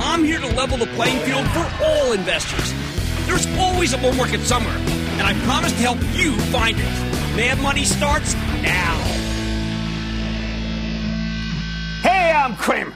I'm 0.00 0.24
here 0.24 0.38
to 0.38 0.46
level 0.54 0.78
the 0.78 0.86
playing 0.86 1.18
field 1.20 1.46
for 1.48 1.84
all 1.84 2.12
investors. 2.12 2.72
There's 3.26 3.46
always 3.58 3.92
a 3.92 3.98
bull 3.98 4.12
market 4.14 4.40
somewhere, 4.40 4.76
and 4.76 5.22
I 5.22 5.34
promise 5.44 5.72
to 5.72 5.78
help 5.78 5.98
you 6.16 6.38
find 6.52 6.76
it. 6.78 7.36
Mad 7.36 7.60
Money 7.60 7.84
starts 7.84 8.34
now. 8.34 8.96
Hey, 12.02 12.32
I'm 12.32 12.54
Cramer. 12.56 12.94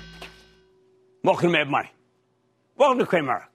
Welcome 1.24 1.48
to 1.48 1.52
Mad 1.52 1.68
Money. 1.68 1.90
Welcome 2.76 2.98
to 3.00 3.06
Cramer. 3.06 3.48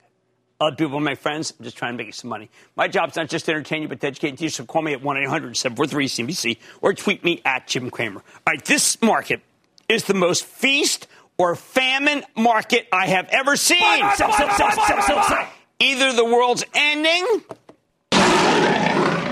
Other 0.60 0.76
people, 0.76 1.00
my 1.00 1.16
friends, 1.16 1.54
I'm 1.58 1.64
just 1.64 1.78
trying 1.78 1.94
to 1.94 1.98
make 1.98 2.08
you 2.08 2.14
some 2.14 2.30
money. 2.30 2.50
My 2.76 2.88
job's 2.88 3.16
not 3.16 3.30
just 3.30 3.46
to 3.46 3.52
entertain 3.52 3.84
you, 3.84 3.88
but 3.88 4.02
to 4.02 4.08
educate 4.08 4.30
and 4.30 4.38
teach 4.38 4.60
you. 4.60 4.64
So 4.64 4.66
call 4.66 4.82
me 4.82 4.94
at 4.94 5.04
1 5.04 5.18
800 5.18 5.56
743 5.56 6.08
CNBC 6.08 6.58
or 6.82 6.94
tweet 6.94 7.24
me 7.24 7.42
at 7.46 7.68
Jim 7.68 7.90
Cramer. 7.92 8.20
All 8.20 8.54
right, 8.54 8.66
this 8.66 9.02
market 9.02 9.42
is 9.88 10.06
the 10.06 10.14
most 10.14 10.46
feast 10.46 11.08
or 11.38 11.56
famine 11.56 12.24
market 12.36 12.88
I 12.92 13.08
have 13.08 13.28
ever 13.30 13.56
seen. 13.56 13.80
Sell, 14.16 14.34
sell, 14.34 15.02
sell, 15.02 15.48
Either 15.80 16.14
the 16.14 16.26
world's 16.26 16.64
ending 16.74 17.44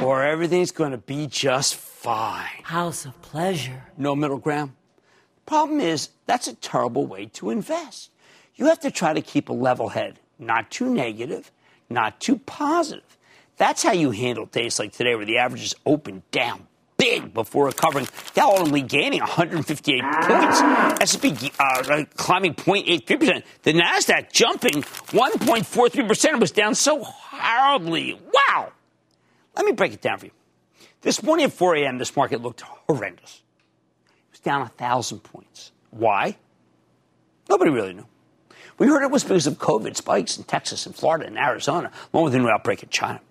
or 0.03 0.23
everything's 0.23 0.71
going 0.71 0.91
to 0.91 0.97
be 0.97 1.25
just 1.25 1.75
fine. 1.75 2.61
House 2.63 3.05
of 3.05 3.19
pleasure. 3.21 3.83
No 3.97 4.15
middle 4.15 4.37
ground. 4.37 4.73
Problem 5.45 5.79
is, 5.79 6.09
that's 6.27 6.47
a 6.47 6.53
terrible 6.53 7.07
way 7.07 7.25
to 7.33 7.49
invest. 7.49 8.11
You 8.55 8.67
have 8.67 8.79
to 8.81 8.91
try 8.91 9.13
to 9.13 9.21
keep 9.21 9.49
a 9.49 9.53
level 9.53 9.89
head, 9.89 10.19
not 10.37 10.69
too 10.71 10.93
negative, 10.93 11.51
not 11.89 12.19
too 12.19 12.37
positive. 12.37 13.17
That's 13.57 13.83
how 13.83 13.93
you 13.93 14.11
handle 14.11 14.45
days 14.45 14.79
like 14.79 14.91
today 14.91 15.15
where 15.15 15.25
the 15.25 15.37
averages 15.37 15.75
open 15.85 16.23
down 16.31 16.67
big 16.97 17.33
before 17.33 17.65
recovering, 17.67 18.07
Dow 18.33 18.49
ultimately 18.51 18.81
gaining 18.81 19.19
158 19.19 20.01
points. 20.01 20.61
S&P 21.01 21.51
uh, 21.59 22.05
climbing 22.15 22.53
0.83%. 22.55 23.43
The 23.63 23.73
Nasdaq 23.73 24.31
jumping 24.31 24.81
1.43% 24.81 26.29
and 26.29 26.41
was 26.41 26.51
down 26.51 26.75
so 26.75 27.03
horribly. 27.03 28.19
Wow. 28.33 28.71
Let 29.55 29.65
me 29.65 29.71
break 29.71 29.93
it 29.93 30.01
down 30.01 30.19
for 30.19 30.25
you. 30.25 30.31
This 31.01 31.21
morning 31.21 31.45
at 31.45 31.53
4 31.53 31.75
a.m., 31.75 31.97
this 31.97 32.15
market 32.15 32.41
looked 32.41 32.61
horrendous. 32.61 33.41
It 34.05 34.31
was 34.31 34.39
down 34.39 34.61
1,000 34.61 35.19
points. 35.19 35.71
Why? 35.91 36.37
Nobody 37.49 37.71
really 37.71 37.93
knew. 37.93 38.07
We 38.77 38.87
heard 38.87 39.03
it 39.03 39.11
was 39.11 39.23
because 39.23 39.47
of 39.47 39.57
COVID 39.57 39.95
spikes 39.95 40.37
in 40.37 40.43
Texas 40.43 40.85
and 40.85 40.93
Florida 40.95 41.27
and 41.27 41.37
Arizona, 41.37 41.91
along 42.13 42.25
with 42.25 42.35
a 42.35 42.39
new 42.39 42.49
outbreak 42.49 42.83
in 42.83 42.89
China. 42.89 43.21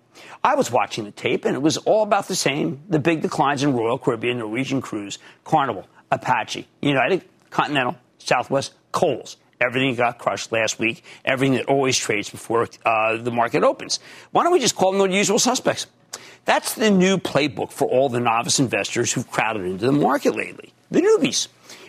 I 0.43 0.55
was 0.55 0.71
watching 0.71 1.05
the 1.05 1.11
tape, 1.11 1.45
and 1.45 1.55
it 1.55 1.61
was 1.61 1.77
all 1.77 2.03
about 2.03 2.27
the 2.27 2.35
same 2.35 2.81
the 2.89 2.99
big 2.99 3.21
declines 3.21 3.63
in 3.63 3.73
Royal 3.73 3.97
Caribbean, 3.97 4.39
Norwegian 4.39 4.81
Cruise, 4.81 5.17
Carnival, 5.43 5.87
Apache, 6.11 6.67
United, 6.81 7.23
Continental, 7.49 7.97
Southwest, 8.19 8.73
Kohl's. 8.91 9.37
Everything 9.61 9.95
got 9.95 10.17
crushed 10.17 10.51
last 10.51 10.79
week. 10.79 11.03
Everything 11.23 11.55
that 11.55 11.65
always 11.65 11.97
trades 11.97 12.29
before 12.29 12.67
uh, 12.85 13.17
the 13.17 13.31
market 13.31 13.63
opens. 13.63 13.99
Why 14.31 14.43
don't 14.43 14.51
we 14.51 14.59
just 14.59 14.75
call 14.75 14.91
them 14.91 15.09
the 15.09 15.15
usual 15.15 15.39
suspects? 15.39 15.87
That's 16.43 16.75
the 16.75 16.91
new 16.91 17.17
playbook 17.17 17.71
for 17.71 17.87
all 17.87 18.09
the 18.09 18.19
novice 18.19 18.59
investors 18.59 19.13
who've 19.13 19.29
crowded 19.29 19.65
into 19.65 19.85
the 19.85 19.91
market 19.91 20.35
lately. 20.35 20.73
The 20.91 21.01
newbies. 21.01 21.47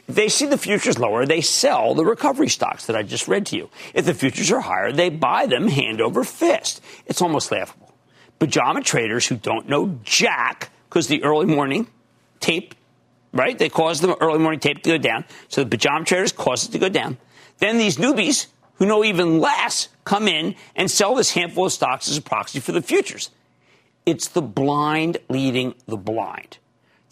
If 0.08 0.14
they 0.14 0.28
see 0.28 0.46
the 0.46 0.56
futures 0.56 0.98
lower, 0.98 1.26
they 1.26 1.40
sell 1.40 1.94
the 1.94 2.04
recovery 2.04 2.48
stocks 2.48 2.86
that 2.86 2.96
I 2.96 3.02
just 3.02 3.26
read 3.26 3.46
to 3.46 3.56
you. 3.56 3.68
If 3.92 4.06
the 4.06 4.14
futures 4.14 4.52
are 4.52 4.60
higher, 4.60 4.92
they 4.92 5.10
buy 5.10 5.46
them 5.46 5.68
hand 5.68 6.00
over 6.00 6.22
fist. 6.22 6.80
It's 7.06 7.20
almost 7.20 7.50
laughable 7.50 7.85
pajama 8.38 8.82
traders 8.82 9.26
who 9.26 9.36
don't 9.36 9.68
know 9.68 9.98
jack 10.02 10.70
because 10.88 11.08
the 11.08 11.22
early 11.24 11.46
morning 11.46 11.86
tape, 12.40 12.74
right? 13.32 13.58
They 13.58 13.68
cause 13.68 14.00
the 14.00 14.16
early 14.16 14.38
morning 14.38 14.60
tape 14.60 14.82
to 14.82 14.90
go 14.90 14.98
down. 14.98 15.24
So 15.48 15.64
the 15.64 15.70
pajama 15.70 16.04
traders 16.04 16.32
cause 16.32 16.66
it 16.66 16.72
to 16.72 16.78
go 16.78 16.88
down. 16.88 17.18
Then 17.58 17.78
these 17.78 17.96
newbies 17.96 18.46
who 18.74 18.86
know 18.86 19.04
even 19.04 19.40
less 19.40 19.88
come 20.04 20.28
in 20.28 20.54
and 20.74 20.90
sell 20.90 21.14
this 21.14 21.32
handful 21.32 21.66
of 21.66 21.72
stocks 21.72 22.08
as 22.08 22.16
a 22.18 22.22
proxy 22.22 22.60
for 22.60 22.72
the 22.72 22.82
futures. 22.82 23.30
It's 24.04 24.28
the 24.28 24.42
blind 24.42 25.18
leading 25.28 25.74
the 25.86 25.96
blind. 25.96 26.58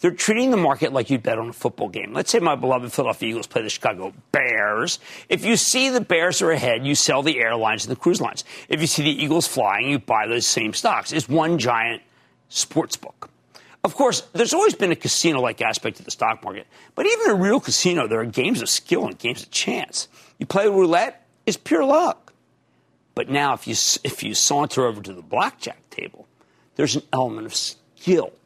They're 0.05 0.13
treating 0.13 0.51
the 0.51 0.57
market 0.57 0.93
like 0.93 1.09
you'd 1.09 1.23
bet 1.23 1.39
on 1.39 1.49
a 1.49 1.53
football 1.53 1.89
game. 1.89 2.13
Let's 2.13 2.29
say 2.29 2.37
my 2.37 2.53
beloved 2.53 2.93
Philadelphia 2.93 3.29
Eagles 3.29 3.47
play 3.47 3.63
the 3.63 3.71
Chicago 3.71 4.13
Bears. 4.31 4.99
If 5.29 5.43
you 5.43 5.57
see 5.57 5.89
the 5.89 5.99
Bears 5.99 6.43
are 6.43 6.51
ahead, 6.51 6.85
you 6.85 6.93
sell 6.93 7.23
the 7.23 7.39
airlines 7.39 7.87
and 7.87 7.91
the 7.91 7.99
cruise 7.99 8.21
lines. 8.21 8.43
If 8.69 8.81
you 8.81 8.85
see 8.85 9.01
the 9.01 9.09
Eagles 9.09 9.47
flying, 9.47 9.89
you 9.89 9.97
buy 9.97 10.27
those 10.27 10.45
same 10.45 10.73
stocks. 10.73 11.11
It's 11.11 11.27
one 11.27 11.57
giant 11.57 12.03
sports 12.49 12.95
book. 12.95 13.31
Of 13.83 13.95
course, 13.95 14.21
there's 14.33 14.53
always 14.53 14.75
been 14.75 14.91
a 14.91 14.95
casino 14.95 15.41
like 15.41 15.59
aspect 15.59 15.97
to 15.97 16.03
the 16.03 16.11
stock 16.11 16.43
market, 16.43 16.67
but 16.93 17.07
even 17.07 17.31
a 17.31 17.33
real 17.33 17.59
casino, 17.59 18.07
there 18.07 18.19
are 18.19 18.25
games 18.25 18.61
of 18.61 18.69
skill 18.69 19.07
and 19.07 19.17
games 19.17 19.41
of 19.41 19.49
chance. 19.49 20.07
You 20.37 20.45
play 20.45 20.67
roulette, 20.67 21.25
it's 21.47 21.57
pure 21.57 21.83
luck. 21.83 22.31
But 23.15 23.29
now, 23.29 23.55
if 23.55 23.67
you, 23.67 23.73
if 24.03 24.21
you 24.21 24.35
saunter 24.35 24.85
over 24.85 25.01
to 25.01 25.13
the 25.13 25.23
blackjack 25.23 25.89
table, 25.89 26.27
there's 26.75 26.95
an 26.95 27.01
element 27.11 27.47
of 27.47 27.55
skill, 27.55 27.81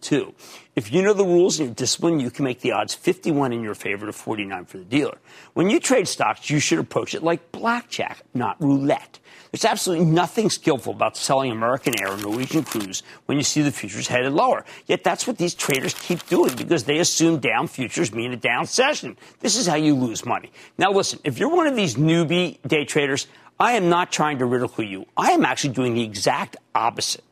too. 0.01 0.33
If 0.75 0.93
you 0.93 1.01
know 1.01 1.13
the 1.13 1.25
rules 1.25 1.59
and 1.59 1.67
you're 1.67 1.75
disciplined, 1.75 2.21
you 2.21 2.31
can 2.31 2.45
make 2.45 2.61
the 2.61 2.71
odds 2.71 2.93
51 2.93 3.51
in 3.51 3.61
your 3.61 3.75
favor 3.75 4.05
to 4.05 4.13
49 4.13 4.65
for 4.65 4.77
the 4.77 4.85
dealer. 4.85 5.17
When 5.53 5.69
you 5.69 5.79
trade 5.79 6.07
stocks, 6.07 6.49
you 6.49 6.59
should 6.59 6.79
approach 6.79 7.13
it 7.13 7.23
like 7.23 7.51
blackjack, 7.51 8.23
not 8.33 8.55
roulette. 8.61 9.19
There's 9.51 9.65
absolutely 9.65 10.05
nothing 10.05 10.49
skillful 10.49 10.93
about 10.93 11.17
selling 11.17 11.51
American 11.51 11.99
Air 11.99 12.13
or 12.13 12.17
Norwegian 12.17 12.63
Cruise 12.63 13.03
when 13.25 13.37
you 13.37 13.43
see 13.43 13.61
the 13.61 13.71
futures 13.71 14.07
headed 14.07 14.31
lower. 14.31 14.63
Yet 14.85 15.03
that's 15.03 15.25
what 15.27 15.37
these 15.37 15.55
traders 15.55 15.93
keep 15.95 16.25
doing 16.27 16.55
because 16.55 16.83
they 16.83 16.99
assume 16.99 17.39
down 17.39 17.67
futures 17.67 18.13
mean 18.13 18.31
a 18.31 18.37
down 18.37 18.67
session. 18.67 19.17
This 19.39 19.57
is 19.57 19.67
how 19.67 19.75
you 19.75 19.95
lose 19.95 20.25
money. 20.25 20.51
Now 20.77 20.91
listen, 20.91 21.19
if 21.23 21.39
you're 21.39 21.53
one 21.53 21.67
of 21.67 21.75
these 21.75 21.95
newbie 21.95 22.61
day 22.65 22.85
traders, 22.85 23.27
I 23.59 23.73
am 23.73 23.89
not 23.89 24.11
trying 24.11 24.37
to 24.37 24.45
ridicule 24.45 24.87
you. 24.87 25.05
I 25.17 25.31
am 25.31 25.43
actually 25.43 25.73
doing 25.73 25.95
the 25.95 26.03
exact 26.03 26.55
opposite. 26.73 27.23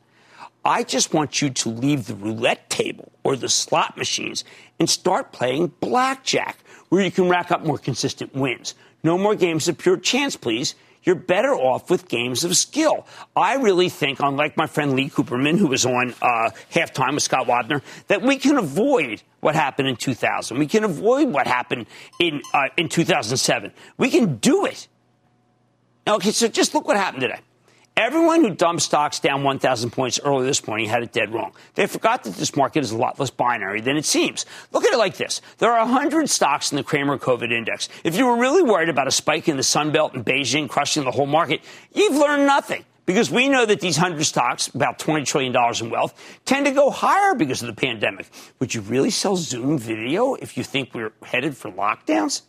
I 0.64 0.82
just 0.82 1.14
want 1.14 1.40
you 1.40 1.50
to 1.50 1.68
leave 1.68 2.06
the 2.06 2.14
roulette 2.14 2.68
table 2.68 3.12
or 3.24 3.36
the 3.36 3.48
slot 3.48 3.96
machines 3.96 4.44
and 4.78 4.88
start 4.88 5.32
playing 5.32 5.72
blackjack, 5.80 6.58
where 6.88 7.02
you 7.02 7.10
can 7.10 7.28
rack 7.28 7.50
up 7.50 7.64
more 7.64 7.78
consistent 7.78 8.34
wins. 8.34 8.74
No 9.02 9.16
more 9.16 9.34
games 9.34 9.68
of 9.68 9.78
pure 9.78 9.96
chance, 9.96 10.36
please. 10.36 10.74
You're 11.04 11.14
better 11.14 11.54
off 11.54 11.90
with 11.90 12.08
games 12.08 12.44
of 12.44 12.56
skill. 12.56 13.06
I 13.34 13.54
really 13.54 13.88
think, 13.88 14.20
unlike 14.20 14.56
my 14.56 14.66
friend 14.66 14.94
Lee 14.94 15.08
Cooperman, 15.08 15.56
who 15.58 15.68
was 15.68 15.86
on 15.86 16.14
uh, 16.20 16.50
halftime 16.72 17.14
with 17.14 17.22
Scott 17.22 17.46
Wapner, 17.46 17.80
that 18.08 18.20
we 18.20 18.36
can 18.36 18.58
avoid 18.58 19.22
what 19.40 19.54
happened 19.54 19.88
in 19.88 19.96
2000. 19.96 20.58
We 20.58 20.66
can 20.66 20.84
avoid 20.84 21.28
what 21.28 21.46
happened 21.46 21.86
in 22.18 22.42
uh, 22.52 22.68
in 22.76 22.88
2007. 22.88 23.72
We 23.96 24.10
can 24.10 24.36
do 24.36 24.66
it. 24.66 24.88
Okay, 26.06 26.32
so 26.32 26.48
just 26.48 26.74
look 26.74 26.86
what 26.86 26.96
happened 26.96 27.22
today. 27.22 27.40
Everyone 27.98 28.44
who 28.44 28.50
dumped 28.54 28.82
stocks 28.82 29.18
down 29.18 29.42
1,000 29.42 29.90
points 29.90 30.20
earlier 30.24 30.46
this 30.46 30.64
morning 30.68 30.88
had 30.88 31.02
it 31.02 31.10
dead 31.10 31.34
wrong. 31.34 31.50
They 31.74 31.88
forgot 31.88 32.22
that 32.22 32.34
this 32.34 32.54
market 32.54 32.84
is 32.84 32.92
a 32.92 32.96
lot 32.96 33.18
less 33.18 33.30
binary 33.30 33.80
than 33.80 33.96
it 33.96 34.04
seems. 34.04 34.46
Look 34.70 34.84
at 34.84 34.92
it 34.92 34.98
like 34.98 35.16
this. 35.16 35.40
There 35.58 35.72
are 35.72 35.84
100 35.84 36.30
stocks 36.30 36.70
in 36.70 36.76
the 36.76 36.84
Cramer 36.84 37.18
COVID 37.18 37.50
index. 37.50 37.88
If 38.04 38.16
you 38.16 38.26
were 38.26 38.36
really 38.36 38.62
worried 38.62 38.88
about 38.88 39.08
a 39.08 39.10
spike 39.10 39.48
in 39.48 39.56
the 39.56 39.64
Sun 39.64 39.90
Belt 39.90 40.14
and 40.14 40.24
Beijing 40.24 40.68
crushing 40.68 41.02
the 41.02 41.10
whole 41.10 41.26
market, 41.26 41.60
you've 41.92 42.14
learned 42.14 42.46
nothing. 42.46 42.84
Because 43.04 43.32
we 43.32 43.48
know 43.48 43.66
that 43.66 43.80
these 43.80 43.98
100 43.98 44.22
stocks, 44.22 44.68
about 44.68 45.00
$20 45.00 45.26
trillion 45.26 45.52
in 45.80 45.90
wealth, 45.90 46.14
tend 46.44 46.66
to 46.66 46.72
go 46.72 46.90
higher 46.90 47.34
because 47.34 47.62
of 47.62 47.66
the 47.66 47.74
pandemic. 47.74 48.30
Would 48.60 48.74
you 48.74 48.80
really 48.82 49.10
sell 49.10 49.34
Zoom 49.34 49.76
video 49.76 50.34
if 50.34 50.56
you 50.56 50.62
think 50.62 50.94
we're 50.94 51.10
headed 51.24 51.56
for 51.56 51.68
lockdowns? 51.72 52.42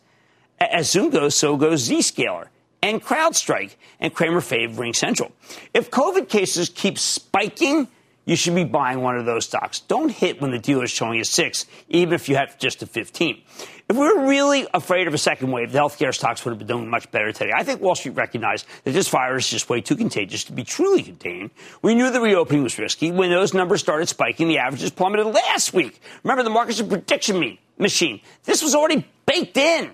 As 0.60 0.88
Zoom 0.88 1.10
goes, 1.10 1.34
so 1.34 1.56
goes 1.56 1.88
Zscaler 1.88 2.50
and 2.82 3.02
CrowdStrike 3.02 3.76
and 4.00 4.14
Cramer 4.14 4.40
Fave 4.40 4.74
RingCentral. 4.76 5.32
If 5.74 5.90
COVID 5.90 6.28
cases 6.28 6.68
keep 6.68 6.98
spiking, 6.98 7.88
you 8.24 8.36
should 8.36 8.54
be 8.54 8.64
buying 8.64 9.00
one 9.00 9.16
of 9.16 9.26
those 9.26 9.46
stocks. 9.46 9.80
Don't 9.80 10.10
hit 10.10 10.40
when 10.40 10.50
the 10.50 10.58
dealer 10.58 10.84
is 10.84 10.90
showing 10.90 11.20
a 11.20 11.24
six, 11.24 11.66
even 11.88 12.14
if 12.14 12.28
you 12.28 12.36
have 12.36 12.58
just 12.58 12.82
a 12.82 12.86
15. 12.86 13.42
If 13.88 13.96
we 13.96 14.06
were 14.06 14.28
really 14.28 14.68
afraid 14.72 15.08
of 15.08 15.14
a 15.14 15.18
second 15.18 15.50
wave, 15.50 15.72
the 15.72 15.78
healthcare 15.80 16.14
stocks 16.14 16.44
would 16.44 16.52
have 16.52 16.58
been 16.58 16.68
doing 16.68 16.88
much 16.88 17.10
better 17.10 17.32
today. 17.32 17.50
I 17.52 17.64
think 17.64 17.80
Wall 17.80 17.96
Street 17.96 18.14
recognized 18.14 18.66
that 18.84 18.92
this 18.92 19.08
virus 19.08 19.46
is 19.46 19.50
just 19.50 19.68
way 19.68 19.80
too 19.80 19.96
contagious 19.96 20.44
to 20.44 20.52
be 20.52 20.62
truly 20.62 21.02
contained. 21.02 21.50
We 21.82 21.96
knew 21.96 22.10
the 22.10 22.20
reopening 22.20 22.62
was 22.62 22.78
risky. 22.78 23.10
When 23.10 23.30
those 23.30 23.52
numbers 23.52 23.80
started 23.80 24.08
spiking, 24.08 24.46
the 24.46 24.58
averages 24.58 24.92
plummeted 24.92 25.26
last 25.26 25.72
week. 25.72 26.00
Remember, 26.22 26.44
the 26.44 26.50
market's 26.50 26.78
a 26.78 26.84
prediction 26.84 27.58
machine. 27.78 28.20
This 28.44 28.62
was 28.62 28.76
already 28.76 29.04
baked 29.26 29.56
in. 29.56 29.90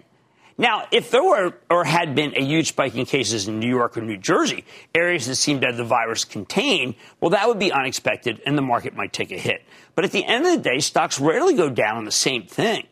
Now, 0.58 0.86
if 0.90 1.10
there 1.10 1.22
were 1.22 1.52
or 1.68 1.84
had 1.84 2.14
been 2.14 2.34
a 2.34 2.42
huge 2.42 2.68
spike 2.68 2.94
in 2.94 3.04
cases 3.04 3.46
in 3.46 3.60
New 3.60 3.68
York 3.68 3.96
or 3.98 4.00
New 4.00 4.16
Jersey, 4.16 4.64
areas 4.94 5.26
that 5.26 5.36
seemed 5.36 5.60
to 5.60 5.66
have 5.66 5.76
the 5.76 5.84
virus 5.84 6.24
contained, 6.24 6.94
well, 7.20 7.30
that 7.30 7.46
would 7.46 7.58
be 7.58 7.70
unexpected 7.72 8.40
and 8.46 8.56
the 8.56 8.62
market 8.62 8.96
might 8.96 9.12
take 9.12 9.32
a 9.32 9.38
hit. 9.38 9.62
But 9.94 10.06
at 10.06 10.12
the 10.12 10.24
end 10.24 10.46
of 10.46 10.52
the 10.52 10.62
day, 10.62 10.78
stocks 10.78 11.20
rarely 11.20 11.54
go 11.54 11.68
down 11.68 11.98
on 11.98 12.04
the 12.04 12.10
same 12.10 12.44
thing. 12.44 12.86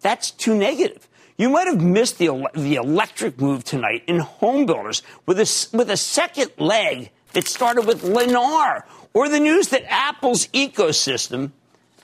That's 0.00 0.30
too 0.30 0.54
negative. 0.54 1.06
You 1.36 1.50
might 1.50 1.66
have 1.66 1.82
missed 1.82 2.18
the, 2.18 2.46
the 2.54 2.76
electric 2.76 3.40
move 3.40 3.64
tonight 3.64 4.04
in 4.06 4.20
home 4.20 4.66
builders 4.66 5.02
with 5.26 5.38
a, 5.38 5.76
with 5.76 5.90
a 5.90 5.96
second 5.96 6.52
leg 6.58 7.10
that 7.32 7.48
started 7.48 7.86
with 7.86 8.02
Lennar 8.02 8.84
or 9.12 9.28
the 9.28 9.40
news 9.40 9.68
that 9.68 9.84
Apple's 9.90 10.46
ecosystem 10.48 11.50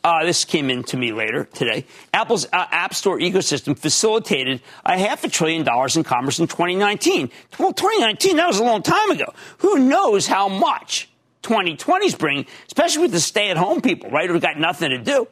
uh, 0.02 0.25
this 0.25 0.44
came 0.44 0.70
in 0.70 0.82
to 0.85 0.97
me 0.97 1.12
later 1.12 1.44
today. 1.44 1.87
Apple's 2.14 2.47
uh, 2.47 2.67
App 2.70 2.94
Store 2.94 3.19
ecosystem 3.19 3.79
facilitated 3.79 4.62
a 4.85 4.99
half 4.99 5.25
a 5.25 5.29
trillion 5.29 5.62
dollars 5.62 5.97
in 5.97 6.05
commerce 6.05 6.38
in 6.38 6.47
2019. 6.47 7.31
Well, 7.58 7.73
2019, 7.73 8.37
that 8.37 8.47
was 8.47 8.58
a 8.58 8.64
long 8.64 8.82
time 8.82 9.11
ago. 9.11 9.32
Who 9.58 9.79
knows 9.79 10.26
how 10.26 10.49
much 10.49 11.11
2020's 11.43 12.14
bringing, 12.14 12.47
especially 12.67 13.02
with 13.02 13.12
the 13.12 13.20
stay 13.20 13.50
at 13.50 13.56
home 13.56 13.81
people, 13.81 14.11
right, 14.11 14.29
who've 14.29 14.41
got 14.41 14.58
nothing 14.58 14.91
to 14.91 14.99
do. 14.99 15.26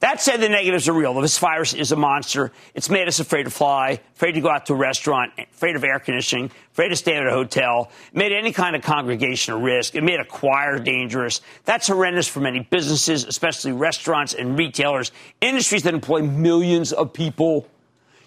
That 0.00 0.20
said, 0.20 0.40
the 0.40 0.48
negatives 0.48 0.88
are 0.88 0.92
real. 0.92 1.12
This 1.14 1.38
virus 1.38 1.74
is 1.74 1.90
a 1.90 1.96
monster. 1.96 2.52
It's 2.72 2.88
made 2.88 3.08
us 3.08 3.18
afraid 3.18 3.44
to 3.44 3.50
fly, 3.50 4.00
afraid 4.14 4.32
to 4.32 4.40
go 4.40 4.48
out 4.48 4.66
to 4.66 4.74
a 4.74 4.76
restaurant, 4.76 5.32
afraid 5.38 5.74
of 5.74 5.82
air 5.82 5.98
conditioning, 5.98 6.52
afraid 6.70 6.90
to 6.90 6.96
stay 6.96 7.16
at 7.16 7.26
a 7.26 7.32
hotel. 7.32 7.90
Made 8.12 8.30
any 8.30 8.52
kind 8.52 8.76
of 8.76 8.82
congregation 8.82 9.54
a 9.54 9.56
risk. 9.58 9.96
It 9.96 10.04
made 10.04 10.20
a 10.20 10.24
choir 10.24 10.78
dangerous. 10.78 11.40
That's 11.64 11.88
horrendous 11.88 12.28
for 12.28 12.38
many 12.38 12.60
businesses, 12.60 13.24
especially 13.24 13.72
restaurants 13.72 14.34
and 14.34 14.56
retailers, 14.56 15.10
industries 15.40 15.82
that 15.82 15.94
employ 15.94 16.22
millions 16.22 16.92
of 16.92 17.12
people. 17.12 17.66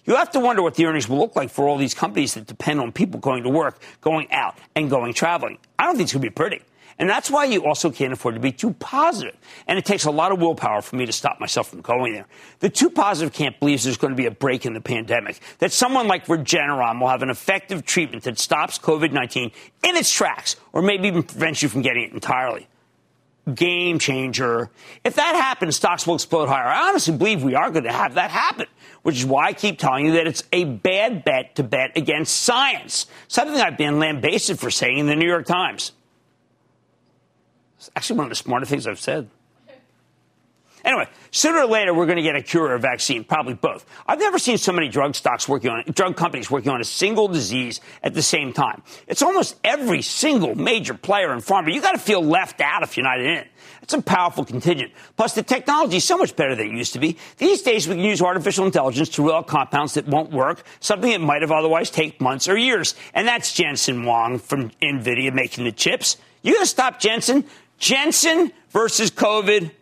You 0.04 0.16
have 0.16 0.30
to 0.32 0.40
wonder 0.40 0.60
what 0.60 0.74
the 0.74 0.84
earnings 0.84 1.08
will 1.08 1.18
look 1.18 1.36
like 1.36 1.48
for 1.48 1.66
all 1.66 1.78
these 1.78 1.94
companies 1.94 2.34
that 2.34 2.46
depend 2.46 2.80
on 2.80 2.92
people 2.92 3.18
going 3.18 3.44
to 3.44 3.48
work, 3.48 3.80
going 4.02 4.30
out, 4.30 4.58
and 4.74 4.90
going 4.90 5.14
traveling. 5.14 5.56
I 5.78 5.84
don't 5.84 5.96
think 5.96 6.06
it's 6.06 6.12
going 6.12 6.22
to 6.22 6.28
be 6.28 6.34
pretty. 6.34 6.60
And 7.02 7.10
that's 7.10 7.28
why 7.28 7.46
you 7.46 7.64
also 7.64 7.90
can't 7.90 8.12
afford 8.12 8.36
to 8.36 8.40
be 8.40 8.52
too 8.52 8.74
positive. 8.74 9.36
And 9.66 9.76
it 9.76 9.84
takes 9.84 10.04
a 10.04 10.12
lot 10.12 10.30
of 10.30 10.38
willpower 10.38 10.82
for 10.82 10.94
me 10.94 11.04
to 11.04 11.10
stop 11.10 11.40
myself 11.40 11.70
from 11.70 11.80
going 11.80 12.12
there. 12.12 12.26
The 12.60 12.68
too 12.68 12.90
positive 12.90 13.34
camp 13.34 13.58
believes 13.58 13.82
there's 13.82 13.96
going 13.96 14.12
to 14.12 14.16
be 14.16 14.26
a 14.26 14.30
break 14.30 14.64
in 14.64 14.72
the 14.72 14.80
pandemic, 14.80 15.40
that 15.58 15.72
someone 15.72 16.06
like 16.06 16.26
Regeneron 16.26 17.00
will 17.00 17.08
have 17.08 17.22
an 17.22 17.28
effective 17.28 17.84
treatment 17.84 18.22
that 18.22 18.38
stops 18.38 18.78
COVID 18.78 19.10
19 19.10 19.50
in 19.82 19.96
its 19.96 20.12
tracks, 20.12 20.54
or 20.72 20.80
maybe 20.80 21.08
even 21.08 21.24
prevents 21.24 21.60
you 21.60 21.68
from 21.68 21.82
getting 21.82 22.04
it 22.04 22.12
entirely. 22.12 22.68
Game 23.52 23.98
changer. 23.98 24.70
If 25.02 25.16
that 25.16 25.34
happens, 25.34 25.74
stocks 25.74 26.06
will 26.06 26.14
explode 26.14 26.46
higher. 26.46 26.68
I 26.68 26.88
honestly 26.88 27.16
believe 27.16 27.42
we 27.42 27.56
are 27.56 27.72
going 27.72 27.82
to 27.82 27.92
have 27.92 28.14
that 28.14 28.30
happen, 28.30 28.66
which 29.02 29.16
is 29.16 29.26
why 29.26 29.46
I 29.46 29.54
keep 29.54 29.80
telling 29.80 30.06
you 30.06 30.12
that 30.12 30.28
it's 30.28 30.44
a 30.52 30.62
bad 30.62 31.24
bet 31.24 31.56
to 31.56 31.64
bet 31.64 31.96
against 31.96 32.42
science. 32.42 33.06
Something 33.26 33.60
I've 33.60 33.76
been 33.76 33.98
lambasted 33.98 34.60
for 34.60 34.70
saying 34.70 34.98
in 34.98 35.06
the 35.06 35.16
New 35.16 35.26
York 35.26 35.46
Times. 35.46 35.90
It's 37.82 37.90
actually 37.96 38.18
one 38.18 38.26
of 38.26 38.30
the 38.30 38.36
smarter 38.36 38.64
things 38.64 38.86
I've 38.86 39.00
said. 39.00 39.28
Anyway, 40.84 41.08
sooner 41.32 41.58
or 41.58 41.66
later, 41.66 41.92
we're 41.92 42.06
going 42.06 42.16
to 42.16 42.22
get 42.22 42.36
a 42.36 42.42
cure 42.42 42.66
or 42.66 42.74
a 42.74 42.78
vaccine, 42.78 43.24
probably 43.24 43.54
both. 43.54 43.84
I've 44.06 44.20
never 44.20 44.38
seen 44.38 44.56
so 44.56 44.70
many 44.70 44.88
drug 44.88 45.16
stocks 45.16 45.48
working 45.48 45.70
on, 45.70 45.82
drug 45.92 46.16
companies 46.16 46.48
working 46.48 46.70
on 46.70 46.80
a 46.80 46.84
single 46.84 47.26
disease 47.26 47.80
at 48.04 48.14
the 48.14 48.22
same 48.22 48.52
time. 48.52 48.84
It's 49.08 49.20
almost 49.20 49.56
every 49.64 50.00
single 50.02 50.54
major 50.54 50.94
player 50.94 51.32
in 51.32 51.40
pharma. 51.40 51.74
You 51.74 51.80
got 51.80 51.92
to 51.92 51.98
feel 51.98 52.22
left 52.22 52.60
out 52.60 52.84
if 52.84 52.96
you're 52.96 53.02
not 53.02 53.20
in 53.20 53.30
it. 53.30 53.48
It's 53.82 53.94
a 53.94 54.02
powerful 54.02 54.44
contingent. 54.44 54.92
Plus, 55.16 55.34
the 55.34 55.42
technology 55.42 55.96
is 55.96 56.04
so 56.04 56.16
much 56.16 56.36
better 56.36 56.54
than 56.54 56.68
it 56.68 56.76
used 56.76 56.92
to 56.92 57.00
be. 57.00 57.16
These 57.38 57.62
days, 57.62 57.88
we 57.88 57.96
can 57.96 58.04
use 58.04 58.22
artificial 58.22 58.64
intelligence 58.64 59.08
to 59.10 59.22
rule 59.22 59.34
out 59.34 59.48
compounds 59.48 59.94
that 59.94 60.06
won't 60.06 60.30
work, 60.30 60.62
something 60.78 61.10
that 61.10 61.20
might 61.20 61.42
have 61.42 61.50
otherwise 61.50 61.90
taken 61.90 62.24
months 62.24 62.48
or 62.48 62.56
years. 62.56 62.94
And 63.12 63.26
that's 63.26 63.52
Jensen 63.52 64.04
Huang 64.04 64.38
from 64.38 64.70
NVIDIA 64.80 65.32
making 65.32 65.64
the 65.64 65.72
chips. 65.72 66.16
You're 66.42 66.54
going 66.54 66.64
to 66.64 66.70
stop 66.70 66.98
Jensen? 66.98 67.44
Jensen 67.82 68.52
versus 68.70 69.10
COVID. 69.10 69.72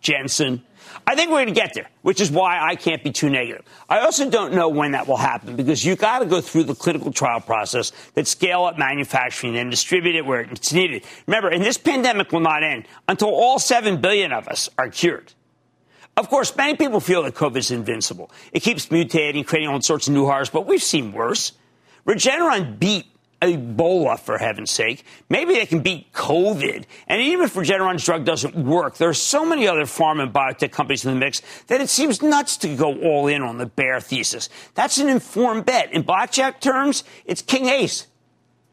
Jensen. 0.00 0.64
I 1.06 1.14
think 1.14 1.30
we're 1.30 1.44
going 1.44 1.54
to 1.54 1.60
get 1.60 1.74
there, 1.74 1.90
which 2.00 2.18
is 2.18 2.30
why 2.30 2.58
I 2.58 2.76
can't 2.76 3.04
be 3.04 3.12
too 3.12 3.28
negative. 3.28 3.62
I 3.90 4.00
also 4.00 4.30
don't 4.30 4.54
know 4.54 4.70
when 4.70 4.92
that 4.92 5.06
will 5.06 5.18
happen 5.18 5.54
because 5.54 5.84
you've 5.84 5.98
got 5.98 6.20
to 6.20 6.24
go 6.24 6.40
through 6.40 6.64
the 6.64 6.74
clinical 6.74 7.12
trial 7.12 7.40
process 7.40 7.92
that 8.14 8.26
scale 8.26 8.64
up 8.64 8.78
manufacturing 8.78 9.58
and 9.58 9.70
distribute 9.70 10.16
it 10.16 10.24
where 10.24 10.40
it's 10.40 10.72
needed. 10.72 11.04
Remember, 11.26 11.50
and 11.50 11.62
this 11.62 11.76
pandemic 11.76 12.32
will 12.32 12.40
not 12.40 12.62
end 12.62 12.86
until 13.06 13.28
all 13.28 13.58
7 13.58 14.00
billion 14.00 14.32
of 14.32 14.48
us 14.48 14.70
are 14.78 14.88
cured. 14.88 15.34
Of 16.16 16.30
course, 16.30 16.56
many 16.56 16.74
people 16.76 17.00
feel 17.00 17.22
that 17.24 17.34
COVID 17.34 17.56
is 17.56 17.70
invincible. 17.70 18.30
It 18.52 18.60
keeps 18.60 18.86
mutating, 18.86 19.46
creating 19.46 19.68
all 19.68 19.80
sorts 19.82 20.08
of 20.08 20.14
new 20.14 20.24
horrors, 20.24 20.48
but 20.48 20.66
we've 20.66 20.82
seen 20.82 21.12
worse. 21.12 21.52
Regeneron 22.06 22.78
beat 22.78 23.06
Ebola, 23.40 24.18
for 24.18 24.38
heaven's 24.38 24.70
sake. 24.70 25.04
Maybe 25.28 25.54
they 25.54 25.66
can 25.66 25.80
beat 25.80 26.12
COVID. 26.12 26.84
And 27.08 27.22
even 27.22 27.44
if 27.44 27.54
Regeneron's 27.54 28.04
drug 28.04 28.24
doesn't 28.24 28.54
work, 28.54 28.98
there 28.98 29.08
are 29.08 29.14
so 29.14 29.44
many 29.44 29.66
other 29.66 29.82
pharma 29.82 30.24
and 30.24 30.32
biotech 30.32 30.72
companies 30.72 31.04
in 31.04 31.12
the 31.14 31.18
mix 31.18 31.40
that 31.68 31.80
it 31.80 31.88
seems 31.88 32.22
nuts 32.22 32.56
to 32.58 32.74
go 32.76 33.00
all 33.00 33.26
in 33.28 33.42
on 33.42 33.58
the 33.58 33.66
bear 33.66 34.00
thesis. 34.00 34.48
That's 34.74 34.98
an 34.98 35.08
informed 35.08 35.66
bet. 35.66 35.92
In 35.92 36.02
blackjack 36.02 36.60
terms, 36.60 37.02
it's 37.24 37.40
King 37.40 37.66
Ace. 37.66 38.06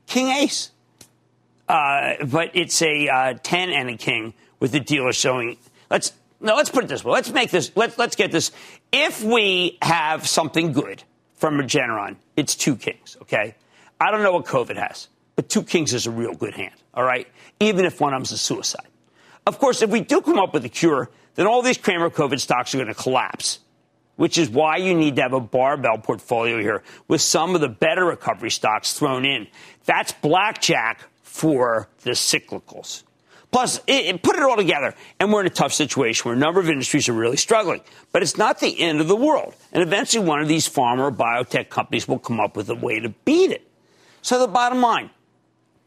King 0.06 0.28
Ace. 0.30 0.72
Uh, 1.70 2.26
but 2.26 2.52
it's 2.54 2.82
a 2.82 3.08
uh, 3.08 3.34
10 3.42 3.70
and 3.70 3.90
a 3.90 3.98
king 3.98 4.34
with 4.60 4.72
the 4.72 4.80
dealer 4.80 5.14
showing. 5.14 5.58
Let's 5.90 6.14
no, 6.40 6.56
let's 6.56 6.70
put 6.70 6.84
it 6.84 6.88
this 6.88 7.04
way. 7.04 7.14
Let's 7.14 7.32
make 7.32 7.50
this. 7.50 7.72
Let's 7.76 7.98
let's 7.98 8.16
get 8.16 8.32
this. 8.32 8.52
If 8.92 9.24
we 9.24 9.78
have 9.82 10.28
something 10.28 10.72
good 10.72 11.04
from 11.34 11.58
Regeneron, 11.58 12.18
it's 12.36 12.56
two 12.56 12.76
kings. 12.76 13.18
Okay. 13.24 13.56
I 14.00 14.12
don't 14.12 14.24
know 14.24 14.34
what 14.34 14.46
COVID 14.46 14.78
has, 14.78 15.08
but 15.36 15.50
two 15.50 15.64
kings 15.64 15.94
is 15.94 16.06
a 16.08 16.12
real 16.12 16.34
good 16.34 16.54
hand, 16.54 16.76
all 16.94 17.04
right? 17.04 17.28
Even 17.60 17.86
if 17.86 18.00
one 18.00 18.14
of 18.14 18.20
them's 18.20 18.32
a 18.32 18.38
suicide. 18.38 18.88
Of 19.46 19.60
course, 19.60 19.82
if 19.82 19.90
we 19.90 20.02
do 20.02 20.22
come 20.22 20.38
up 20.38 20.54
with 20.54 20.66
a 20.66 20.70
cure, 20.70 21.10
then 21.36 21.48
all 21.48 21.62
these 21.62 21.78
Cramer 21.78 22.10
COVID 22.10 22.40
stocks 22.40 22.76
are 22.76 22.78
going 22.78 22.90
to 22.90 22.94
collapse, 22.94 23.60
which 24.16 24.38
is 24.38 24.50
why 24.50 24.78
you 24.78 24.94
need 24.94 25.16
to 25.16 25.22
have 25.22 25.34
a 25.34 25.40
barbell 25.40 25.98
portfolio 25.98 26.60
here 26.60 26.84
with 27.08 27.22
some 27.22 27.56
of 27.56 27.62
the 27.62 27.70
better 27.70 28.06
recovery 28.06 28.52
stocks 28.52 28.94
thrown 28.94 29.26
in. 29.26 29.48
That's 29.86 30.12
blackjack 30.12 31.08
for 31.22 31.88
the 32.02 32.12
cyclicals. 32.12 33.04
Plus, 33.52 33.78
it, 33.88 34.06
it, 34.06 34.24
put 34.24 34.36
it 34.36 34.42
all 34.42 34.58
together, 34.58 34.94
and 35.20 35.32
we're 35.32 35.42
in 35.42 35.48
a 35.48 35.50
tough 35.52 35.72
situation 35.72 36.28
where 36.28 36.36
a 36.36 36.40
number 36.40 36.60
of 36.60 36.70
industries 36.70 37.08
are 37.08 37.14
really 37.14 37.38
struggling. 37.38 37.82
But 38.12 38.22
it's 38.22 38.38
not 38.38 38.60
the 38.60 38.80
end 38.80 39.00
of 39.00 39.08
the 39.08 39.16
world. 39.16 39.56
And 39.72 39.82
eventually, 39.82 40.26
one 40.26 40.42
of 40.42 40.48
these 40.48 40.68
pharma 40.68 41.00
or 41.00 41.12
biotech 41.12 41.70
companies 41.70 42.08
will 42.08 42.20
come 42.20 42.40
up 42.40 42.58
with 42.58 42.70
a 42.70 42.76
way 42.76 43.00
to 43.00 43.10
beat 43.10 43.52
it. 43.52 43.67
So 44.22 44.40
the 44.40 44.48
bottom 44.48 44.82
line, 44.82 45.10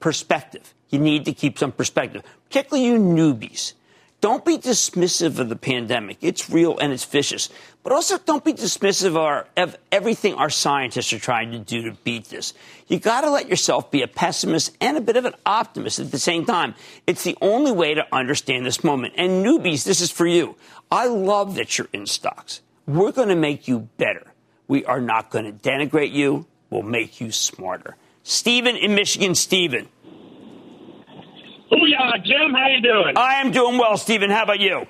perspective. 0.00 0.74
You 0.88 0.98
need 0.98 1.24
to 1.26 1.32
keep 1.32 1.58
some 1.58 1.72
perspective, 1.72 2.22
particularly 2.48 2.86
you 2.86 2.98
newbies. 2.98 3.74
Don't 4.20 4.44
be 4.44 4.58
dismissive 4.58 5.38
of 5.38 5.48
the 5.48 5.56
pandemic. 5.56 6.18
It's 6.20 6.50
real 6.50 6.76
and 6.78 6.92
it's 6.92 7.06
vicious. 7.06 7.48
But 7.82 7.92
also 7.92 8.18
don't 8.18 8.44
be 8.44 8.52
dismissive 8.52 9.06
of, 9.06 9.16
our, 9.16 9.46
of 9.56 9.78
everything 9.90 10.34
our 10.34 10.50
scientists 10.50 11.12
are 11.14 11.18
trying 11.18 11.52
to 11.52 11.58
do 11.58 11.82
to 11.82 11.92
beat 12.04 12.26
this. 12.26 12.52
You 12.86 12.98
got 12.98 13.22
to 13.22 13.30
let 13.30 13.48
yourself 13.48 13.90
be 13.90 14.02
a 14.02 14.06
pessimist 14.06 14.76
and 14.78 14.98
a 14.98 15.00
bit 15.00 15.16
of 15.16 15.24
an 15.24 15.32
optimist 15.46 16.00
at 16.00 16.10
the 16.10 16.18
same 16.18 16.44
time. 16.44 16.74
It's 17.06 17.24
the 17.24 17.38
only 17.40 17.72
way 17.72 17.94
to 17.94 18.06
understand 18.12 18.66
this 18.66 18.84
moment. 18.84 19.14
And 19.16 19.44
newbies, 19.44 19.84
this 19.84 20.02
is 20.02 20.10
for 20.10 20.26
you. 20.26 20.56
I 20.90 21.06
love 21.06 21.54
that 21.54 21.78
you're 21.78 21.88
in 21.94 22.04
stocks. 22.04 22.60
We're 22.86 23.12
going 23.12 23.28
to 23.28 23.36
make 23.36 23.68
you 23.68 23.88
better. 23.96 24.26
We 24.68 24.84
are 24.84 25.00
not 25.00 25.30
going 25.30 25.46
to 25.46 25.52
denigrate 25.52 26.12
you. 26.12 26.46
We'll 26.68 26.82
make 26.82 27.22
you 27.22 27.32
smarter. 27.32 27.96
Stephen 28.22 28.76
in 28.76 28.94
Michigan. 28.94 29.34
Stephen. 29.34 29.88
uh, 31.98 32.18
Jim, 32.24 32.52
how 32.52 32.68
you 32.68 32.82
doing? 32.82 33.16
I 33.16 33.40
am 33.40 33.50
doing 33.50 33.78
well, 33.78 33.96
Stephen. 33.96 34.30
How 34.30 34.42
about 34.42 34.60
you? 34.60 34.86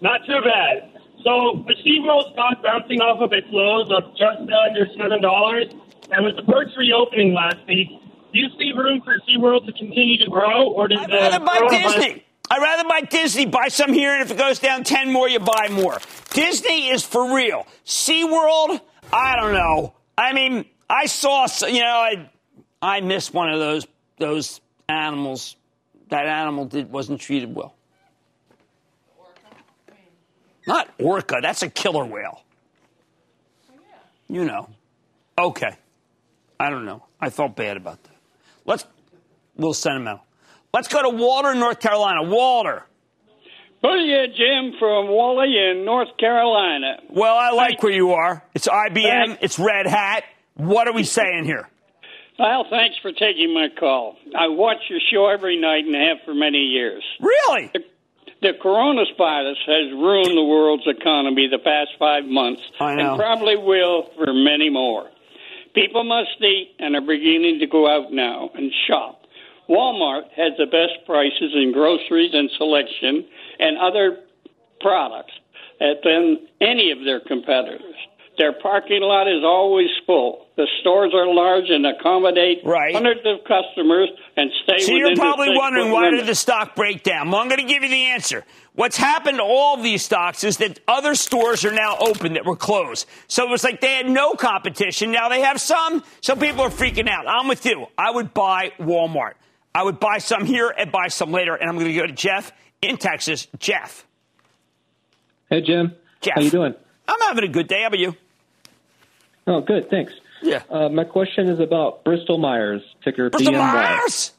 Not 0.00 0.20
too 0.26 0.40
bad. 0.44 0.92
So 1.24 1.64
the 1.66 1.74
SeaWorld 1.84 2.32
stock 2.32 2.62
bouncing 2.62 3.00
off 3.00 3.20
of 3.20 3.32
its 3.32 3.46
lows 3.50 3.90
of 3.90 4.10
just 4.16 4.40
under 4.40 4.86
seven 4.96 5.20
dollars, 5.20 5.66
and 6.10 6.24
with 6.24 6.36
the 6.36 6.42
perks 6.42 6.70
reopening 6.76 7.34
last 7.34 7.58
week, 7.66 7.88
do 8.32 8.38
you 8.38 8.48
see 8.58 8.72
room 8.76 9.02
for 9.02 9.16
SeaWorld 9.28 9.66
to 9.66 9.72
continue 9.72 10.18
to 10.24 10.30
grow, 10.30 10.68
or 10.68 10.86
does 10.86 11.00
I'd 11.00 11.10
rather 11.10 11.38
the 11.38 11.44
buy 11.44 11.66
Disney. 11.68 12.24
I'd 12.50 12.62
rather 12.62 12.88
buy 12.88 13.00
Disney. 13.02 13.46
Buy 13.46 13.68
some 13.68 13.92
here, 13.92 14.12
and 14.12 14.22
if 14.22 14.30
it 14.30 14.38
goes 14.38 14.58
down 14.58 14.84
10 14.84 15.12
more, 15.12 15.28
you 15.28 15.40
buy 15.40 15.68
more. 15.70 15.98
Disney 16.30 16.88
is 16.88 17.02
for 17.04 17.34
real. 17.34 17.66
SeaWorld, 17.84 18.80
I 19.12 19.36
don't 19.36 19.52
know. 19.52 19.94
I 20.16 20.32
mean, 20.32 20.64
I 20.90 21.06
saw, 21.06 21.46
you 21.66 21.80
know, 21.80 21.86
I, 21.86 22.30
I 22.80 23.00
missed 23.00 23.34
one 23.34 23.50
of 23.50 23.58
those, 23.58 23.86
those 24.18 24.60
animals. 24.88 25.56
That 26.08 26.26
animal 26.26 26.64
did, 26.64 26.90
wasn't 26.90 27.20
treated 27.20 27.54
well. 27.54 27.74
Not 30.66 30.88
orca. 30.98 31.38
That's 31.42 31.62
a 31.62 31.68
killer 31.68 32.04
whale. 32.04 32.42
You 34.28 34.44
know. 34.44 34.68
Okay. 35.38 35.76
I 36.60 36.70
don't 36.70 36.84
know. 36.84 37.04
I 37.20 37.30
felt 37.30 37.56
bad 37.56 37.76
about 37.76 38.02
that. 38.04 38.16
Let's, 38.66 38.84
a 38.84 38.88
little 39.56 39.74
sentimental. 39.74 40.24
Let's 40.74 40.88
go 40.88 41.02
to 41.02 41.08
Walter, 41.08 41.54
North 41.54 41.80
Carolina. 41.80 42.22
Walter. 42.22 42.84
Booyah, 43.82 44.26
Jim 44.34 44.74
from 44.78 45.08
Wally 45.08 45.56
in 45.56 45.84
North 45.84 46.16
Carolina. 46.18 46.96
Well, 47.08 47.36
I 47.36 47.50
like 47.52 47.82
where 47.82 47.92
you 47.92 48.12
are. 48.12 48.42
It's 48.54 48.66
IBM. 48.66 49.02
Thanks. 49.02 49.38
It's 49.40 49.58
Red 49.58 49.86
Hat. 49.86 50.24
What 50.58 50.88
are 50.88 50.92
we 50.92 51.04
saying 51.04 51.44
here? 51.44 51.68
Well, 52.36 52.66
thanks 52.68 52.96
for 53.00 53.12
taking 53.12 53.54
my 53.54 53.68
call. 53.78 54.16
I 54.36 54.48
watch 54.48 54.78
your 54.90 55.00
show 55.10 55.26
every 55.28 55.60
night 55.60 55.84
and 55.84 55.94
have 55.94 56.18
for 56.24 56.34
many 56.34 56.58
years. 56.58 57.02
Really? 57.20 57.70
The 58.42 58.52
coronavirus 58.62 59.56
has 59.66 59.92
ruined 59.92 60.36
the 60.36 60.44
world's 60.44 60.86
economy 60.86 61.48
the 61.48 61.58
past 61.58 61.90
five 61.98 62.24
months 62.24 62.62
and 62.78 63.18
probably 63.18 63.56
will 63.56 64.10
for 64.16 64.32
many 64.32 64.68
more. 64.68 65.08
People 65.74 66.02
must 66.04 66.40
eat 66.40 66.74
and 66.78 66.96
are 66.96 67.00
beginning 67.00 67.60
to 67.60 67.66
go 67.66 67.88
out 67.88 68.12
now 68.12 68.50
and 68.54 68.72
shop. 68.88 69.22
Walmart 69.68 70.30
has 70.34 70.52
the 70.58 70.66
best 70.66 71.06
prices 71.06 71.52
in 71.54 71.72
groceries 71.72 72.30
and 72.32 72.50
selection 72.56 73.26
and 73.60 73.78
other 73.78 74.18
products 74.80 75.32
than 75.78 76.46
any 76.60 76.90
of 76.90 77.04
their 77.04 77.20
competitors. 77.20 77.94
Their 78.38 78.52
parking 78.52 79.02
lot 79.02 79.26
is 79.26 79.42
always 79.44 79.88
full. 80.06 80.46
The 80.56 80.66
stores 80.80 81.12
are 81.12 81.26
large 81.26 81.68
and 81.70 81.84
accommodate 81.86 82.60
Right. 82.64 82.94
hundreds 82.94 83.20
of 83.26 83.38
customers 83.44 84.08
and 84.36 84.50
stay 84.62 84.78
So 84.78 84.92
within 84.92 84.96
you're 84.96 85.16
probably 85.16 85.46
six-foot 85.48 85.58
wondering 85.60 85.90
why 85.90 86.04
limit. 86.06 86.20
did 86.20 86.26
the 86.28 86.34
stock 86.34 86.74
break 86.76 87.02
down? 87.02 87.30
Well, 87.30 87.40
I'm 87.40 87.48
going 87.48 87.60
to 87.60 87.66
give 87.72 87.82
you 87.82 87.88
the 87.88 88.06
answer. 88.06 88.44
What's 88.74 88.96
happened 88.96 89.38
to 89.38 89.42
all 89.44 89.74
of 89.76 89.82
these 89.82 90.04
stocks 90.04 90.44
is 90.44 90.58
that 90.58 90.78
other 90.86 91.16
stores 91.16 91.64
are 91.64 91.72
now 91.72 91.96
open 91.98 92.34
that 92.34 92.44
were 92.46 92.56
closed. 92.56 93.06
So 93.26 93.44
it 93.44 93.50
was 93.50 93.64
like 93.64 93.80
they 93.80 93.94
had 93.94 94.08
no 94.08 94.34
competition. 94.34 95.10
Now 95.10 95.28
they 95.28 95.40
have 95.40 95.60
some. 95.60 96.04
So 96.20 96.36
people 96.36 96.62
are 96.62 96.70
freaking 96.70 97.08
out. 97.08 97.26
I'm 97.28 97.48
with 97.48 97.66
you. 97.66 97.86
I 97.98 98.10
would 98.12 98.32
buy 98.32 98.72
Walmart. 98.78 99.32
I 99.74 99.82
would 99.82 99.98
buy 99.98 100.18
some 100.18 100.44
here 100.44 100.72
and 100.76 100.92
buy 100.92 101.08
some 101.08 101.32
later. 101.32 101.54
And 101.56 101.68
I'm 101.68 101.76
going 101.76 101.88
to 101.88 101.94
go 101.94 102.06
to 102.06 102.12
Jeff 102.12 102.52
in 102.82 102.98
Texas. 102.98 103.48
Jeff. 103.58 104.06
Hey, 105.50 105.60
Jim. 105.60 105.94
Jeff. 106.20 106.34
How 106.36 106.42
you 106.42 106.50
doing? 106.50 106.74
I'm 107.06 107.20
having 107.22 107.44
a 107.44 107.48
good 107.48 107.68
day. 107.68 107.80
How 107.80 107.86
about 107.88 107.98
you? 108.00 108.14
Oh, 109.48 109.60
good. 109.60 109.88
Thanks. 109.90 110.12
Yeah. 110.42 110.62
Uh, 110.70 110.88
my 110.88 111.02
question 111.04 111.48
is 111.48 111.58
about 111.58 112.04
Bristol 112.04 112.38
Myers, 112.38 112.82
ticker 113.02 113.28
Bristol 113.30 113.52
BMY. 113.54 113.58
Myers. 113.58 114.32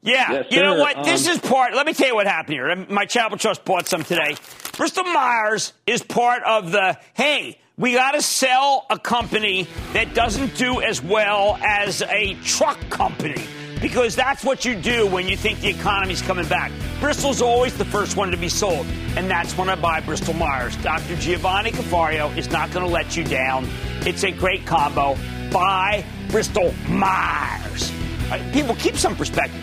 Yeah, 0.00 0.30
Yes, 0.30 0.46
you 0.50 0.62
know 0.62 0.76
what? 0.76 1.02
this 1.04 1.26
Um, 1.26 1.32
is 1.34 1.38
part. 1.40 1.74
Let 1.74 1.84
me 1.84 1.92
tell 1.92 2.06
you 2.06 2.14
what 2.14 2.28
happened 2.28 2.52
here. 2.54 2.86
My 2.88 3.04
Chapel 3.04 3.36
Trust 3.36 3.64
bought 3.64 3.88
some 3.88 4.04
today. 4.04 4.36
Bristol 4.76 5.02
Myers 5.04 5.72
is 5.88 6.02
part 6.04 6.44
of 6.44 6.70
the. 6.70 6.96
Hey, 7.14 7.58
we 7.76 7.94
got 7.94 8.12
to 8.12 8.22
sell 8.22 8.86
a 8.90 8.98
company 8.98 9.66
that 9.94 10.14
doesn't 10.14 10.54
do 10.56 10.80
as 10.80 11.02
well 11.02 11.58
as 11.60 12.00
a 12.02 12.34
truck 12.44 12.78
company 12.90 13.42
because 13.80 14.16
that's 14.16 14.44
what 14.44 14.64
you 14.64 14.74
do 14.74 15.06
when 15.06 15.28
you 15.28 15.36
think 15.36 15.60
the 15.60 15.68
economy's 15.68 16.22
coming 16.22 16.46
back. 16.48 16.72
Bristol's 17.00 17.40
always 17.42 17.76
the 17.76 17.84
first 17.84 18.16
one 18.16 18.30
to 18.30 18.36
be 18.36 18.48
sold, 18.48 18.86
and 19.16 19.30
that's 19.30 19.56
when 19.56 19.68
I 19.68 19.74
buy 19.74 20.00
Bristol 20.00 20.34
Myers. 20.34 20.76
Dr. 20.78 21.16
Giovanni 21.16 21.70
Caforio 21.70 22.36
is 22.36 22.50
not 22.50 22.70
going 22.72 22.84
to 22.84 22.90
let 22.90 23.16
you 23.16 23.24
down. 23.24 23.68
It's 24.00 24.24
a 24.24 24.30
great 24.30 24.66
combo. 24.66 25.16
Buy 25.50 26.04
Bristol 26.28 26.74
Myers. 26.88 27.92
Right, 28.30 28.52
people 28.52 28.74
keep 28.76 28.96
some 28.96 29.16
perspective. 29.16 29.62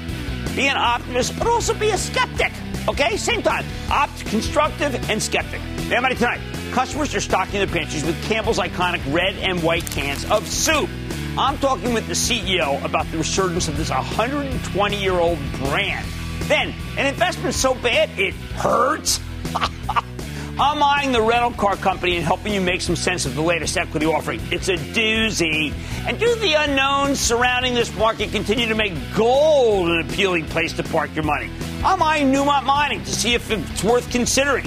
Be 0.56 0.68
an 0.68 0.78
optimist, 0.78 1.38
but 1.38 1.48
also 1.48 1.74
be 1.74 1.90
a 1.90 1.98
skeptic. 1.98 2.52
Okay, 2.88 3.18
same 3.18 3.42
time. 3.42 3.66
Opt, 3.90 4.26
constructive, 4.28 5.10
and 5.10 5.22
skeptic. 5.22 5.62
Money 5.90 6.16
tonight. 6.16 6.42
Customers 6.76 7.16
are 7.16 7.22
stocking 7.22 7.60
their 7.60 7.68
pantries 7.68 8.04
with 8.04 8.22
Campbell's 8.26 8.58
iconic 8.58 9.02
red 9.14 9.34
and 9.36 9.64
white 9.64 9.86
cans 9.92 10.26
of 10.26 10.46
soup. 10.46 10.90
I'm 11.38 11.58
talking 11.60 11.94
with 11.94 12.06
the 12.06 12.14
CEO 12.14 12.84
about 12.84 13.10
the 13.12 13.18
resurgence 13.18 13.70
of 13.70 13.78
this 13.78 13.90
120 13.90 15.02
year 15.02 15.14
old 15.14 15.40
brand. 15.54 16.06
Then, 16.40 16.74
an 16.98 17.06
investment 17.06 17.56
so 17.56 17.76
bad 17.76 18.10
it 18.20 18.34
hurts. 18.34 19.22
I'm 20.60 20.84
eyeing 20.84 21.14
the 21.14 21.22
rental 21.22 21.52
car 21.52 21.78
company 21.78 22.18
and 22.18 22.26
helping 22.26 22.54
you 22.54 22.60
make 22.60 22.82
some 22.82 22.98
sense 22.98 23.26
of 23.26 23.36
the 23.36 23.42
latest 23.42 23.78
equity 23.78 24.06
offering. 24.06 24.42
It's 24.52 24.68
a 24.68 24.76
doozy. 24.76 25.72
And 26.06 26.20
do 26.20 26.36
the 26.36 26.56
unknowns 26.56 27.22
surrounding 27.22 27.74
this 27.74 27.96
market 27.96 28.34
continue 28.34 28.68
to 28.68 28.76
make 28.76 28.92
gold 29.16 29.88
an 29.88 30.02
appealing 30.02 30.46
place 30.48 30.74
to 30.74 30.84
park 30.84 31.16
your 31.16 31.24
money? 31.24 31.50
I'm 31.86 32.04
eyeing 32.04 32.34
Newmont 32.34 32.66
Mining 32.66 33.02
to 33.06 33.12
see 33.12 33.34
if 33.34 33.50
it's 33.50 33.82
worth 33.82 34.12
considering. 34.12 34.66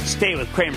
Stay 0.00 0.36
with 0.36 0.52
Cramer. 0.52 0.76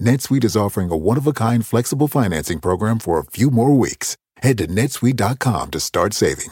NetSuite 0.00 0.44
is 0.44 0.56
offering 0.56 0.90
a 0.90 0.96
one 0.96 1.16
of 1.16 1.26
a 1.26 1.32
kind 1.32 1.64
flexible 1.64 2.08
financing 2.08 2.58
program 2.60 2.98
for 2.98 3.18
a 3.18 3.24
few 3.24 3.50
more 3.50 3.72
weeks. 3.72 4.16
Head 4.38 4.58
to 4.58 4.66
netsuite.com 4.66 5.70
to 5.70 5.80
start 5.80 6.12
saving. 6.12 6.48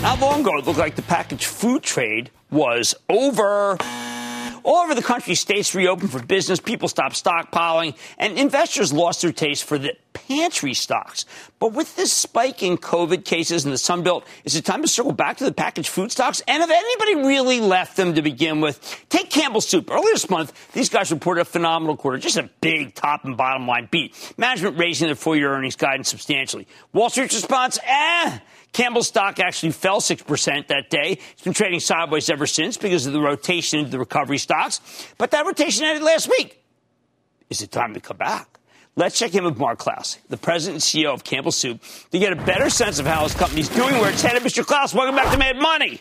Not 0.00 0.20
long 0.20 0.40
ago, 0.40 0.58
it 0.58 0.66
looked 0.66 0.78
like 0.78 0.96
the 0.96 1.02
packaged 1.02 1.44
food 1.44 1.82
trade 1.82 2.30
was 2.50 2.94
over. 3.08 3.76
All 4.68 4.84
over 4.84 4.94
the 4.94 5.00
country, 5.00 5.34
states 5.34 5.74
reopened 5.74 6.10
for 6.10 6.22
business, 6.22 6.60
people 6.60 6.88
stopped 6.88 7.14
stockpiling, 7.14 7.96
and 8.18 8.38
investors 8.38 8.92
lost 8.92 9.22
their 9.22 9.32
taste 9.32 9.64
for 9.64 9.78
the 9.78 9.94
pantry 10.12 10.74
stocks. 10.74 11.24
But 11.58 11.72
with 11.72 11.96
this 11.96 12.12
spike 12.12 12.62
in 12.62 12.76
COVID 12.76 13.24
cases 13.24 13.64
in 13.64 13.70
the 13.70 13.78
Sun 13.78 14.02
Belt, 14.02 14.26
is 14.44 14.56
it 14.56 14.66
time 14.66 14.82
to 14.82 14.88
circle 14.88 15.12
back 15.12 15.38
to 15.38 15.44
the 15.44 15.52
packaged 15.52 15.88
food 15.88 16.12
stocks? 16.12 16.42
And 16.46 16.62
if 16.62 16.68
anybody 16.68 17.26
really 17.26 17.60
left 17.62 17.96
them 17.96 18.12
to 18.16 18.20
begin 18.20 18.60
with, 18.60 19.06
take 19.08 19.30
Campbell 19.30 19.62
Soup. 19.62 19.90
Earlier 19.90 20.12
this 20.12 20.28
month, 20.28 20.52
these 20.74 20.90
guys 20.90 21.10
reported 21.10 21.40
a 21.40 21.44
phenomenal 21.46 21.96
quarter, 21.96 22.18
just 22.18 22.36
a 22.36 22.50
big 22.60 22.94
top 22.94 23.24
and 23.24 23.38
bottom 23.38 23.66
line 23.66 23.88
beat. 23.90 24.34
Management 24.36 24.76
raising 24.76 25.08
their 25.08 25.14
full 25.14 25.34
year 25.34 25.50
earnings 25.50 25.76
guidance 25.76 26.10
substantially. 26.10 26.68
Wall 26.92 27.08
Street's 27.08 27.34
response, 27.34 27.78
eh. 27.86 28.38
Campbell 28.72 29.02
stock 29.02 29.40
actually 29.40 29.72
fell 29.72 30.00
6% 30.00 30.66
that 30.68 30.90
day. 30.90 31.18
It's 31.32 31.42
been 31.42 31.52
trading 31.52 31.80
sideways 31.80 32.30
ever 32.30 32.46
since 32.46 32.76
because 32.76 33.06
of 33.06 33.12
the 33.12 33.20
rotation 33.20 33.80
into 33.80 33.90
the 33.90 33.98
recovery 33.98 34.38
stocks. 34.38 34.80
But 35.16 35.30
that 35.32 35.46
rotation 35.46 35.84
ended 35.84 36.02
last 36.02 36.28
week. 36.28 36.62
Is 37.50 37.62
it 37.62 37.70
time 37.72 37.94
to 37.94 38.00
come 38.00 38.18
back? 38.18 38.58
Let's 38.94 39.18
check 39.18 39.34
in 39.34 39.44
with 39.44 39.56
Mark 39.58 39.78
Clouse, 39.78 40.18
the 40.28 40.36
president 40.36 40.76
and 40.76 40.82
CEO 40.82 41.14
of 41.14 41.22
Campbell 41.22 41.52
Soup, 41.52 41.80
to 42.10 42.18
get 42.18 42.32
a 42.32 42.36
better 42.36 42.68
sense 42.68 42.98
of 42.98 43.06
how 43.06 43.22
his 43.22 43.32
company's 43.32 43.68
doing, 43.68 43.94
where 43.94 44.10
it's 44.10 44.22
headed. 44.22 44.42
Mr. 44.42 44.66
Klaus, 44.66 44.92
welcome 44.92 45.14
back 45.14 45.30
to 45.30 45.38
Mad 45.38 45.56
Money. 45.56 46.00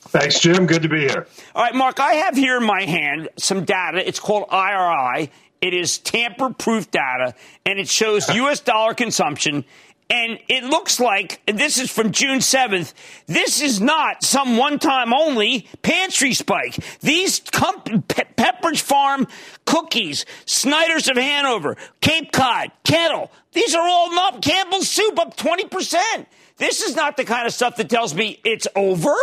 Thanks, 0.00 0.40
Jim. 0.40 0.66
Good 0.66 0.82
to 0.82 0.88
be 0.88 1.00
here. 1.00 1.26
All 1.54 1.62
right, 1.62 1.74
Mark, 1.74 2.00
I 2.00 2.14
have 2.14 2.34
here 2.34 2.56
in 2.56 2.64
my 2.64 2.82
hand 2.82 3.28
some 3.36 3.64
data. 3.64 4.06
It's 4.06 4.18
called 4.18 4.46
IRI. 4.50 5.30
It 5.60 5.74
is 5.74 5.98
tamper 5.98 6.50
proof 6.50 6.90
data, 6.90 7.34
and 7.66 7.78
it 7.78 7.88
shows 7.88 8.28
U.S. 8.34 8.60
dollar 8.60 8.94
consumption 8.94 9.64
and 10.10 10.38
it 10.48 10.64
looks 10.64 10.98
like, 10.98 11.42
this 11.46 11.78
is 11.78 11.90
from 11.90 12.12
June 12.12 12.38
7th, 12.38 12.94
this 13.26 13.60
is 13.60 13.80
not 13.80 14.22
some 14.22 14.56
one 14.56 14.78
time 14.78 15.12
only 15.12 15.68
pantry 15.82 16.32
spike. 16.32 16.76
These 17.00 17.40
comp- 17.40 18.08
Pe- 18.08 18.24
Pepperidge 18.36 18.80
Farm 18.80 19.26
cookies, 19.66 20.24
Snyder's 20.46 21.08
of 21.08 21.16
Hanover, 21.16 21.76
Cape 22.00 22.32
Cod, 22.32 22.70
Kettle, 22.84 23.30
these 23.52 23.74
are 23.74 23.86
all 23.86 24.18
up. 24.18 24.40
Campbell's 24.40 24.88
soup 24.88 25.18
up 25.18 25.36
20%. 25.36 26.26
This 26.56 26.82
is 26.82 26.96
not 26.96 27.16
the 27.16 27.24
kind 27.24 27.46
of 27.46 27.52
stuff 27.52 27.76
that 27.76 27.88
tells 27.88 28.14
me 28.14 28.40
it's 28.44 28.66
over. 28.74 29.14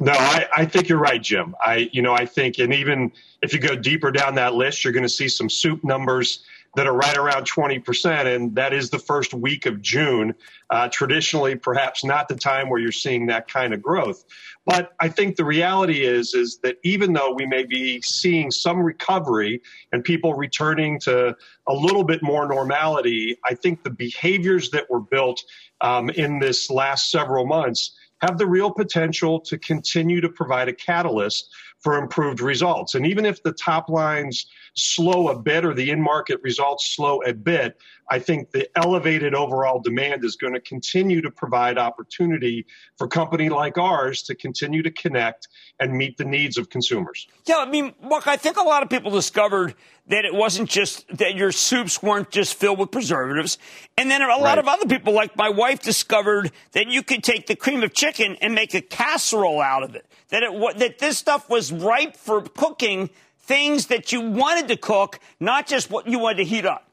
No, 0.00 0.12
I, 0.12 0.46
I 0.52 0.64
think 0.64 0.88
you're 0.88 0.98
right, 0.98 1.22
Jim. 1.22 1.54
I, 1.60 1.88
you 1.92 2.02
know, 2.02 2.14
I 2.14 2.26
think, 2.26 2.58
and 2.58 2.74
even 2.74 3.12
if 3.42 3.52
you 3.52 3.60
go 3.60 3.76
deeper 3.76 4.10
down 4.10 4.34
that 4.36 4.54
list, 4.54 4.82
you're 4.82 4.92
going 4.92 5.04
to 5.04 5.08
see 5.08 5.28
some 5.28 5.48
soup 5.48 5.84
numbers 5.84 6.44
that 6.76 6.86
are 6.86 6.94
right 6.94 7.16
around 7.16 7.44
20%, 7.44 8.34
and 8.34 8.54
that 8.54 8.72
is 8.72 8.90
the 8.90 8.98
first 8.98 9.32
week 9.32 9.66
of 9.66 9.80
June. 9.80 10.34
Uh, 10.70 10.88
traditionally, 10.88 11.54
perhaps 11.54 12.04
not 12.04 12.28
the 12.28 12.34
time 12.34 12.68
where 12.68 12.80
you're 12.80 12.90
seeing 12.90 13.26
that 13.26 13.48
kind 13.48 13.72
of 13.72 13.82
growth. 13.82 14.24
But 14.66 14.92
I 14.98 15.08
think 15.08 15.36
the 15.36 15.44
reality 15.44 16.04
is 16.04 16.34
is 16.34 16.58
that 16.62 16.78
even 16.82 17.12
though 17.12 17.32
we 17.32 17.46
may 17.46 17.64
be 17.64 18.00
seeing 18.00 18.50
some 18.50 18.80
recovery 18.80 19.60
and 19.92 20.02
people 20.02 20.34
returning 20.34 20.98
to 21.00 21.36
a 21.68 21.74
little 21.74 22.04
bit 22.04 22.22
more 22.22 22.48
normality, 22.48 23.36
I 23.48 23.54
think 23.54 23.84
the 23.84 23.90
behaviors 23.90 24.70
that 24.70 24.90
were 24.90 25.00
built 25.00 25.42
um, 25.80 26.10
in 26.10 26.38
this 26.38 26.70
last 26.70 27.10
several 27.10 27.46
months 27.46 27.94
have 28.20 28.38
the 28.38 28.46
real 28.46 28.70
potential 28.70 29.38
to 29.40 29.58
continue 29.58 30.20
to 30.20 30.28
provide 30.28 30.68
a 30.68 30.72
catalyst 30.72 31.50
for 31.80 31.98
improved 31.98 32.40
results. 32.40 32.94
And 32.94 33.06
even 33.06 33.26
if 33.26 33.42
the 33.42 33.52
top 33.52 33.90
lines 33.90 34.46
slow 34.74 35.28
a 35.28 35.38
bit 35.38 35.64
or 35.64 35.72
the 35.72 35.90
in 35.90 36.00
market 36.00 36.40
results 36.42 36.94
slow 36.94 37.22
a 37.22 37.32
bit, 37.32 37.78
I 38.10 38.18
think 38.18 38.50
the 38.50 38.68
elevated 38.76 39.34
overall 39.34 39.80
demand 39.80 40.24
is 40.24 40.36
going 40.36 40.52
to 40.52 40.60
continue 40.60 41.22
to 41.22 41.30
provide 41.30 41.78
opportunity 41.78 42.66
for 42.98 43.08
company 43.08 43.48
like 43.48 43.78
ours 43.78 44.22
to 44.24 44.34
continue 44.34 44.82
to 44.82 44.90
connect 44.90 45.48
and 45.80 45.92
meet 45.92 46.18
the 46.18 46.24
needs 46.24 46.58
of 46.58 46.68
consumers. 46.68 47.26
Yeah, 47.46 47.56
I 47.56 47.66
mean, 47.66 47.94
look, 48.02 48.26
I 48.26 48.36
think 48.36 48.56
a 48.56 48.62
lot 48.62 48.82
of 48.82 48.90
people 48.90 49.10
discovered 49.10 49.74
that 50.08 50.26
it 50.26 50.34
wasn't 50.34 50.68
just 50.68 51.06
that 51.16 51.34
your 51.34 51.50
soups 51.50 52.02
weren't 52.02 52.30
just 52.30 52.54
filled 52.54 52.78
with 52.78 52.90
preservatives. 52.90 53.56
And 53.96 54.10
then 54.10 54.20
a 54.20 54.28
lot 54.28 54.42
right. 54.42 54.58
of 54.58 54.68
other 54.68 54.86
people, 54.86 55.14
like 55.14 55.34
my 55.36 55.48
wife, 55.48 55.80
discovered 55.80 56.52
that 56.72 56.88
you 56.88 57.02
could 57.02 57.24
take 57.24 57.46
the 57.46 57.56
cream 57.56 57.82
of 57.82 57.94
chicken 57.94 58.36
and 58.42 58.54
make 58.54 58.74
a 58.74 58.82
casserole 58.82 59.62
out 59.62 59.82
of 59.82 59.94
it. 59.94 60.04
That 60.28 60.42
it 60.42 60.78
that 60.78 60.98
this 60.98 61.16
stuff 61.16 61.48
was 61.48 61.72
ripe 61.72 62.16
for 62.16 62.42
cooking 62.42 63.10
things 63.46 63.86
that 63.86 64.12
you 64.12 64.20
wanted 64.20 64.68
to 64.68 64.76
cook, 64.76 65.20
not 65.38 65.66
just 65.66 65.90
what 65.90 66.06
you 66.06 66.18
wanted 66.18 66.38
to 66.38 66.44
heat 66.44 66.64
up. 66.64 66.88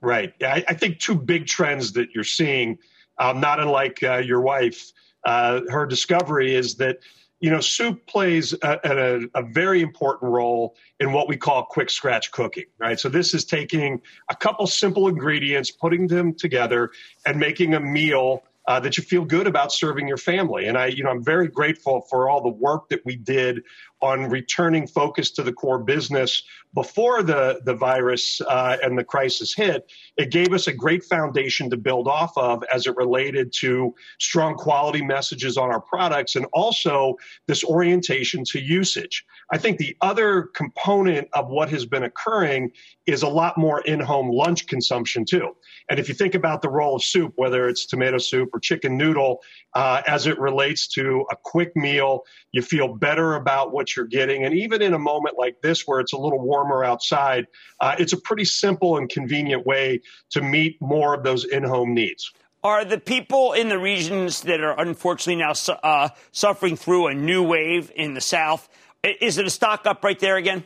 Right. 0.00 0.32
I, 0.42 0.64
I 0.68 0.74
think 0.74 0.98
two 0.98 1.14
big 1.14 1.46
trends 1.46 1.92
that 1.92 2.14
you're 2.14 2.24
seeing, 2.24 2.78
um, 3.18 3.40
not 3.40 3.58
unlike 3.58 4.02
uh, 4.02 4.18
your 4.18 4.40
wife, 4.40 4.92
uh, 5.24 5.62
her 5.68 5.86
discovery 5.86 6.54
is 6.54 6.76
that 6.76 6.98
you 7.40 7.50
know, 7.50 7.60
soup 7.60 8.04
plays 8.06 8.52
a, 8.52 8.80
a, 8.82 9.40
a, 9.40 9.42
very 9.42 9.80
important 9.80 10.32
role 10.32 10.74
in 10.98 11.12
what 11.12 11.28
we 11.28 11.36
call 11.36 11.64
quick 11.64 11.88
scratch 11.88 12.32
cooking, 12.32 12.64
right? 12.78 12.98
So 12.98 13.08
this 13.08 13.32
is 13.32 13.44
taking 13.44 14.02
a 14.28 14.34
couple 14.34 14.66
simple 14.66 15.06
ingredients, 15.06 15.70
putting 15.70 16.08
them 16.08 16.34
together, 16.34 16.90
and 17.24 17.38
making 17.38 17.74
a 17.74 17.80
meal 17.80 18.42
uh, 18.68 18.78
that 18.78 18.98
you 18.98 19.02
feel 19.02 19.24
good 19.24 19.46
about 19.46 19.72
serving 19.72 20.06
your 20.06 20.18
family. 20.18 20.66
And 20.66 20.76
I, 20.76 20.86
you 20.86 21.02
know, 21.02 21.08
I'm 21.08 21.24
very 21.24 21.48
grateful 21.48 22.02
for 22.02 22.28
all 22.28 22.42
the 22.42 22.50
work 22.50 22.90
that 22.90 23.00
we 23.06 23.16
did 23.16 23.62
on 24.02 24.28
returning 24.28 24.86
focus 24.86 25.30
to 25.32 25.42
the 25.42 25.52
core 25.52 25.78
business 25.78 26.42
before 26.74 27.22
the 27.22 27.60
the 27.64 27.74
virus 27.74 28.40
uh, 28.42 28.76
and 28.82 28.96
the 28.98 29.02
crisis 29.02 29.54
hit. 29.54 29.90
It 30.18 30.30
gave 30.30 30.52
us 30.52 30.66
a 30.66 30.72
great 30.72 31.02
foundation 31.02 31.70
to 31.70 31.78
build 31.78 32.06
off 32.06 32.36
of 32.36 32.62
as 32.72 32.86
it 32.86 32.94
related 32.94 33.52
to 33.54 33.94
strong 34.20 34.54
quality 34.54 35.02
messages 35.02 35.56
on 35.56 35.70
our 35.70 35.80
products 35.80 36.36
and 36.36 36.46
also 36.52 37.16
this 37.46 37.64
orientation 37.64 38.44
to 38.44 38.60
usage. 38.60 39.24
I 39.50 39.56
think 39.56 39.78
the 39.78 39.96
other 40.02 40.42
component 40.54 41.28
of 41.32 41.48
what 41.48 41.70
has 41.70 41.86
been 41.86 42.02
occurring 42.04 42.72
is 43.08 43.22
a 43.22 43.28
lot 43.28 43.56
more 43.56 43.80
in-home 43.80 44.30
lunch 44.30 44.66
consumption 44.66 45.24
too. 45.24 45.56
And 45.88 45.98
if 45.98 46.08
you 46.08 46.14
think 46.14 46.34
about 46.34 46.60
the 46.60 46.68
role 46.68 46.96
of 46.96 47.02
soup, 47.02 47.32
whether 47.36 47.66
it's 47.66 47.86
tomato 47.86 48.18
soup 48.18 48.50
or 48.52 48.60
chicken 48.60 48.98
noodle, 48.98 49.40
uh, 49.74 50.02
as 50.06 50.26
it 50.26 50.38
relates 50.38 50.86
to 50.88 51.24
a 51.30 51.36
quick 51.36 51.74
meal, 51.74 52.24
you 52.52 52.60
feel 52.60 52.88
better 52.88 53.34
about 53.34 53.72
what 53.72 53.96
you're 53.96 54.04
getting. 54.04 54.44
And 54.44 54.54
even 54.54 54.82
in 54.82 54.92
a 54.92 54.98
moment 54.98 55.38
like 55.38 55.62
this, 55.62 55.86
where 55.86 56.00
it's 56.00 56.12
a 56.12 56.18
little 56.18 56.38
warmer 56.38 56.84
outside, 56.84 57.46
uh, 57.80 57.96
it's 57.98 58.12
a 58.12 58.20
pretty 58.20 58.44
simple 58.44 58.98
and 58.98 59.08
convenient 59.08 59.64
way 59.64 60.02
to 60.30 60.42
meet 60.42 60.76
more 60.82 61.14
of 61.14 61.22
those 61.22 61.46
in 61.46 61.62
home 61.62 61.94
needs. 61.94 62.30
Are 62.62 62.84
the 62.84 62.98
people 62.98 63.54
in 63.54 63.70
the 63.70 63.78
regions 63.78 64.42
that 64.42 64.60
are 64.60 64.78
unfortunately 64.78 65.36
now 65.36 65.54
uh, 65.82 66.10
suffering 66.32 66.76
through 66.76 67.06
a 67.06 67.14
new 67.14 67.42
wave 67.42 67.90
in 67.94 68.12
the 68.12 68.20
South? 68.20 68.68
Is 69.02 69.38
it 69.38 69.46
a 69.46 69.50
stock 69.50 69.86
up 69.86 70.04
right 70.04 70.18
there 70.18 70.36
again? 70.36 70.64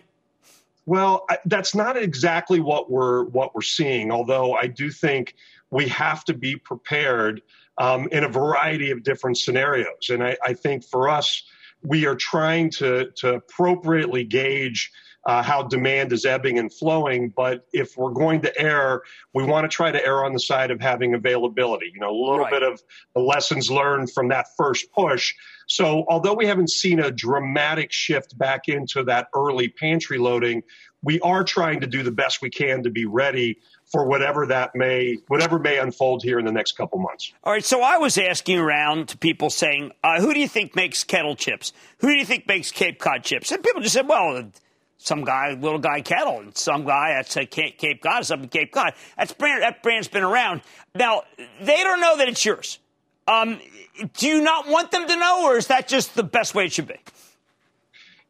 Well, 0.87 1.27
that's 1.47 1.75
not 1.75 1.97
exactly 1.97 2.61
what 2.61 2.91
we're 2.91 3.25
what 3.25 3.55
we're 3.55 3.63
seeing. 3.63 4.11
Although 4.11 4.55
I 4.55 4.67
do 4.67 4.91
think 4.91 5.35
we 5.71 5.89
have 5.89 6.25
to 6.25 6.35
be 6.35 6.57
prepared 6.57 7.43
um, 7.79 8.09
in 8.11 8.25
a 8.25 8.29
variety 8.29 8.91
of 8.91 9.03
different 9.03 9.39
scenarios, 9.39 10.11
and 10.11 10.23
I, 10.23 10.37
I, 10.45 10.55
think 10.55 10.85
for 10.85 11.09
us, 11.09 11.45
we 11.83 12.05
are 12.05 12.17
trying 12.17 12.71
to 12.71 13.11
to 13.17 13.35
appropriately 13.35 14.25
gauge. 14.25 14.91
Uh, 15.25 15.41
how 15.41 15.63
demand 15.63 16.13
is 16.13 16.25
ebbing 16.27 16.59
and 16.59 16.73
flowing. 16.73 17.29
But 17.29 17.65
if 17.73 17.97
we're 17.97 18.11
going 18.11 18.41
to 18.43 18.61
err, 18.61 19.03
we 19.33 19.45
want 19.45 19.65
to 19.65 19.69
try 19.69 19.93
to 19.93 20.05
err 20.05 20.25
on 20.25 20.33
the 20.33 20.41
side 20.41 20.73
of 20.73 20.81
having 20.81 21.15
availability. 21.15 21.93
You 21.95 22.01
know, 22.01 22.11
a 22.11 22.19
little 22.19 22.39
right. 22.41 22.51
bit 22.51 22.63
of 22.65 22.83
the 23.15 23.21
lessons 23.21 23.71
learned 23.71 24.11
from 24.11 24.29
that 24.29 24.47
first 24.57 24.91
push. 24.93 25.35
So, 25.69 26.05
although 26.09 26.35
we 26.35 26.47
haven't 26.47 26.71
seen 26.71 26.99
a 26.99 27.11
dramatic 27.11 27.93
shift 27.93 28.37
back 28.37 28.69
into 28.69 29.05
that 29.05 29.29
early 29.35 29.69
pantry 29.69 30.19
loading, 30.19 30.65
we 31.03 31.21
are 31.21 31.45
trying 31.45 31.81
to 31.81 31.87
do 31.87 32.03
the 32.03 32.11
best 32.11 32.43
we 32.43 32.51
can 32.51 32.83
to 32.85 32.91
be 32.91 33.05
ready 33.05 33.59
for 33.91 34.07
whatever 34.07 34.47
that 34.47 34.75
may 34.75 35.19
whatever 35.29 35.59
may 35.59 35.79
unfold 35.79 36.23
here 36.23 36.39
in 36.39 36.45
the 36.45 36.53
next 36.53 36.73
couple 36.73 36.99
months. 36.99 37.33
All 37.45 37.53
right, 37.53 37.65
so 37.65 37.83
I 37.83 37.99
was 37.99 38.17
asking 38.17 38.59
around 38.59 39.09
to 39.09 39.19
people 39.19 39.51
saying, 39.51 39.93
uh, 40.03 40.21
"Who 40.21 40.33
do 40.33 40.41
you 40.41 40.49
think 40.49 40.75
makes 40.75 41.05
kettle 41.05 41.37
chips? 41.37 41.73
Who 41.99 42.09
do 42.09 42.15
you 42.15 42.25
think 42.25 42.47
makes 42.47 42.71
Cape 42.71 42.99
Cod 42.99 43.25
chips?" 43.25 43.53
And 43.53 43.63
people 43.63 43.83
just 43.83 43.95
said, 43.95 44.09
"Well." 44.09 44.51
Some 45.05 45.25
guy, 45.25 45.53
little 45.53 45.79
guy 45.79 46.01
kettle, 46.01 46.39
and 46.41 46.57
some 46.57 46.85
guy 46.85 47.15
that's 47.15 47.37
a 47.37 47.45
Cape 47.45 48.03
Cod, 48.03 48.25
something 48.25 48.49
Cape 48.49 48.73
Cod. 48.73 48.95
That's 49.17 49.33
brand, 49.33 49.63
that 49.63 49.83
brand's 49.83 50.09
been 50.09 50.23
around. 50.23 50.63
Now 50.95 51.23
they 51.61 51.83
don't 51.83 52.01
know 52.01 52.17
that 52.19 52.29
it's 52.29 52.45
yours. 52.45 52.79
Um, 53.27 53.61
do 54.15 54.27
you 54.27 54.41
not 54.41 54.69
want 54.69 54.91
them 54.91 55.07
to 55.07 55.17
know, 55.17 55.45
or 55.45 55.57
is 55.57 55.69
that 55.69 55.89
just 55.89 56.15
the 56.15 56.23
best 56.23 56.55
way 56.55 56.67
it 56.67 56.73
should 56.73 56.89
be? 56.89 56.99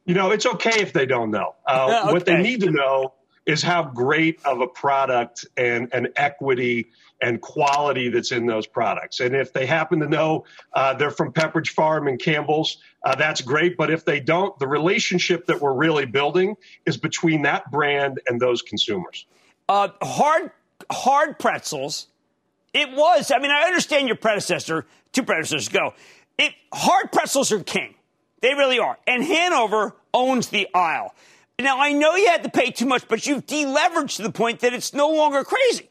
You 0.05 0.15
know, 0.15 0.31
it's 0.31 0.47
okay 0.47 0.81
if 0.81 0.93
they 0.93 1.07
don't 1.07 1.31
know. 1.31 1.55
Uh, 1.67 2.03
okay. 2.05 2.13
What 2.13 2.27
they 2.27 2.43
need 2.43 2.61
to 2.63 2.71
know, 2.71 3.15
is 3.47 3.63
how 3.63 3.83
great 3.83 4.41
of 4.45 4.61
a 4.61 4.67
product 4.67 5.47
and 5.57 5.93
an 5.93 6.09
equity 6.17 6.89
and 7.23 7.41
quality 7.41 8.09
that's 8.09 8.33
in 8.33 8.47
those 8.47 8.67
products. 8.67 9.21
And 9.21 9.35
if 9.35 9.53
they 9.53 9.65
happen 9.65 10.01
to 10.01 10.09
know 10.09 10.45
uh, 10.75 10.95
they're 10.95 11.11
from 11.11 11.33
Pepperidge 11.33 11.71
Farm 11.71 12.09
and 12.09 12.21
Campbell's, 12.21 12.79
uh, 13.05 13.15
that's 13.15 13.41
great. 13.41 13.77
But 13.77 13.91
if 13.91 14.05
they 14.05 14.21
don't, 14.21 14.59
the 14.59 14.67
relationship 14.67 15.47
that 15.47 15.61
we're 15.61 15.73
really 15.73 16.05
building 16.05 16.57
is 16.85 16.97
between 16.97 17.43
that 17.43 17.71
brand 17.71 18.21
and 18.29 18.41
those 18.41 18.61
consumers. 18.61 19.25
Uh, 19.69 19.89
hard, 20.03 20.51
hard 20.91 21.39
pretzels. 21.39 22.09
It 22.75 22.91
was. 22.91 23.31
I 23.31 23.39
mean, 23.39 23.51
I 23.53 23.63
understand 23.63 24.09
your 24.09 24.17
predecessor, 24.17 24.87
two 25.13 25.23
predecessors 25.23 25.69
ago. 25.69 25.95
It, 26.39 26.53
hard 26.75 27.13
pretzels 27.13 27.53
are 27.53 27.63
king. 27.63 27.95
They 28.41 28.55
really 28.55 28.81
are. 28.81 28.99
And 29.07 29.23
Hanover 29.23 29.95
owns 30.13 30.49
the 30.49 30.67
aisle. 30.75 31.15
Now, 31.61 31.79
I 31.79 31.93
know 31.93 32.17
you 32.17 32.27
had 32.27 32.43
to 32.43 32.51
pay 32.51 32.73
too 32.73 32.87
much, 32.87 33.07
but 33.07 33.25
you've 33.27 33.47
deleveraged 33.47 34.17
to 34.17 34.23
the 34.23 34.33
point 34.33 34.61
that 34.61 34.75
it's 34.75 34.93
no 34.93 35.11
longer 35.11 35.45
crazy. 35.45 35.89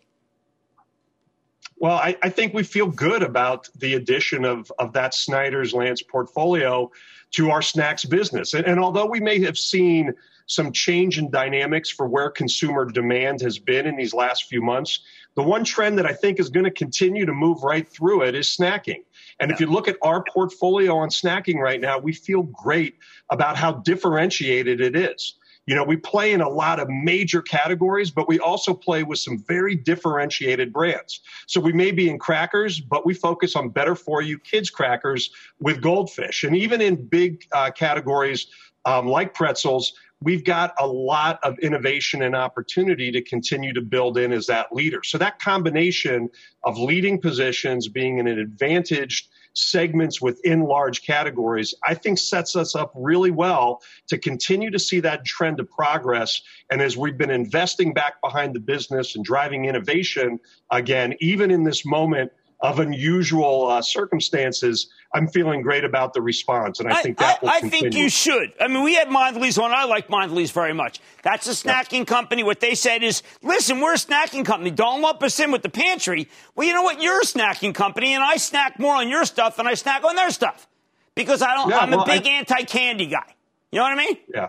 Well, 1.82 1.98
I, 1.98 2.16
I, 2.22 2.30
think 2.30 2.54
we 2.54 2.62
feel 2.62 2.86
good 2.86 3.24
about 3.24 3.68
the 3.76 3.96
addition 3.96 4.46
of, 4.46 4.72
of 4.78 4.94
that 4.94 5.16
Snyder's 5.16 5.74
Lance 5.74 6.04
portfolio 6.04 6.92
to 7.32 7.50
our 7.50 7.64
snacks 7.64 8.06
business. 8.06 8.54
And, 8.54 8.68
and 8.68 8.80
although 8.80 9.08
we 9.08 9.20
may 9.20 9.42
have 9.42 9.58
seen 9.58 10.14
some 10.46 10.72
change 10.74 11.18
in 11.18 11.32
dynamics 11.32 11.90
for 11.90 12.08
where 12.08 12.30
consumer 12.30 12.86
demand 12.86 13.42
has 13.42 13.58
been 13.58 13.88
in 13.88 13.96
these 13.96 14.14
last 14.14 14.44
few 14.44 14.62
months, 14.62 15.00
the 15.34 15.42
one 15.42 15.64
trend 15.64 15.98
that 15.98 16.06
I 16.06 16.14
think 16.14 16.40
is 16.40 16.50
going 16.50 16.66
to 16.66 16.72
continue 16.72 17.26
to 17.26 17.34
move 17.34 17.64
right 17.64 17.90
through 17.90 18.26
it 18.26 18.36
is 18.36 18.56
snacking. 18.56 19.02
And 19.40 19.50
yeah. 19.50 19.56
if 19.56 19.60
you 19.60 19.66
look 19.66 19.88
at 19.88 19.98
our 20.04 20.24
portfolio 20.24 20.98
on 20.98 21.10
snacking 21.10 21.58
right 21.58 21.82
now, 21.82 21.98
we 21.98 22.14
feel 22.14 22.44
great 22.44 23.00
about 23.32 23.58
how 23.58 23.72
differentiated 23.72 24.82
it 24.82 24.96
is 24.96 25.34
you 25.68 25.76
know, 25.76 25.84
we 25.84 25.96
play 25.96 26.34
in 26.34 26.42
a 26.42 26.50
lot 26.50 26.80
of 26.80 26.90
major 26.90 27.42
categories, 27.42 28.10
but 28.10 28.28
we 28.28 28.40
also 28.40 28.74
play 28.74 29.04
with 29.04 29.20
some 29.20 29.38
very 29.48 29.76
differentiated 29.76 30.74
brands. 30.74 31.22
So 31.48 31.62
we 31.62 31.72
may 31.72 31.92
be 31.92 32.10
in 32.10 32.18
crackers, 32.18 32.80
but 32.80 33.06
we 33.06 33.14
focus 33.14 33.56
on 33.56 33.70
better 33.70 33.96
for 33.96 34.22
you 34.22 34.40
kids 34.40 34.70
crackers 34.70 35.30
with 35.60 35.82
goldfish. 35.82 36.44
And 36.44 36.56
even 36.56 36.82
in 36.82 36.96
big 37.08 37.46
uh, 37.52 37.72
categories 37.72 38.48
um, 38.86 39.08
like 39.08 39.34
pretzels, 39.36 39.94
we've 40.22 40.44
got 40.44 40.74
a 40.80 40.88
lot 40.88 41.40
of 41.44 41.58
innovation 41.60 42.24
and 42.24 42.36
opportunity 42.36 43.12
to 43.12 43.22
continue 43.22 43.74
to 43.74 43.82
build 43.82 44.18
in 44.18 44.32
as 44.32 44.48
that 44.48 44.74
leader. 44.74 45.02
So 45.04 45.18
that 45.18 45.40
combination 45.40 46.30
of 46.64 46.78
leading 46.78 47.20
positions, 47.20 47.88
being 47.88 48.18
in 48.18 48.28
an 48.28 48.40
advantaged 48.40 49.30
segments 49.54 50.22
within 50.22 50.62
large 50.62 51.04
categories, 51.04 51.74
I 51.86 51.94
think 51.94 52.18
sets 52.18 52.56
us 52.56 52.76
up 52.76 52.92
really 52.96 53.32
well 53.32 53.82
to 54.08 54.18
continue 54.18 54.72
to 54.72 54.80
see 54.80 55.00
that 55.02 55.26
trend 55.26 55.60
of 55.60 55.70
progress. 55.70 56.42
And 56.70 56.82
as 56.82 56.98
we've 56.98 57.18
been 57.18 57.32
investing 57.32 57.94
back 57.94 58.22
behind 58.22 58.56
the 58.56 58.60
business 58.60 59.16
and 59.16 59.26
driving 59.26 59.66
innovation, 59.66 60.40
again, 60.72 61.16
even 61.20 61.52
in 61.52 61.64
this 61.64 61.86
moment 61.86 62.32
of 62.62 62.80
unusual 62.80 63.68
uh, 63.68 63.82
circumstances, 63.82 64.88
I'm 65.14 65.28
feeling 65.28 65.62
great 65.62 65.84
about 65.84 66.14
the 66.14 66.22
response, 66.22 66.80
and 66.80 66.92
I, 66.92 66.98
I 66.98 67.02
think 67.02 67.18
that 67.18 67.42
will 67.42 67.50
I, 67.50 67.54
I 67.56 67.62
think 67.62 67.94
you 67.96 68.08
should. 68.08 68.54
I 68.60 68.68
mean, 68.68 68.84
we 68.84 68.94
had 68.94 69.08
Mondelez 69.08 69.62
on. 69.62 69.72
I 69.72 69.86
like 69.86 70.08
Mondelez 70.10 70.52
very 70.52 70.74
much. 70.74 71.00
That's 71.24 71.48
a 71.48 71.52
snacking 71.52 72.00
yeah. 72.00 72.06
company. 72.06 72.44
What 72.44 72.60
they 72.60 72.76
said 72.76 73.04
is, 73.04 73.24
listen, 73.42 73.80
we're 73.80 73.96
a 73.96 73.98
snacking 73.98 74.46
company. 74.46 74.70
Don't 74.70 75.02
lump 75.02 75.24
us 75.24 75.40
in 75.40 75.52
with 75.52 75.64
the 75.64 75.70
pantry. 75.70 76.30
Well, 76.56 76.68
you 76.68 76.74
know 76.74 76.84
what? 76.84 77.02
You're 77.02 77.22
a 77.22 77.26
snacking 77.26 77.74
company, 77.74 78.14
and 78.14 78.24
I 78.24 78.38
snack 78.38 78.80
more 78.80 78.96
on 78.96 79.10
your 79.10 79.26
stuff 79.26 79.58
than 79.58 79.66
I 79.66 79.74
snack 79.74 80.04
on 80.04 80.16
their 80.16 80.30
stuff 80.30 80.68
because 81.16 81.42
I 81.42 81.56
don't. 81.56 81.70
Yeah, 81.70 81.80
I'm 81.80 81.92
well, 81.92 82.04
a 82.04 82.06
big 82.06 82.28
I, 82.28 82.30
anti-candy 82.30 83.08
guy. 83.08 83.36
You 83.72 83.80
know 83.80 83.84
what 83.84 83.94
I 83.94 83.96
mean? 83.96 84.18
Yeah. 84.34 84.48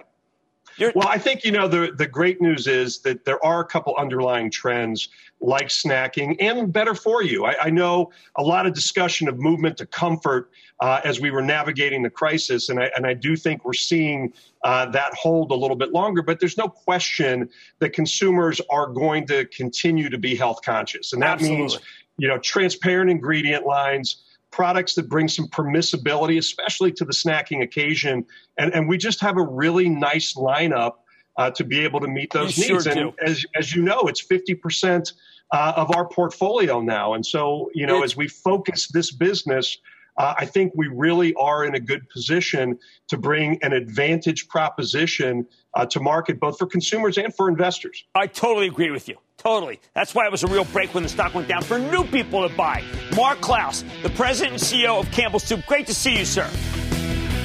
You're- 0.77 0.93
well, 0.95 1.09
I 1.09 1.19
think 1.19 1.45
you 1.45 1.53
know 1.53 1.69
the 1.69 1.93
the 1.97 2.07
great 2.07 2.41
news 2.41 2.67
is 2.67 3.01
that 3.01 3.25
there 3.25 3.45
are 3.45 3.61
a 3.61 3.65
couple 3.65 3.95
underlying 3.97 4.51
trends 4.51 5.09
like 5.43 5.69
snacking 5.69 6.37
and 6.41 6.73
better 6.73 6.95
for 6.95 7.23
you. 7.23 7.45
I, 7.45 7.65
I 7.65 7.71
know 7.71 8.13
a 8.37 8.43
lot 8.43 8.67
of 8.67 8.75
discussion 8.75 9.29
of 9.29 9.39
movement 9.39 9.77
to 9.79 9.87
comfort 9.87 10.51
uh, 10.81 11.01
as 11.05 11.21
we 11.21 11.31
were 11.31 11.43
navigating 11.43 12.03
the 12.03 12.11
crisis, 12.11 12.69
and 12.69 12.81
I 12.81 12.91
and 12.97 13.07
I 13.07 13.15
do 13.15 13.37
think 13.37 13.65
we're 13.65 13.73
seeing 13.73 14.33
uh, 14.65 14.87
that 14.87 15.15
hold 15.15 15.51
a 15.51 15.55
little 15.55 15.77
bit 15.77 15.93
longer. 15.93 16.23
But 16.23 16.41
there's 16.41 16.57
no 16.57 16.69
question 16.69 17.51
that 17.81 17.93
consumers 17.93 18.61
are 18.71 18.87
going 18.87 19.27
to 19.27 19.45
continue 19.47 20.09
to 20.09 20.19
be 20.19 20.35
health 20.37 20.61
conscious, 20.65 21.13
and 21.13 21.23
that 21.23 21.35
Absolutely. 21.35 21.59
means 21.59 21.79
you 22.19 22.29
know 22.29 22.39
transparent 22.39 23.11
ingredient 23.11 23.67
lines 23.67 24.23
products 24.53 24.95
that 24.95 25.09
bring 25.09 25.29
some 25.29 25.49
permissibility, 25.49 26.39
especially 26.39 26.93
to 26.93 27.05
the 27.05 27.13
snacking 27.13 27.63
occasion. 27.63 28.25
And, 28.59 28.73
and 28.75 28.87
we 28.87 28.99
just 28.99 29.19
have 29.21 29.39
a 29.39 29.43
really 29.43 29.89
nice 29.89 30.35
lineup 30.35 30.97
uh, 31.37 31.51
to 31.53 31.65
be 31.65 31.81
able 31.81 32.01
to 32.01 32.09
meet 32.09 32.31
those 32.33 32.57
you 32.57 32.75
needs. 32.75 32.85
Sure 32.85 32.93
and 32.93 33.13
as, 33.21 33.45
as 33.57 33.75
you 33.75 33.83
know, 33.83 34.03
it's 34.03 34.25
50% 34.25 35.13
uh, 35.53 35.75
of 35.77 35.95
our 35.95 36.09
portfolio 36.09 36.81
now. 36.81 37.15
And 37.15 37.25
so, 37.25 37.71
you 37.75 37.87
know, 37.87 38.03
as 38.03 38.17
we 38.17 38.27
focus 38.27 38.89
this 38.89 39.13
business, 39.13 39.79
uh, 40.17 40.35
I 40.37 40.47
think 40.47 40.73
we 40.75 40.89
really 40.89 41.35
are 41.35 41.65
in 41.65 41.75
a 41.75 41.81
good 41.81 42.09
position 42.11 42.79
to 43.09 43.17
bring 43.17 43.59
an 43.63 43.73
advantage 43.73 44.49
proposition 44.49 45.47
uh, 45.75 45.87
to 45.87 46.01
market, 46.01 46.39
both 46.39 46.59
for 46.59 46.67
consumers 46.67 47.17
and 47.17 47.35
for 47.35 47.49
investors. 47.49 48.05
I 48.15 48.27
totally 48.27 48.67
agree 48.67 48.91
with 48.91 49.09
you. 49.09 49.17
Totally. 49.39 49.81
That's 49.95 50.15
why 50.15 50.27
it 50.27 50.31
was 50.31 50.43
a 50.43 50.47
real 50.47 50.65
break 50.65 50.95
when 50.95 51.03
the 51.03 51.09
stock 51.09 51.35
went 51.35 51.49
down 51.49 51.63
for 51.63 51.79
new 51.79 52.05
people 52.05 52.47
to 52.47 52.55
buy. 52.55 52.85
Mark 53.17 53.41
Clouse, 53.41 53.85
the 54.03 54.11
president 54.11 54.55
and 54.55 54.63
CEO 54.63 55.01
of 55.01 55.11
Campbell 55.13 55.41
Soup. 55.41 55.65
Great 55.67 55.87
to 55.87 55.95
see 55.95 56.19
you, 56.19 56.25
sir. 56.25 56.47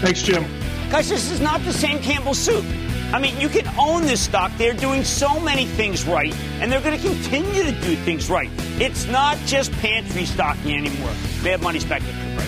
Thanks, 0.02 0.22
Jim. 0.22 0.46
Guys, 0.90 1.10
this 1.10 1.32
is 1.32 1.40
not 1.42 1.64
the 1.64 1.74
same 1.74 2.00
Campbell 2.00 2.34
Soup. 2.34 2.66
I 3.14 3.20
mean, 3.20 3.40
you 3.40 3.48
can 3.48 3.66
own 3.80 4.02
this 4.02 4.22
stock. 4.22 4.52
They're 4.58 4.74
doing 4.74 5.04
so 5.06 5.40
many 5.40 5.66
things 5.66 6.06
right, 6.06 6.36
and 6.60 6.70
they're 6.70 6.82
going 6.82 7.00
to 7.00 7.08
continue 7.08 7.64
to 7.64 7.72
do 7.72 7.96
things 7.96 8.30
right. 8.30 8.50
It's 8.80 9.06
not 9.08 9.38
just 9.46 9.72
pantry 9.74 10.26
stocking 10.26 10.76
anymore. 10.76 11.14
They 11.42 11.52
have 11.52 11.64
money 11.64 11.80
speculative, 11.80 12.38
right? 12.38 12.48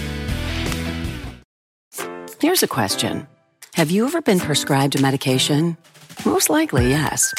Here's 2.42 2.62
a 2.62 2.68
question 2.68 3.26
Have 3.76 3.90
you 3.90 4.06
ever 4.06 4.22
been 4.22 4.40
prescribed 4.40 4.98
a 4.98 5.02
medication? 5.02 5.78
Most 6.26 6.50
likely, 6.50 6.90
yes. 6.90 7.34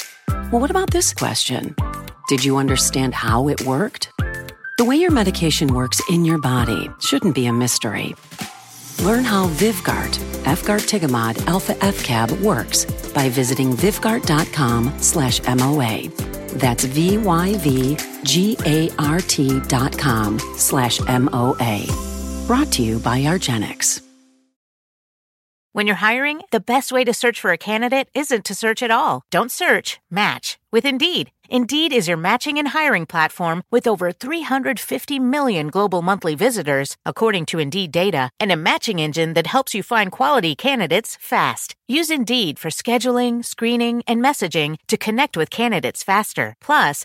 Well, 0.51 0.61
what 0.61 0.71
about 0.71 0.91
this 0.91 1.13
question? 1.13 1.77
Did 2.29 2.43
you 2.43 2.57
understand 2.57 3.13
how 3.15 3.49
it 3.49 3.67
worked? 3.67 4.11
The 4.79 4.85
way 4.87 4.97
your 4.97 5.11
medication 5.11 5.75
works 5.75 6.01
in 6.09 6.25
your 6.25 6.39
body 6.39 6.89
shouldn't 7.01 7.35
be 7.35 7.45
a 7.45 7.53
mystery. 7.53 8.15
Learn 9.05 9.25
how 9.25 9.47
Vyvgart, 9.49 10.19
Efgartigimod 10.45 11.47
Alfa 11.47 11.75
FCAB 11.75 12.41
works 12.43 12.85
by 13.13 13.29
visiting 13.31 13.73
vyvgart.com 13.73 14.93
slash 14.99 15.41
MOA. 15.43 16.09
That's 16.59 16.85
V-Y-V-G-A-R-T 16.85 18.01
dot 19.69 19.97
com 19.99 20.39
slash 20.57 21.01
M-O-A. 21.09 21.87
Brought 22.47 22.73
to 22.73 22.83
you 22.83 22.99
by 22.99 23.21
argenx. 23.23 24.03
When 25.73 25.87
you're 25.87 25.97
hiring, 25.97 26.43
the 26.51 26.59
best 26.59 26.91
way 26.91 27.05
to 27.05 27.15
search 27.15 27.41
for 27.41 27.53
a 27.53 27.57
candidate 27.59 28.09
isn't 28.13 28.45
to 28.47 28.57
search 28.57 28.83
at 28.83 28.91
all. 28.91 29.23
Don't 29.31 29.53
search, 29.53 30.01
match 30.11 30.59
with 30.73 30.85
Indeed. 30.85 31.31
Indeed 31.53 31.93
is 31.93 32.07
your 32.07 32.17
matching 32.17 32.59
and 32.59 32.69
hiring 32.69 33.07
platform 33.07 33.65
with 33.73 33.89
over 33.89 34.13
350 34.13 35.19
million 35.19 35.67
global 35.67 36.01
monthly 36.01 36.37
visitors, 36.37 36.97
according 37.05 37.45
to 37.47 37.59
Indeed 37.59 37.91
data, 37.91 38.31
and 38.39 38.53
a 38.53 38.57
matching 38.57 39.01
engine 39.01 39.35
that 39.35 39.49
helps 39.49 39.75
you 39.75 39.83
find 39.83 40.13
quality 40.13 40.55
candidates 40.55 41.19
fast. 41.21 41.75
Use 41.89 42.09
Indeed 42.09 42.61
for 42.61 42.69
scheduling, 42.69 43.45
screening, 43.45 44.05
and 44.07 44.23
messaging 44.23 44.77
to 44.87 44.97
connect 44.97 45.37
with 45.37 45.51
candidates 45.51 46.05
faster. 46.05 46.55
Plus, 46.61 47.05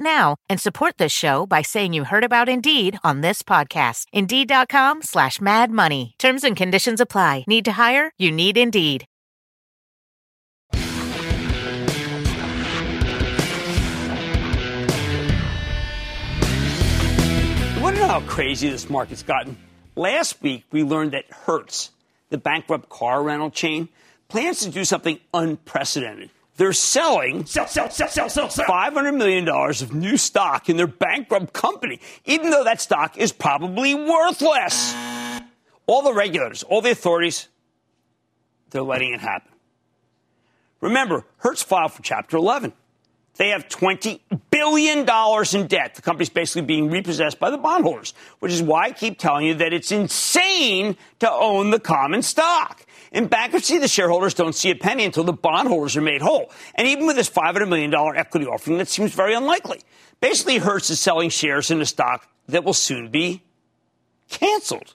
now 0.00 0.36
and 0.48 0.60
support 0.60 0.98
this 0.98 1.12
show 1.12 1.46
by 1.46 1.62
saying 1.62 1.92
you 1.92 2.04
heard 2.04 2.24
about 2.24 2.48
Indeed 2.48 2.98
on 3.04 3.20
this 3.20 3.42
podcast. 3.42 4.06
Indeed.com 4.12 5.02
slash 5.02 5.40
Mad 5.40 5.70
Money. 5.70 6.14
Terms 6.18 6.44
and 6.44 6.56
conditions 6.56 7.00
apply. 7.00 7.44
Need 7.46 7.64
to 7.66 7.72
hire? 7.72 8.12
You 8.18 8.32
need 8.32 8.56
Indeed. 8.56 9.04
to 17.98 18.06
how 18.06 18.20
crazy 18.20 18.68
this 18.68 18.88
market's 18.88 19.24
gotten? 19.24 19.56
Last 19.96 20.40
week, 20.40 20.64
we 20.70 20.84
learned 20.84 21.12
that 21.12 21.24
Hertz, 21.30 21.90
the 22.30 22.38
bankrupt 22.38 22.88
car 22.88 23.22
rental 23.22 23.50
chain, 23.50 23.88
plans 24.28 24.60
to 24.60 24.70
do 24.70 24.84
something 24.84 25.18
unprecedented 25.34 26.30
they're 26.58 26.72
selling 26.72 27.46
sell, 27.46 27.66
sell, 27.66 27.88
sell, 27.88 28.08
sell, 28.08 28.28
sell, 28.28 28.50
sell. 28.50 28.66
$500 28.66 29.16
million 29.16 29.48
of 29.48 29.94
new 29.94 30.16
stock 30.16 30.68
in 30.68 30.76
their 30.76 30.88
bankrupt 30.88 31.52
company, 31.52 32.00
even 32.26 32.50
though 32.50 32.64
that 32.64 32.80
stock 32.80 33.16
is 33.16 33.32
probably 33.32 33.94
worthless. 33.94 34.92
All 35.86 36.02
the 36.02 36.12
regulators, 36.12 36.64
all 36.64 36.82
the 36.82 36.90
authorities, 36.90 37.48
they're 38.70 38.82
letting 38.82 39.14
it 39.14 39.20
happen. 39.20 39.52
Remember, 40.80 41.24
Hertz 41.38 41.62
filed 41.62 41.92
for 41.92 42.02
Chapter 42.02 42.36
11. 42.36 42.72
They 43.36 43.50
have 43.50 43.68
$20 43.68 44.20
billion 44.50 44.98
in 44.98 45.66
debt. 45.68 45.94
The 45.94 46.02
company's 46.02 46.28
basically 46.28 46.62
being 46.62 46.90
repossessed 46.90 47.38
by 47.38 47.50
the 47.50 47.56
bondholders, 47.56 48.12
which 48.40 48.50
is 48.50 48.60
why 48.60 48.86
I 48.86 48.90
keep 48.90 49.16
telling 49.16 49.46
you 49.46 49.54
that 49.54 49.72
it's 49.72 49.92
insane 49.92 50.96
to 51.20 51.30
own 51.30 51.70
the 51.70 51.78
common 51.78 52.22
stock. 52.22 52.84
In 53.12 53.26
bankruptcy, 53.26 53.78
the 53.78 53.88
shareholders 53.88 54.34
don't 54.34 54.54
see 54.54 54.70
a 54.70 54.74
penny 54.74 55.04
until 55.04 55.24
the 55.24 55.32
bondholders 55.32 55.96
are 55.96 56.02
made 56.02 56.22
whole. 56.22 56.50
And 56.74 56.86
even 56.86 57.06
with 57.06 57.16
this 57.16 57.30
$500 57.30 57.68
million 57.68 57.92
equity 58.16 58.46
offering, 58.46 58.78
that 58.78 58.88
seems 58.88 59.14
very 59.14 59.34
unlikely. 59.34 59.80
Basically, 60.20 60.58
Hertz 60.58 60.90
is 60.90 61.00
selling 61.00 61.30
shares 61.30 61.70
in 61.70 61.80
a 61.80 61.86
stock 61.86 62.28
that 62.48 62.64
will 62.64 62.74
soon 62.74 63.10
be 63.10 63.42
canceled. 64.28 64.94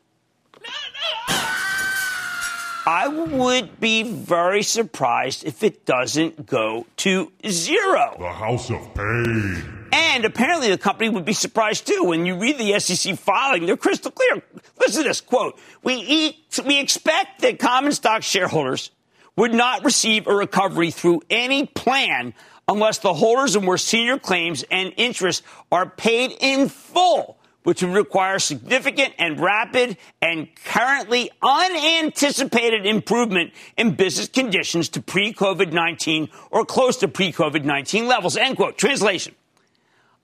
I 2.86 3.08
would 3.08 3.80
be 3.80 4.04
very 4.04 4.62
surprised 4.62 5.46
if 5.46 5.64
it 5.64 5.86
doesn't 5.86 6.46
go 6.46 6.86
to 6.98 7.32
zero. 7.48 8.16
The 8.20 8.30
House 8.30 8.70
of 8.70 8.94
Pain. 8.94 9.83
And 9.94 10.26
apparently 10.26 10.72
the 10.72 10.78
company 10.80 11.10
would 11.10 11.24
be 11.24 11.34
surprised 11.34 11.86
too. 11.86 12.06
When 12.06 12.26
you 12.26 12.36
read 12.36 12.58
the 12.58 12.80
SEC 12.80 13.16
filing, 13.16 13.68
they're 13.68 13.78
crystal 13.78 14.10
clear. 14.10 14.42
Listen 14.80 15.04
to 15.04 15.10
this 15.10 15.22
quote. 15.22 15.60
We, 15.84 15.94
eat, 15.94 16.60
we 16.66 16.80
expect 16.80 17.42
that 17.42 17.60
common 17.60 17.92
stock 17.92 18.24
shareholders 18.24 18.90
would 19.36 19.54
not 19.54 19.86
receive 19.86 20.26
a 20.26 20.34
recovery 20.34 20.90
through 20.90 21.22
any 21.30 21.68
plan 21.68 22.34
unless 22.68 22.98
the 22.98 23.14
holders 23.14 23.56
of 23.56 23.64
more 23.64 23.78
senior 23.78 24.18
claims 24.18 24.64
and 24.72 24.94
interests 24.98 25.46
are 25.72 25.88
paid 25.88 26.36
in 26.40 26.70
full 26.70 27.38
which 27.62 27.82
would 27.82 27.94
require 27.94 28.40
significant 28.40 29.14
and 29.18 29.40
rapid 29.40 29.96
and 30.22 30.50
currently 30.66 31.32
unanticipated 31.42 32.86
improvement 32.86 33.54
in 33.78 33.96
business 33.96 34.28
conditions 34.28 34.90
to 34.90 35.02
pre-COVID-19 35.02 36.28
or 36.52 36.66
close 36.66 36.98
to 36.98 37.08
pre-COVID-19 37.08 38.06
levels. 38.06 38.36
End 38.36 38.58
quote. 38.58 38.78
Translation. 38.78 39.34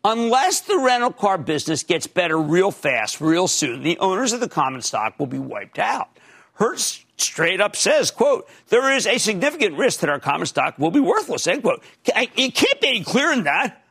Unless 0.04 0.62
the 0.62 0.78
rental 0.78 1.12
car 1.12 1.38
business 1.38 1.84
gets 1.84 2.08
better 2.08 2.38
real 2.38 2.72
fast, 2.72 3.20
real 3.20 3.48
soon, 3.48 3.84
the 3.84 3.98
owners 4.00 4.32
of 4.32 4.40
the 4.40 4.48
common 4.48 4.82
stock 4.82 5.20
will 5.20 5.28
be 5.28 5.40
wiped 5.40 5.78
out. 5.78 6.10
Hertz 6.54 7.04
straight 7.18 7.60
up 7.60 7.76
says, 7.76 8.10
quote, 8.10 8.48
there 8.70 8.94
is 8.94 9.06
a 9.06 9.18
significant 9.18 9.78
risk 9.78 10.00
that 10.00 10.10
our 10.10 10.20
common 10.20 10.46
stock 10.46 10.80
will 10.80 10.92
be 10.92 11.02
worthless, 11.02 11.48
end 11.48 11.64
quote. 11.64 11.84
It 12.06 12.56
can't 12.56 12.82
be 12.82 12.88
any 12.88 13.04
clearer 13.04 13.36
than 13.36 13.44
that. 13.44 13.84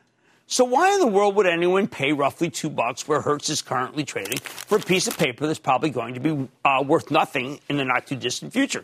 So 0.47 0.65
why 0.65 0.93
in 0.93 0.99
the 0.99 1.07
world 1.07 1.35
would 1.35 1.45
anyone 1.45 1.87
pay 1.87 2.11
roughly 2.11 2.49
two 2.49 2.71
bucks 2.71 3.07
where 3.07 3.21
Hertz 3.21 3.51
is 3.51 3.61
currently 3.61 4.03
trading 4.03 4.39
for 4.39 4.79
a 4.79 4.81
piece 4.81 5.07
of 5.07 5.15
paper 5.15 5.45
that's 5.45 5.59
probably 5.59 5.91
going 5.91 6.15
to 6.15 6.19
be 6.19 6.49
uh, 6.65 6.83
worth 6.83 7.11
nothing 7.11 7.59
in 7.69 7.77
the 7.77 7.85
not 7.85 8.07
too 8.07 8.15
distant 8.15 8.51
future? 8.51 8.83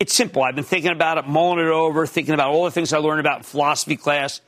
It's 0.00 0.14
simple. 0.14 0.42
I've 0.42 0.54
been 0.54 0.64
thinking 0.64 0.90
about 0.90 1.18
it, 1.18 1.26
mulling 1.26 1.58
it 1.58 1.70
over, 1.70 2.06
thinking 2.06 2.32
about 2.32 2.48
all 2.48 2.64
the 2.64 2.70
things 2.70 2.94
I 2.94 2.98
learned 2.98 3.20
about 3.20 3.36
in 3.36 3.42
philosophy 3.42 3.96
class, 3.96 4.40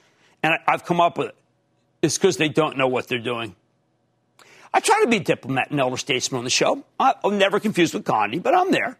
and 0.42 0.54
I, 0.54 0.70
have 0.70 0.86
come 0.86 0.98
up 0.98 1.18
with 1.18 1.28
it. 1.28 1.36
It's 2.04 2.18
because 2.18 2.36
they 2.36 2.48
don't 2.48 2.76
know 2.76 2.86
what 2.86 3.08
they're 3.08 3.18
doing. 3.18 3.56
I 4.72 4.80
try 4.80 5.00
to 5.02 5.08
be 5.08 5.16
a 5.16 5.20
diplomat 5.20 5.70
and 5.70 5.80
elder 5.80 5.96
statesman 5.96 6.38
on 6.38 6.44
the 6.44 6.50
show. 6.50 6.84
I'm 6.98 7.38
never 7.38 7.60
confused 7.60 7.94
with 7.94 8.04
Gandhi, 8.04 8.40
but 8.40 8.54
I'm 8.54 8.70
there. 8.70 8.98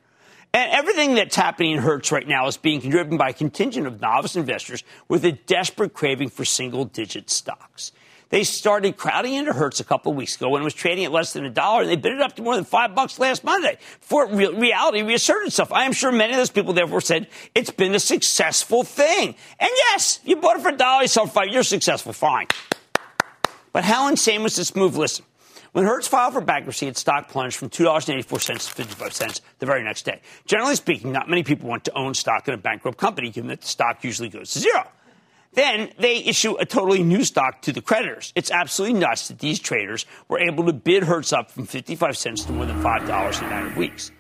And 0.55 0.73
everything 0.73 1.17
that's 1.17 1.35
happening 1.35 1.73
in 1.73 1.79
Hertz 1.79 2.13
right 2.13 2.27
now 2.27 2.47
is 2.47 2.57
being 2.57 2.81
driven 2.81 3.17
by 3.17 3.31
a 3.31 3.33
contingent 3.33 3.89
of 3.89 4.01
novice 4.01 4.37
investors 4.37 4.85
with 5.09 5.25
a 5.25 5.33
desperate 5.33 5.93
craving 5.93 6.29
for 6.29 6.45
single 6.45 6.85
digit 6.85 7.29
stocks. 7.29 7.91
They 8.31 8.45
started 8.45 8.97
crowding 8.97 9.35
into 9.35 9.53
Hertz 9.53 9.81
a 9.81 9.85
couple 9.85 10.15
weeks 10.15 10.37
ago 10.37 10.49
when 10.49 10.63
it 10.63 10.65
was 10.65 10.75
trading 10.75 11.05
at 11.05 11.13
less 11.13 11.33
than 11.33 11.45
a 11.45 11.51
dollar, 11.51 11.83
and 11.83 11.91
they 11.91 11.97
bid 11.97 12.13
it 12.13 12.21
up 12.21 12.37
to 12.37 12.43
more 12.43 12.55
than 12.55 12.65
five 12.65 12.95
bucks 12.95 13.19
last 13.19 13.45
Monday. 13.45 13.79
For 14.01 14.27
reality 14.29 15.03
reasserted 15.03 15.49
itself. 15.49 15.73
I 15.73 15.85
am 15.85 15.93
sure 15.93 16.11
many 16.11 16.33
of 16.33 16.39
those 16.39 16.51
people 16.51 16.73
therefore 16.73 17.01
said 17.01 17.29
it's 17.55 17.71
been 17.71 17.95
a 17.95 18.01
successful 18.01 18.83
thing. 18.83 19.35
And 19.59 19.71
yes, 19.73 20.21
you 20.25 20.37
bought 20.37 20.57
it 20.57 20.63
for 20.63 20.71
a 20.71 20.77
dollar, 20.77 21.03
you 21.03 21.09
sold 21.09 21.33
five, 21.33 21.49
you're 21.49 21.65
successful, 21.65 22.13
fine. 22.13 22.47
But 23.75 23.85
how 23.85 24.07
insane 24.09 24.45
was 24.45 24.55
this 24.55 24.77
move? 24.77 24.97
Listen. 24.97 25.25
When 25.73 25.85
Hertz 25.85 26.07
filed 26.07 26.35
for 26.35 26.41
bankruptcy, 26.41 26.87
its 26.87 27.01
stock 27.01 27.29
plunged 27.29 27.57
from 27.57 27.71
$2.84 27.71 28.47
to 28.47 28.73
55 28.73 29.13
cents 29.13 29.41
the 29.59 29.67
very 29.67 29.83
next 29.83 30.05
day. 30.05 30.21
Generally 30.47 30.77
speaking, 30.77 31.11
not 31.11 31.29
many 31.29 31.43
people 31.43 31.69
want 31.69 31.85
to 31.87 31.99
own 31.99 32.15
stock 32.15 32.47
in 32.47 32.55
a 32.55 32.57
bankrupt 32.57 32.97
company, 32.97 33.31
given 33.31 33.49
that 33.49 33.63
the 33.63 33.67
stock 33.67 34.05
usually 34.05 34.29
goes 34.29 34.53
to 34.53 34.61
zero. 34.61 34.87
Then 35.55 35.91
they 35.99 36.19
issue 36.19 36.55
a 36.55 36.65
totally 36.65 37.03
new 37.03 37.25
stock 37.25 37.63
to 37.63 37.73
the 37.73 37.83
creditors. 37.83 38.33
It's 38.37 38.53
absolutely 38.53 39.01
nuts 39.01 39.27
that 39.27 39.41
these 39.41 39.59
traders 39.59 40.07
were 40.29 40.39
able 40.39 40.65
to 40.67 40.73
bid 40.73 41.03
Hertz 41.03 41.33
up 41.33 41.51
from 41.51 41.67
55 41.67 42.17
cents 42.17 42.45
to 42.45 42.53
more 42.53 42.67
than 42.67 42.81
$5 42.81 43.43
in 43.43 43.51
nine 43.51 43.75
weeks. 43.75 44.13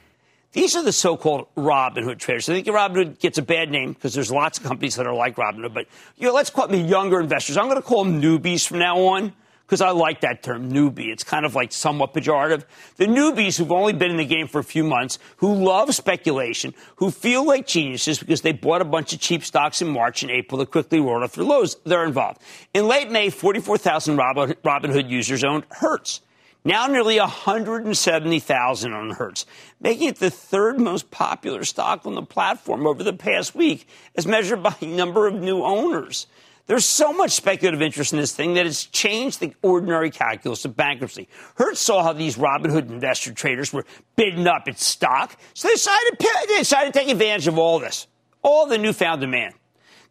These 0.50 0.74
are 0.74 0.82
the 0.82 0.92
so-called 0.92 1.46
Robinhood 1.56 2.18
traders. 2.18 2.48
I 2.48 2.54
think 2.54 2.66
Robinhood 2.66 3.20
gets 3.20 3.38
a 3.38 3.42
bad 3.42 3.70
name 3.70 3.92
because 3.92 4.14
there's 4.14 4.32
lots 4.32 4.58
of 4.58 4.64
companies 4.64 4.96
that 4.96 5.06
are 5.06 5.14
like 5.14 5.36
Robinhood, 5.36 5.74
but 5.74 5.86
you 6.16 6.26
know, 6.26 6.34
let's 6.34 6.50
call 6.50 6.66
them 6.66 6.82
the 6.82 6.88
younger 6.88 7.20
investors. 7.20 7.56
I'm 7.56 7.66
going 7.66 7.76
to 7.76 7.82
call 7.82 8.02
them 8.02 8.20
newbies 8.20 8.66
from 8.66 8.80
now 8.80 8.98
on 8.98 9.32
because 9.66 9.80
I 9.80 9.90
like 9.90 10.20
that 10.20 10.42
term, 10.42 10.70
newbie. 10.70 11.10
It's 11.12 11.24
kind 11.24 11.46
of 11.46 11.54
like 11.54 11.72
somewhat 11.72 12.12
pejorative. 12.12 12.64
The 12.96 13.06
newbies 13.06 13.58
who've 13.58 13.72
only 13.72 13.92
been 13.92 14.10
in 14.10 14.18
the 14.18 14.24
game 14.24 14.46
for 14.46 14.58
a 14.58 14.64
few 14.64 14.84
months, 14.84 15.18
who 15.38 15.54
love 15.54 15.94
speculation, 15.94 16.74
who 16.96 17.10
feel 17.10 17.44
like 17.44 17.66
geniuses 17.66 18.18
because 18.18 18.42
they 18.42 18.52
bought 18.52 18.82
a 18.82 18.84
bunch 18.84 19.12
of 19.12 19.20
cheap 19.20 19.44
stocks 19.44 19.80
in 19.80 19.88
March 19.88 20.22
and 20.22 20.30
April 20.30 20.58
that 20.58 20.70
quickly 20.70 21.00
rolled 21.00 21.22
off 21.22 21.34
their 21.34 21.44
lows, 21.44 21.76
they're 21.84 22.04
involved. 22.04 22.40
In 22.74 22.88
late 22.88 23.10
May, 23.10 23.30
44,000 23.30 24.16
Robinhood 24.16 25.08
users 25.08 25.44
owned 25.44 25.64
Hertz. 25.70 26.20
Now 26.66 26.86
nearly 26.86 27.18
170,000 27.18 28.92
on 28.94 29.10
Hertz, 29.10 29.44
making 29.80 30.08
it 30.08 30.16
the 30.16 30.30
third 30.30 30.80
most 30.80 31.10
popular 31.10 31.62
stock 31.62 32.06
on 32.06 32.14
the 32.14 32.22
platform 32.22 32.86
over 32.86 33.02
the 33.02 33.12
past 33.12 33.54
week 33.54 33.86
as 34.16 34.26
measured 34.26 34.62
by 34.62 34.74
number 34.80 35.26
of 35.26 35.34
new 35.34 35.62
owners. 35.62 36.26
There's 36.66 36.86
so 36.86 37.12
much 37.12 37.32
speculative 37.32 37.82
interest 37.82 38.14
in 38.14 38.18
this 38.18 38.34
thing 38.34 38.54
that 38.54 38.66
it's 38.66 38.84
changed 38.86 39.40
the 39.40 39.52
ordinary 39.62 40.10
calculus 40.10 40.64
of 40.64 40.74
bankruptcy. 40.74 41.28
Hertz 41.56 41.80
saw 41.80 42.02
how 42.02 42.14
these 42.14 42.36
Robinhood 42.36 42.88
investor 42.90 43.34
traders 43.34 43.72
were 43.72 43.84
bidding 44.16 44.46
up 44.46 44.66
its 44.66 44.84
stock, 44.84 45.36
so 45.52 45.68
they 45.68 45.74
decided, 45.74 46.18
they 46.48 46.58
decided 46.58 46.94
to 46.94 46.98
take 46.98 47.10
advantage 47.10 47.46
of 47.48 47.58
all 47.58 47.78
this, 47.78 48.06
all 48.42 48.66
the 48.66 48.78
newfound 48.78 49.20
demand. 49.20 49.54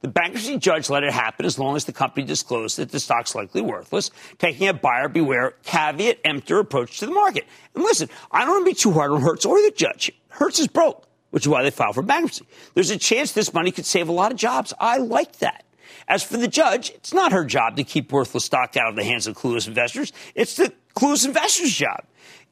The 0.01 0.09
bankruptcy 0.09 0.57
judge 0.57 0.89
let 0.89 1.03
it 1.03 1.13
happen 1.13 1.45
as 1.45 1.57
long 1.57 1.75
as 1.75 1.85
the 1.85 1.93
company 1.93 2.25
disclosed 2.25 2.77
that 2.77 2.91
the 2.91 2.99
stock's 2.99 3.33
likely 3.33 3.61
worthless, 3.61 4.11
taking 4.37 4.67
a 4.67 4.73
buyer 4.73 5.07
beware, 5.07 5.55
caveat 5.63 6.19
emptor 6.25 6.59
approach 6.59 6.99
to 6.99 7.05
the 7.05 7.13
market. 7.13 7.45
And 7.73 7.83
listen, 7.83 8.09
I 8.29 8.41
don't 8.41 8.49
want 8.49 8.65
to 8.65 8.71
be 8.71 8.75
too 8.75 8.91
hard 8.91 9.11
on 9.11 9.21
Hertz 9.21 9.45
or 9.45 9.59
the 9.59 9.71
judge. 9.71 10.11
Hertz 10.27 10.59
is 10.59 10.67
broke, 10.67 11.07
which 11.31 11.45
is 11.45 11.47
why 11.47 11.63
they 11.63 11.71
filed 11.71 11.95
for 11.95 12.03
bankruptcy. 12.03 12.45
There's 12.73 12.91
a 12.91 12.97
chance 12.97 13.31
this 13.31 13.53
money 13.53 13.71
could 13.71 13.85
save 13.85 14.09
a 14.09 14.11
lot 14.11 14.31
of 14.31 14.37
jobs. 14.37 14.73
I 14.77 14.97
like 14.97 15.39
that. 15.39 15.63
As 16.07 16.23
for 16.23 16.37
the 16.37 16.47
judge, 16.47 16.91
it's 16.91 17.13
not 17.13 17.31
her 17.31 17.45
job 17.45 17.77
to 17.77 17.83
keep 17.83 18.11
worthless 18.11 18.45
stock 18.45 18.75
out 18.77 18.89
of 18.89 18.95
the 18.95 19.03
hands 19.03 19.27
of 19.27 19.35
clueless 19.35 19.67
investors. 19.67 20.11
It's 20.35 20.55
the 20.55 20.73
clueless 20.95 21.25
investors' 21.25 21.73
job. 21.73 22.03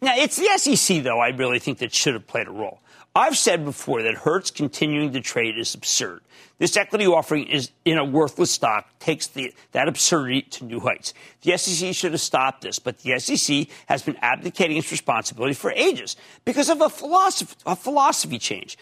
Now, 0.01 0.13
it's 0.15 0.35
the 0.35 0.49
SEC, 0.57 1.03
though, 1.03 1.19
I 1.19 1.29
really 1.29 1.59
think 1.59 1.77
that 1.79 1.93
should 1.93 2.15
have 2.15 2.25
played 2.25 2.47
a 2.47 2.51
role. 2.51 2.79
I've 3.13 3.37
said 3.37 3.65
before 3.65 4.03
that 4.03 4.15
Hertz 4.15 4.51
continuing 4.51 5.11
to 5.13 5.21
trade 5.21 5.57
is 5.57 5.75
absurd. 5.75 6.21
This 6.59 6.77
equity 6.77 7.07
offering 7.07 7.47
is 7.47 7.71
in 7.83 7.97
a 7.97 8.05
worthless 8.05 8.51
stock 8.51 8.87
takes 8.99 9.27
the, 9.27 9.53
that 9.73 9.87
absurdity 9.87 10.43
to 10.43 10.65
new 10.65 10.79
heights. 10.79 11.13
The 11.41 11.57
SEC 11.57 11.93
should 11.93 12.11
have 12.13 12.21
stopped 12.21 12.61
this, 12.61 12.79
but 12.79 12.99
the 12.99 13.19
SEC 13.19 13.67
has 13.87 14.03
been 14.03 14.15
abdicating 14.21 14.77
its 14.77 14.91
responsibility 14.91 15.55
for 15.55 15.71
ages 15.71 16.15
because 16.45 16.69
of 16.69 16.79
a 16.79 16.87
philosophy, 16.87 17.55
a 17.65 17.75
philosophy 17.75 18.39
change. 18.39 18.77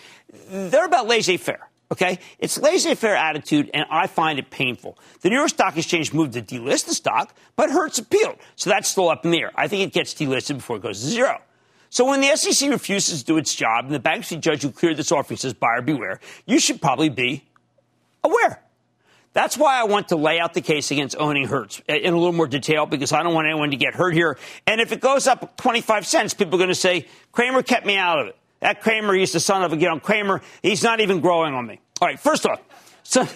They're 0.50 0.86
about 0.86 1.08
laissez-faire. 1.08 1.68
Okay? 1.91 2.19
It's 2.38 2.58
laissez-faire 2.58 3.15
attitude, 3.15 3.71
and 3.73 3.86
I 3.89 4.08
find 4.08 4.39
it 4.39 4.49
painful. 4.52 4.97
The 5.21 5.30
New 5.30 5.38
York 5.38 5.49
Stock 5.49 5.75
Exchange 5.78 6.13
moved 6.13 6.34
to 6.34 6.41
delist 6.41 6.86
the 6.86 6.93
stock, 6.93 7.36
but 7.56 7.69
Hertz 7.71 7.97
appealed. 7.97 8.38
So 8.56 8.69
that's 8.69 8.89
still 8.89 9.10
up 9.10 9.25
in 9.25 9.32
the 9.32 9.41
air. 9.41 9.52
I 9.56 9.67
think 9.67 9.88
it 9.88 9.93
gets 9.93 10.13
delisted 10.13 10.56
before 10.56 10.78
it 10.78 10.84
goes 10.84 11.02
to 11.02 11.08
zero. 11.08 11.41
So 11.89 12.06
when 12.06 12.21
the 12.21 12.36
SEC 12.36 12.69
refuses 12.69 13.21
to 13.21 13.25
do 13.25 13.38
its 13.38 13.56
job 13.56 13.86
and 13.86 13.93
the 13.93 13.99
bankruptcy 13.99 14.38
judge 14.38 14.62
who 14.62 14.71
cleared 14.71 14.97
this 14.97 15.12
offering 15.12 15.38
says 15.38 15.54
buyer 15.54 15.82
beware, 15.82 16.19
you 16.45 16.60
should 16.60 16.82
probably 16.82 17.10
be 17.10 17.43
aware. 18.23 18.62
That's 19.34 19.58
why 19.58 19.80
I 19.80 19.84
want 19.84 20.10
to 20.10 20.15
lay 20.15 20.39
out 20.39 20.54
the 20.54 20.62
case 20.62 20.91
against 20.91 21.15
owning 21.17 21.47
Hertz 21.47 21.82
in 21.88 22.13
a 22.13 22.17
little 22.17 22.34
more 22.34 22.47
detail 22.47 22.86
because 22.86 23.12
I 23.12 23.21
don't 23.23 23.34
want 23.34 23.47
anyone 23.47 23.71
to 23.71 23.78
get 23.78 23.95
hurt 23.95 24.13
here. 24.13 24.38
And 24.65 24.82
if 24.82 24.91
it 24.91 25.02
goes 25.02 25.28
up 25.28 25.56
25 25.58 26.06
cents, 26.06 26.34
people 26.34 26.56
are 26.56 26.58
going 26.58 26.69
to 26.69 26.75
say, 26.75 27.08
Cramer 27.32 27.62
kept 27.62 27.86
me 27.86 27.95
out 27.95 28.19
of 28.19 28.28
it. 28.28 28.38
That 28.60 28.82
Cramer, 28.82 29.13
he's 29.13 29.32
the 29.32 29.39
son 29.39 29.63
of 29.63 29.74
a 29.74 29.78
you 29.78 29.88
know, 29.88 30.00
Cramer. 30.00 30.41
He's 30.62 30.84
not 30.84 31.00
even 31.00 31.22
growing 31.22 31.54
on 31.54 31.65
me. 31.65 31.80
All 32.02 32.08
right, 32.08 32.19
first 32.19 32.45
off, 32.45 32.62
so 33.04 33.28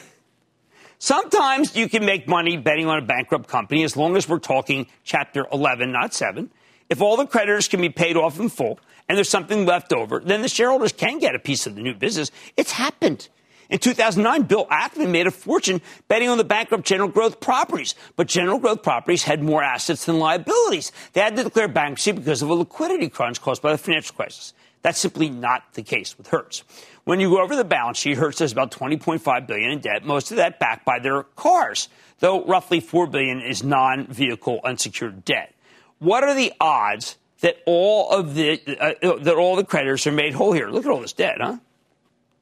sometimes 0.99 1.75
you 1.75 1.89
can 1.89 2.05
make 2.05 2.27
money 2.27 2.57
betting 2.57 2.87
on 2.87 2.97
a 2.97 3.05
bankrupt 3.05 3.47
company 3.47 3.83
as 3.83 3.95
long 3.95 4.15
as 4.15 4.27
we're 4.27 4.39
talking 4.39 4.87
Chapter 5.03 5.45
11, 5.51 5.91
not 5.91 6.13
7. 6.13 6.49
If 6.89 7.01
all 7.01 7.17
the 7.17 7.25
creditors 7.25 7.67
can 7.67 7.81
be 7.81 7.89
paid 7.89 8.17
off 8.17 8.39
in 8.39 8.49
full 8.49 8.79
and 9.07 9.17
there's 9.17 9.29
something 9.29 9.65
left 9.65 9.93
over, 9.93 10.19
then 10.19 10.41
the 10.41 10.47
shareholders 10.47 10.91
can 10.91 11.19
get 11.19 11.35
a 11.35 11.39
piece 11.39 11.65
of 11.65 11.75
the 11.75 11.81
new 11.81 11.93
business. 11.93 12.31
It's 12.55 12.71
happened. 12.71 13.29
In 13.69 13.79
2009, 13.79 14.43
Bill 14.43 14.67
Ackman 14.67 15.09
made 15.09 15.25
a 15.25 15.31
fortune 15.31 15.81
betting 16.07 16.29
on 16.29 16.37
the 16.37 16.43
bankrupt 16.43 16.85
General 16.85 17.09
Growth 17.09 17.39
Properties, 17.39 17.95
but 18.15 18.27
General 18.27 18.59
Growth 18.59 18.83
Properties 18.83 19.23
had 19.23 19.41
more 19.41 19.63
assets 19.63 20.05
than 20.05 20.19
liabilities. 20.19 20.91
They 21.13 21.21
had 21.21 21.35
to 21.37 21.43
declare 21.43 21.67
bankruptcy 21.67 22.11
because 22.11 22.41
of 22.41 22.49
a 22.49 22.53
liquidity 22.53 23.09
crunch 23.09 23.41
caused 23.41 23.61
by 23.61 23.71
the 23.71 23.77
financial 23.77 24.15
crisis. 24.15 24.53
That's 24.83 24.99
simply 24.99 25.29
not 25.29 25.73
the 25.73 25.81
case 25.81 26.17
with 26.17 26.27
Hertz. 26.27 26.63
When 27.05 27.19
you 27.19 27.29
go 27.29 27.41
over 27.41 27.55
the 27.55 27.63
balance 27.63 27.97
sheet, 27.97 28.17
Hertz 28.17 28.39
has 28.39 28.51
about 28.51 28.71
20.5 28.71 29.47
billion 29.47 29.71
in 29.71 29.79
debt, 29.79 30.05
most 30.05 30.29
of 30.31 30.37
that 30.37 30.59
backed 30.59 30.85
by 30.85 30.99
their 30.99 31.23
cars, 31.23 31.89
though 32.19 32.45
roughly 32.45 32.79
4 32.79 33.07
billion 33.07 33.41
is 33.41 33.63
non-vehicle 33.63 34.59
unsecured 34.63 35.25
debt. 35.25 35.55
What 35.99 36.23
are 36.23 36.35
the 36.35 36.51
odds 36.59 37.17
that 37.39 37.57
all 37.65 38.11
of 38.11 38.35
the 38.35 38.61
uh, 38.79 39.17
that 39.21 39.35
all 39.35 39.55
the 39.55 39.63
creditors 39.63 40.05
are 40.05 40.11
made 40.11 40.33
whole 40.33 40.51
here? 40.51 40.69
Look 40.69 40.85
at 40.85 40.91
all 40.91 40.99
this 40.99 41.13
debt, 41.13 41.37
huh? 41.39 41.57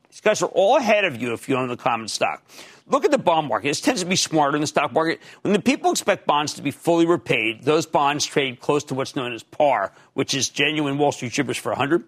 These 0.09 0.21
guys 0.21 0.41
are 0.41 0.49
all 0.49 0.77
ahead 0.77 1.05
of 1.05 1.21
you 1.21 1.33
if 1.33 1.47
you 1.47 1.55
own 1.55 1.69
the 1.69 1.77
common 1.77 2.07
stock. 2.07 2.43
Look 2.91 3.05
at 3.05 3.11
the 3.11 3.17
bond 3.17 3.47
market. 3.47 3.69
This 3.69 3.79
tends 3.79 4.01
to 4.01 4.07
be 4.07 4.17
smarter 4.17 4.51
than 4.51 4.61
the 4.61 4.67
stock 4.67 4.91
market. 4.91 5.21
When 5.43 5.53
the 5.53 5.61
people 5.61 5.91
expect 5.91 6.27
bonds 6.27 6.53
to 6.55 6.61
be 6.61 6.71
fully 6.71 7.05
repaid, 7.05 7.63
those 7.63 7.85
bonds 7.85 8.25
trade 8.25 8.59
close 8.59 8.83
to 8.85 8.93
what's 8.95 9.15
known 9.15 9.33
as 9.33 9.43
par, 9.43 9.93
which 10.13 10.33
is 10.33 10.49
genuine 10.49 10.97
Wall 10.97 11.13
Street 11.13 11.31
gibberish 11.31 11.59
for 11.59 11.69
100. 11.69 12.03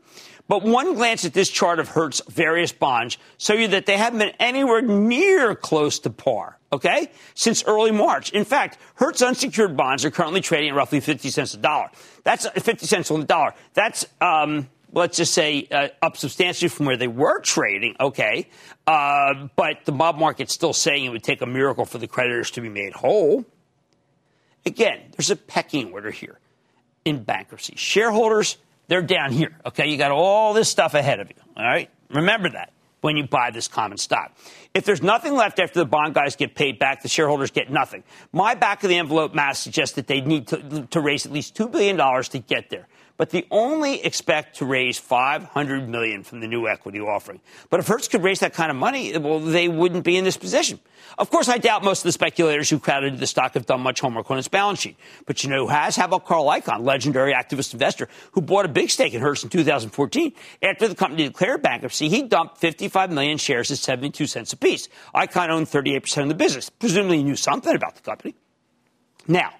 But 0.49 0.61
one 0.63 0.93
glance 0.95 1.23
at 1.23 1.33
this 1.33 1.49
chart 1.49 1.79
of 1.79 1.87
Hertz 1.87 2.21
various 2.27 2.73
bonds 2.73 3.17
show 3.37 3.53
you 3.53 3.69
that 3.69 3.85
they 3.85 3.95
haven't 3.95 4.19
been 4.19 4.35
anywhere 4.39 4.81
near 4.81 5.55
close 5.55 5.99
to 5.99 6.09
par, 6.09 6.59
okay, 6.73 7.09
since 7.33 7.63
early 7.63 7.91
March. 7.91 8.31
In 8.31 8.43
fact, 8.43 8.77
Hertz 8.95 9.21
unsecured 9.21 9.77
bonds 9.77 10.03
are 10.03 10.11
currently 10.11 10.41
trading 10.41 10.71
at 10.71 10.75
roughly 10.75 10.99
50 10.99 11.29
cents 11.29 11.53
a 11.53 11.57
dollar. 11.57 11.91
That's 12.25 12.45
50 12.45 12.85
cents 12.85 13.09
on 13.09 13.21
the 13.21 13.25
dollar. 13.25 13.53
That's, 13.73 14.05
um, 14.19 14.67
let's 14.93 15.17
just 15.17 15.33
say, 15.33 15.67
uh, 15.71 15.89
up 16.01 16.17
substantially 16.17 16.69
from 16.69 16.85
where 16.85 16.97
they 16.97 17.07
were 17.07 17.39
trading, 17.41 17.95
okay? 17.99 18.47
Uh, 18.87 19.47
but 19.55 19.85
the 19.85 19.91
mob 19.91 20.17
market's 20.17 20.53
still 20.53 20.73
saying 20.73 21.05
it 21.05 21.09
would 21.09 21.23
take 21.23 21.41
a 21.41 21.45
miracle 21.45 21.85
for 21.85 21.97
the 21.97 22.07
creditors 22.07 22.51
to 22.51 22.61
be 22.61 22.69
made 22.69 22.93
whole. 22.93 23.45
Again, 24.65 25.01
there's 25.17 25.31
a 25.31 25.35
pecking 25.35 25.91
order 25.91 26.11
here 26.11 26.39
in 27.03 27.23
bankruptcy. 27.23 27.73
Shareholders, 27.75 28.57
they're 28.87 29.01
down 29.01 29.31
here, 29.31 29.57
okay? 29.65 29.89
You 29.89 29.97
got 29.97 30.11
all 30.11 30.53
this 30.53 30.69
stuff 30.69 30.93
ahead 30.93 31.19
of 31.19 31.29
you, 31.29 31.35
all 31.57 31.65
right? 31.65 31.89
Remember 32.09 32.49
that 32.49 32.71
when 33.01 33.17
you 33.17 33.27
buy 33.27 33.51
this 33.51 33.67
common 33.67 33.97
stock. 33.97 34.33
If 34.73 34.85
there's 34.85 35.03
nothing 35.03 35.33
left 35.33 35.59
after 35.59 35.79
the 35.79 35.85
bond 35.85 36.13
guys 36.13 36.37
get 36.37 36.55
paid 36.55 36.79
back, 36.79 37.01
the 37.01 37.09
shareholders 37.09 37.51
get 37.51 37.69
nothing. 37.69 38.03
My 38.31 38.55
back 38.55 38.81
of 38.83 38.89
the 38.89 38.97
envelope 38.97 39.33
math 39.33 39.57
suggests 39.57 39.95
that 39.95 40.07
they 40.07 40.21
need 40.21 40.47
to, 40.47 40.87
to 40.89 41.01
raise 41.01 41.25
at 41.25 41.33
least 41.33 41.55
$2 41.55 41.69
billion 41.69 41.97
to 41.97 42.39
get 42.39 42.69
there 42.69 42.87
but 43.17 43.29
they 43.29 43.45
only 43.51 44.03
expect 44.03 44.57
to 44.57 44.65
raise 44.65 44.97
500 44.97 45.87
million 45.87 46.23
from 46.23 46.39
the 46.39 46.47
new 46.47 46.67
equity 46.67 46.99
offering. 46.99 47.39
But 47.69 47.79
if 47.79 47.87
Hertz 47.87 48.07
could 48.07 48.23
raise 48.23 48.39
that 48.39 48.53
kind 48.53 48.71
of 48.71 48.77
money, 48.77 49.17
well, 49.17 49.39
they 49.39 49.67
wouldn't 49.67 50.03
be 50.03 50.17
in 50.17 50.23
this 50.23 50.37
position. 50.37 50.79
Of 51.17 51.29
course, 51.29 51.47
I 51.47 51.59
doubt 51.59 51.83
most 51.83 51.99
of 51.99 52.05
the 52.05 52.11
speculators 52.11 52.69
who 52.69 52.79
crowded 52.79 53.19
the 53.19 53.27
stock 53.27 53.53
have 53.53 53.65
done 53.65 53.81
much 53.81 53.99
homework 53.99 54.31
on 54.31 54.39
its 54.39 54.47
balance 54.47 54.79
sheet. 54.79 54.97
But 55.25 55.43
you 55.43 55.49
know 55.49 55.65
who 55.65 55.67
has? 55.67 55.95
How 55.95 56.05
about 56.05 56.25
Carl 56.25 56.45
Icahn, 56.45 56.83
legendary 56.83 57.33
activist 57.33 57.73
investor 57.73 58.07
who 58.31 58.41
bought 58.41 58.65
a 58.65 58.69
big 58.69 58.89
stake 58.89 59.13
in 59.13 59.21
Hertz 59.21 59.43
in 59.43 59.49
2014? 59.49 60.33
After 60.63 60.87
the 60.87 60.95
company 60.95 61.27
declared 61.27 61.61
bankruptcy, 61.61 62.09
he 62.09 62.23
dumped 62.23 62.57
55 62.57 63.11
million 63.11 63.37
shares 63.37 63.69
at 63.69 63.77
72 63.77 64.25
cents 64.25 64.53
apiece. 64.53 64.89
Icahn 65.13 65.49
owned 65.49 65.67
38% 65.67 66.23
of 66.23 66.29
the 66.29 66.35
business. 66.35 66.69
Presumably 66.69 67.17
he 67.17 67.23
knew 67.23 67.35
something 67.35 67.75
about 67.75 67.95
the 67.95 68.01
company. 68.01 68.35
Now, 69.27 69.51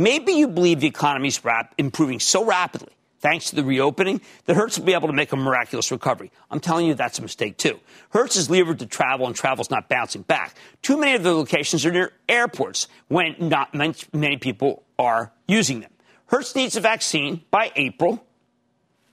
Maybe 0.00 0.32
you 0.32 0.48
believe 0.48 0.80
the 0.80 0.86
economy 0.86 1.28
is 1.28 1.44
rap- 1.44 1.74
improving 1.76 2.20
so 2.20 2.42
rapidly, 2.42 2.88
thanks 3.18 3.50
to 3.50 3.56
the 3.56 3.62
reopening, 3.62 4.22
that 4.46 4.56
Hertz 4.56 4.78
will 4.78 4.86
be 4.86 4.94
able 4.94 5.08
to 5.08 5.12
make 5.12 5.30
a 5.30 5.36
miraculous 5.36 5.90
recovery. 5.90 6.32
I'm 6.50 6.58
telling 6.58 6.86
you 6.86 6.94
that's 6.94 7.18
a 7.18 7.22
mistake, 7.22 7.58
too. 7.58 7.78
Hertz 8.08 8.34
is 8.34 8.48
levered 8.48 8.78
to 8.78 8.86
travel, 8.86 9.26
and 9.26 9.36
travel's 9.36 9.68
not 9.68 9.90
bouncing 9.90 10.22
back. 10.22 10.56
Too 10.80 10.98
many 10.98 11.16
of 11.16 11.22
the 11.22 11.34
locations 11.34 11.84
are 11.84 11.92
near 11.92 12.14
airports 12.30 12.88
when 13.08 13.36
not 13.38 13.74
many 13.74 14.38
people 14.38 14.84
are 14.98 15.32
using 15.46 15.80
them. 15.80 15.90
Hertz 16.28 16.56
needs 16.56 16.76
a 16.76 16.80
vaccine 16.80 17.44
by 17.50 17.70
April 17.76 18.24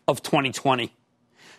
of 0.07 0.23
2020. 0.23 0.93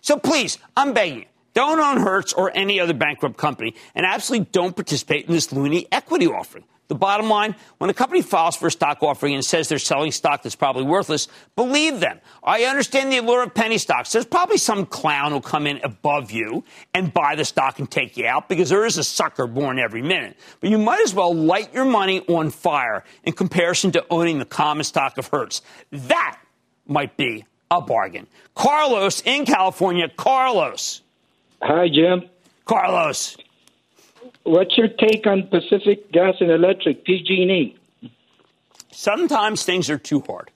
So 0.01 0.19
please, 0.19 0.57
I'm 0.75 0.95
begging 0.95 1.19
you. 1.19 1.27
Don't 1.53 1.79
own 1.79 1.99
Hertz 1.99 2.33
or 2.33 2.51
any 2.55 2.81
other 2.81 2.95
bankrupt 2.95 3.37
company, 3.37 3.75
and 3.95 4.07
absolutely 4.07 4.49
don't 4.53 4.75
participate 4.75 5.27
in 5.27 5.35
this 5.35 5.53
loony 5.53 5.87
equity 5.93 6.27
offering. 6.27 6.65
The 6.89 6.95
bottom 6.95 7.29
line 7.29 7.55
when 7.77 7.91
a 7.91 7.95
company 7.95 8.23
files 8.23 8.57
for 8.57 8.67
a 8.67 8.71
stock 8.71 9.03
offering 9.03 9.35
and 9.35 9.45
says 9.45 9.69
they're 9.69 9.79
selling 9.79 10.11
stock 10.11 10.43
that's 10.43 10.57
probably 10.57 10.85
worthless, 10.85 11.29
believe 11.55 12.01
them. 12.01 12.19
I 12.43 12.65
understand 12.65 13.13
the 13.13 13.19
allure 13.19 13.43
of 13.43 13.55
penny 13.55 13.77
stocks. 13.77 14.11
There's 14.11 14.25
probably 14.25 14.57
some 14.57 14.87
clown 14.87 15.33
who'll 15.33 15.43
come 15.43 15.67
in 15.67 15.81
above 15.85 16.31
you 16.31 16.65
and 16.95 17.13
buy 17.13 17.35
the 17.35 17.45
stock 17.45 17.79
and 17.79 17.91
take 17.91 18.17
you 18.17 18.27
out 18.27 18.49
because 18.49 18.71
there 18.71 18.87
is 18.87 18.97
a 18.97 19.05
sucker 19.05 19.47
born 19.47 19.79
every 19.79 20.01
minute. 20.01 20.39
But 20.61 20.71
you 20.71 20.79
might 20.79 21.03
as 21.03 21.13
well 21.13 21.35
light 21.35 21.75
your 21.75 21.85
money 21.85 22.21
on 22.27 22.49
fire 22.49 23.05
in 23.23 23.35
comparison 23.35 23.93
to 23.93 24.07
owning 24.11 24.39
the 24.39 24.47
common 24.47 24.85
stock 24.85 25.19
of 25.19 25.27
Hertz. 25.29 25.61
That 25.91 26.39
might 26.87 27.19
be 27.19 27.45
a 27.71 27.83
bargain. 27.83 28.27
Carlos 28.55 29.23
in 29.27 29.45
California. 29.45 30.09
Carlos. 30.17 31.03
Hi, 31.61 31.89
Jim. 31.89 32.31
Carlos. 32.65 33.37
What's 34.49 34.79
your 34.79 34.89
take 34.89 35.27
on 35.27 35.47
Pacific 35.49 36.11
Gas 36.11 36.37
and 36.41 36.51
Electric, 36.51 37.05
PG&E? 37.05 37.77
Sometimes 38.91 39.63
things 39.63 39.91
are 39.91 39.99
too 39.99 40.21
hard. 40.27 40.51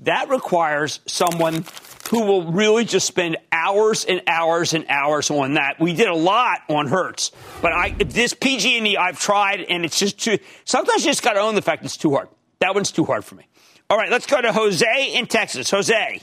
That 0.00 0.28
requires 0.28 1.00
someone 1.06 1.64
who 2.10 2.26
will 2.26 2.52
really 2.52 2.84
just 2.84 3.06
spend 3.06 3.38
hours 3.50 4.04
and 4.04 4.20
hours 4.26 4.74
and 4.74 4.84
hours 4.90 5.30
on 5.30 5.54
that. 5.54 5.80
We 5.80 5.94
did 5.94 6.08
a 6.08 6.14
lot 6.14 6.58
on 6.68 6.86
Hertz, 6.86 7.32
but 7.62 7.72
I 7.72 7.92
this 7.92 8.34
PG&E 8.34 8.98
I've 8.98 9.18
tried 9.18 9.60
and 9.60 9.86
it's 9.86 9.98
just 9.98 10.18
too. 10.18 10.38
Sometimes 10.66 11.02
you 11.02 11.12
just 11.12 11.22
got 11.22 11.32
to 11.32 11.40
own 11.40 11.54
the 11.54 11.62
fact 11.62 11.82
it's 11.86 11.96
too 11.96 12.10
hard. 12.10 12.28
That 12.58 12.74
one's 12.74 12.92
too 12.92 13.06
hard 13.06 13.24
for 13.24 13.36
me. 13.36 13.46
All 13.88 13.96
right, 13.96 14.10
let's 14.10 14.26
go 14.26 14.38
to 14.38 14.52
Jose 14.52 15.14
in 15.14 15.26
Texas. 15.26 15.70
Jose. 15.70 16.20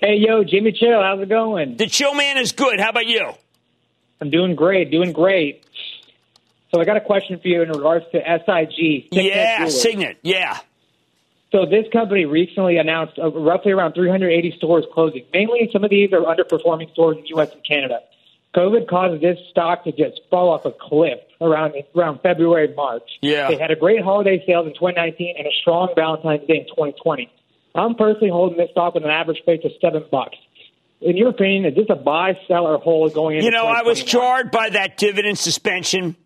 Hey, 0.00 0.16
yo, 0.16 0.42
Jimmy 0.42 0.72
Chill, 0.72 1.02
how's 1.02 1.20
it 1.20 1.28
going? 1.28 1.76
The 1.76 1.86
Chill 1.86 2.14
Man 2.14 2.38
is 2.38 2.52
good. 2.52 2.80
How 2.80 2.88
about 2.88 3.06
you? 3.06 3.34
I'm 4.22 4.30
doing 4.30 4.54
great, 4.54 4.90
doing 4.90 5.12
great. 5.12 5.65
So 6.76 6.82
I 6.82 6.84
got 6.84 6.98
a 6.98 7.00
question 7.00 7.40
for 7.40 7.48
you 7.48 7.62
in 7.62 7.70
regards 7.70 8.04
to 8.12 8.18
SIG. 8.18 9.08
Signet 9.08 9.24
yeah, 9.24 9.56
Jewelry. 9.56 9.70
Signet. 9.70 10.18
Yeah. 10.22 10.58
So 11.50 11.64
this 11.64 11.86
company 11.90 12.26
recently 12.26 12.76
announced 12.76 13.18
uh, 13.18 13.32
roughly 13.32 13.72
around 13.72 13.94
380 13.94 14.58
stores 14.58 14.84
closing. 14.92 15.24
Mainly, 15.32 15.70
some 15.72 15.84
of 15.84 15.90
these 15.90 16.12
are 16.12 16.20
underperforming 16.20 16.92
stores 16.92 17.16
in 17.16 17.22
the 17.22 17.28
U.S. 17.30 17.50
and 17.52 17.64
Canada. 17.64 18.00
COVID 18.54 18.88
caused 18.88 19.22
this 19.22 19.38
stock 19.50 19.84
to 19.84 19.92
just 19.92 20.20
fall 20.28 20.50
off 20.50 20.66
a 20.66 20.70
cliff 20.70 21.18
around 21.40 21.72
around 21.94 22.20
February, 22.20 22.74
March. 22.74 23.08
Yeah. 23.22 23.48
They 23.48 23.56
had 23.56 23.70
a 23.70 23.76
great 23.76 24.02
holiday 24.02 24.44
sales 24.46 24.66
in 24.66 24.74
2019 24.74 25.34
and 25.38 25.46
a 25.46 25.50
strong 25.62 25.94
Valentine's 25.96 26.46
Day 26.46 26.58
in 26.58 26.66
2020. 26.66 27.32
I'm 27.74 27.94
personally 27.94 28.28
holding 28.28 28.58
this 28.58 28.70
stock 28.72 28.92
with 28.92 29.04
an 29.04 29.10
average 29.10 29.42
price 29.46 29.60
of 29.64 29.70
seven 29.80 30.04
bucks 30.10 30.36
in 31.00 31.16
your 31.16 31.28
opinion, 31.28 31.66
is 31.66 31.74
this 31.74 31.86
a 31.90 31.94
buy, 31.94 32.38
sell, 32.48 32.66
or 32.66 32.78
hold 32.78 33.12
going 33.12 33.36
into 33.36 33.44
You 33.44 33.50
know, 33.50 33.66
I 33.66 33.82
was 33.82 34.02
jarred 34.02 34.50
by 34.50 34.70
that 34.70 34.96
dividend 34.96 35.38
suspension. 35.38 36.16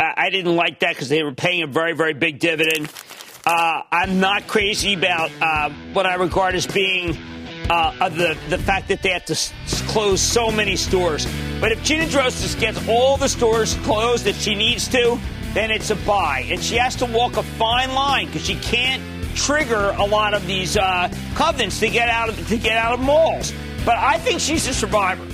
I 0.00 0.30
didn't 0.30 0.56
like 0.56 0.80
that 0.80 0.94
because 0.94 1.08
they 1.08 1.22
were 1.22 1.32
paying 1.32 1.62
a 1.62 1.66
very, 1.66 1.92
very 1.92 2.14
big 2.14 2.38
dividend. 2.38 2.90
Uh, 3.44 3.82
I'm 3.90 4.20
not 4.20 4.46
crazy 4.46 4.94
about 4.94 5.30
uh, 5.40 5.70
what 5.92 6.06
I 6.06 6.14
regard 6.14 6.54
as 6.54 6.66
being 6.66 7.16
uh, 7.68 8.08
the 8.08 8.36
the 8.48 8.58
fact 8.58 8.88
that 8.88 9.02
they 9.02 9.10
have 9.10 9.24
to 9.26 9.32
s- 9.32 9.52
close 9.88 10.20
so 10.20 10.50
many 10.50 10.76
stores. 10.76 11.26
But 11.60 11.72
if 11.72 11.82
Gina 11.82 12.04
Drosos 12.04 12.58
gets 12.58 12.86
all 12.88 13.16
the 13.16 13.28
stores 13.28 13.74
closed 13.84 14.24
that 14.24 14.34
she 14.34 14.54
needs 14.54 14.88
to, 14.88 15.18
then 15.54 15.70
it's 15.70 15.90
a 15.90 15.96
buy, 15.96 16.46
and 16.50 16.62
she 16.62 16.76
has 16.76 16.96
to 16.96 17.06
walk 17.06 17.36
a 17.36 17.42
fine 17.42 17.92
line 17.94 18.26
because 18.26 18.44
she 18.46 18.56
can't 18.56 19.02
trigger 19.36 19.94
a 19.96 20.04
lot 20.04 20.34
of 20.34 20.46
these 20.46 20.76
uh, 20.76 21.12
covenants 21.34 21.78
to 21.80 21.88
get 21.88 22.08
out 22.08 22.28
of 22.28 22.48
to 22.48 22.56
get 22.58 22.76
out 22.76 22.94
of 22.94 23.00
malls. 23.00 23.52
But 23.84 23.96
I 23.98 24.18
think 24.18 24.40
she's 24.40 24.66
a 24.66 24.74
survivor. 24.74 25.24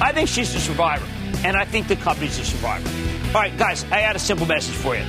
I 0.00 0.12
think 0.12 0.28
she's 0.28 0.54
a 0.54 0.60
survivor, 0.60 1.06
and 1.44 1.56
I 1.56 1.64
think 1.64 1.88
the 1.88 1.96
company's 1.96 2.38
a 2.38 2.44
survivor. 2.44 2.88
All 3.34 3.40
right, 3.40 3.58
guys, 3.58 3.82
I 3.90 3.98
had 3.98 4.14
a 4.14 4.20
simple 4.20 4.46
message 4.46 4.76
for 4.76 4.94
you. 4.94 5.04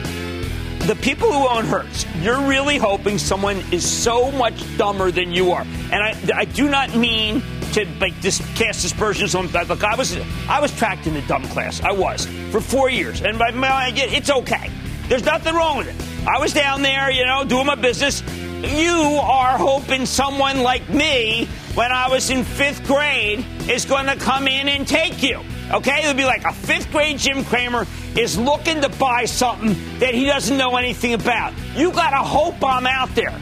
The 0.87 0.97
people 0.99 1.31
who 1.31 1.47
own 1.47 1.63
Hertz, 1.63 2.07
you're 2.15 2.41
really 2.41 2.79
hoping 2.79 3.19
someone 3.19 3.57
is 3.71 3.87
so 3.87 4.31
much 4.31 4.63
dumber 4.77 5.11
than 5.11 5.31
you 5.31 5.51
are. 5.51 5.61
And 5.61 5.93
I, 5.93 6.17
I 6.33 6.45
do 6.45 6.67
not 6.67 6.95
mean 6.95 7.43
to 7.73 7.85
like 8.01 8.19
just 8.21 8.41
cast 8.55 8.83
aspersions 8.83 9.35
on. 9.35 9.49
Look, 9.49 9.83
I 9.83 9.95
was 9.95 10.17
I 10.49 10.59
was 10.59 10.75
tracked 10.75 11.05
in 11.05 11.13
the 11.13 11.21
dumb 11.21 11.43
class. 11.49 11.81
I 11.81 11.91
was 11.91 12.25
for 12.49 12.61
four 12.61 12.89
years, 12.89 13.21
and 13.21 13.37
by 13.37 13.51
my, 13.51 13.91
it's 13.95 14.31
okay. 14.31 14.71
There's 15.07 15.23
nothing 15.23 15.53
wrong 15.53 15.77
with 15.77 15.89
it. 15.89 16.27
I 16.27 16.39
was 16.39 16.51
down 16.51 16.81
there, 16.81 17.11
you 17.11 17.27
know, 17.27 17.43
doing 17.43 17.67
my 17.67 17.75
business. 17.75 18.23
You 18.63 19.19
are 19.21 19.55
hoping 19.55 20.07
someone 20.07 20.63
like 20.63 20.89
me, 20.89 21.47
when 21.75 21.91
I 21.91 22.09
was 22.09 22.31
in 22.31 22.43
fifth 22.43 22.87
grade, 22.87 23.45
is 23.69 23.85
going 23.85 24.07
to 24.07 24.15
come 24.15 24.47
in 24.47 24.67
and 24.67 24.87
take 24.87 25.21
you. 25.21 25.41
Okay? 25.71 26.03
It'll 26.03 26.13
be 26.13 26.25
like 26.25 26.43
a 26.43 26.53
fifth 26.53 26.91
grade 26.91 27.17
Jim 27.17 27.43
Cramer 27.45 27.85
is 28.15 28.37
looking 28.37 28.81
to 28.81 28.89
buy 28.89 29.25
something 29.25 29.75
that 29.99 30.13
he 30.13 30.25
doesn't 30.25 30.57
know 30.57 30.77
anything 30.77 31.13
about. 31.13 31.53
You 31.75 31.91
got 31.91 32.11
to 32.11 32.17
hope 32.17 32.63
I'm 32.63 32.85
out 32.85 33.13
there. 33.15 33.37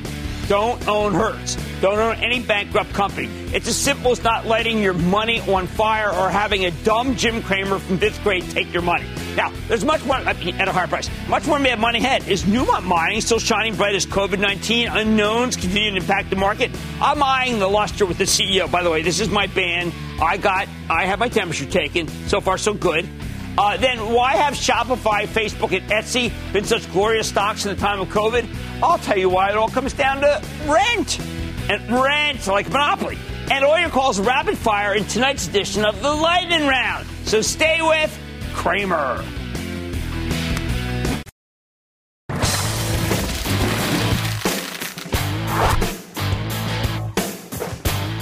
Don't 0.47 0.88
own 0.88 1.13
Hertz. 1.13 1.57
Don't 1.82 1.99
own 1.99 2.15
any 2.17 2.41
bankrupt 2.41 2.93
company. 2.93 3.30
It's 3.53 3.67
as 3.67 3.78
simple 3.78 4.11
as 4.11 4.24
not 4.24 4.45
letting 4.45 4.82
your 4.82 4.93
money 4.93 5.39
on 5.41 5.67
fire 5.67 6.11
or 6.11 6.30
having 6.30 6.65
a 6.65 6.71
dumb 6.84 7.15
Jim 7.15 7.41
Cramer 7.41 7.80
from 7.80 7.97
fifth 7.97 8.21
grade 8.24 8.49
take 8.51 8.71
your 8.74 8.82
money. 8.82 9.05
Now, 9.36 9.51
there's 9.67 9.84
much 9.84 10.03
more 10.05 10.17
at 10.17 10.38
a 10.45 10.71
higher 10.71 10.88
price. 10.88 11.09
Much 11.27 11.47
more 11.47 11.59
mad 11.59 11.79
money 11.79 11.99
ahead. 11.99 12.27
Is 12.27 12.43
Newmont 12.43 12.84
Mining 12.84 13.21
still 13.21 13.39
shining 13.39 13.75
bright 13.75 13.95
as 13.95 14.05
COVID 14.05 14.39
19 14.39 14.88
unknowns 14.88 15.55
continue 15.55 15.91
to 15.91 15.97
impact 15.97 16.29
the 16.29 16.36
market? 16.36 16.71
I'm 17.01 17.21
eyeing 17.23 17.59
the 17.59 17.67
luster 17.67 18.05
with 18.05 18.17
the 18.17 18.25
CEO. 18.25 18.69
By 18.69 18.84
the 18.84 18.89
way, 18.89 19.01
this 19.01 19.19
is 19.19 19.29
my 19.29 19.47
band. 19.47 19.93
I 20.21 20.38
got, 20.38 20.67
I 20.89 21.05
have 21.05 21.19
my 21.19 21.29
temperature 21.29 21.65
taken. 21.65 22.07
So 22.27 22.41
far, 22.41 22.57
so 22.57 22.73
good. 22.73 23.07
Uh, 23.57 23.77
then 23.77 24.11
why 24.11 24.34
have 24.36 24.55
Shopify, 24.55 25.27
Facebook, 25.27 25.77
and 25.77 25.89
Etsy 25.91 26.31
been 26.51 26.63
such 26.63 26.91
glorious 26.91 27.29
stocks 27.29 27.65
in 27.65 27.75
the 27.75 27.79
time 27.79 27.99
of 27.99 28.09
COVID? 28.09 28.47
I'll 28.81 28.97
tell 28.97 29.17
you 29.17 29.29
why 29.29 29.49
it 29.49 29.55
all 29.55 29.69
comes 29.69 29.93
down 29.93 30.21
to 30.21 30.41
rent. 30.65 31.19
And 31.69 31.89
rent, 31.91 32.47
like 32.47 32.69
Monopoly. 32.69 33.17
And 33.51 33.63
all 33.63 33.79
your 33.79 33.89
calls 33.89 34.19
rapid 34.19 34.57
fire 34.57 34.95
in 34.95 35.05
tonight's 35.05 35.47
edition 35.47 35.86
of 35.86 36.01
the 36.01 36.13
Lightning 36.13 36.67
Round. 36.67 37.07
So 37.25 37.41
stay 37.41 37.79
with 37.81 38.17
Cramer. 38.54 39.24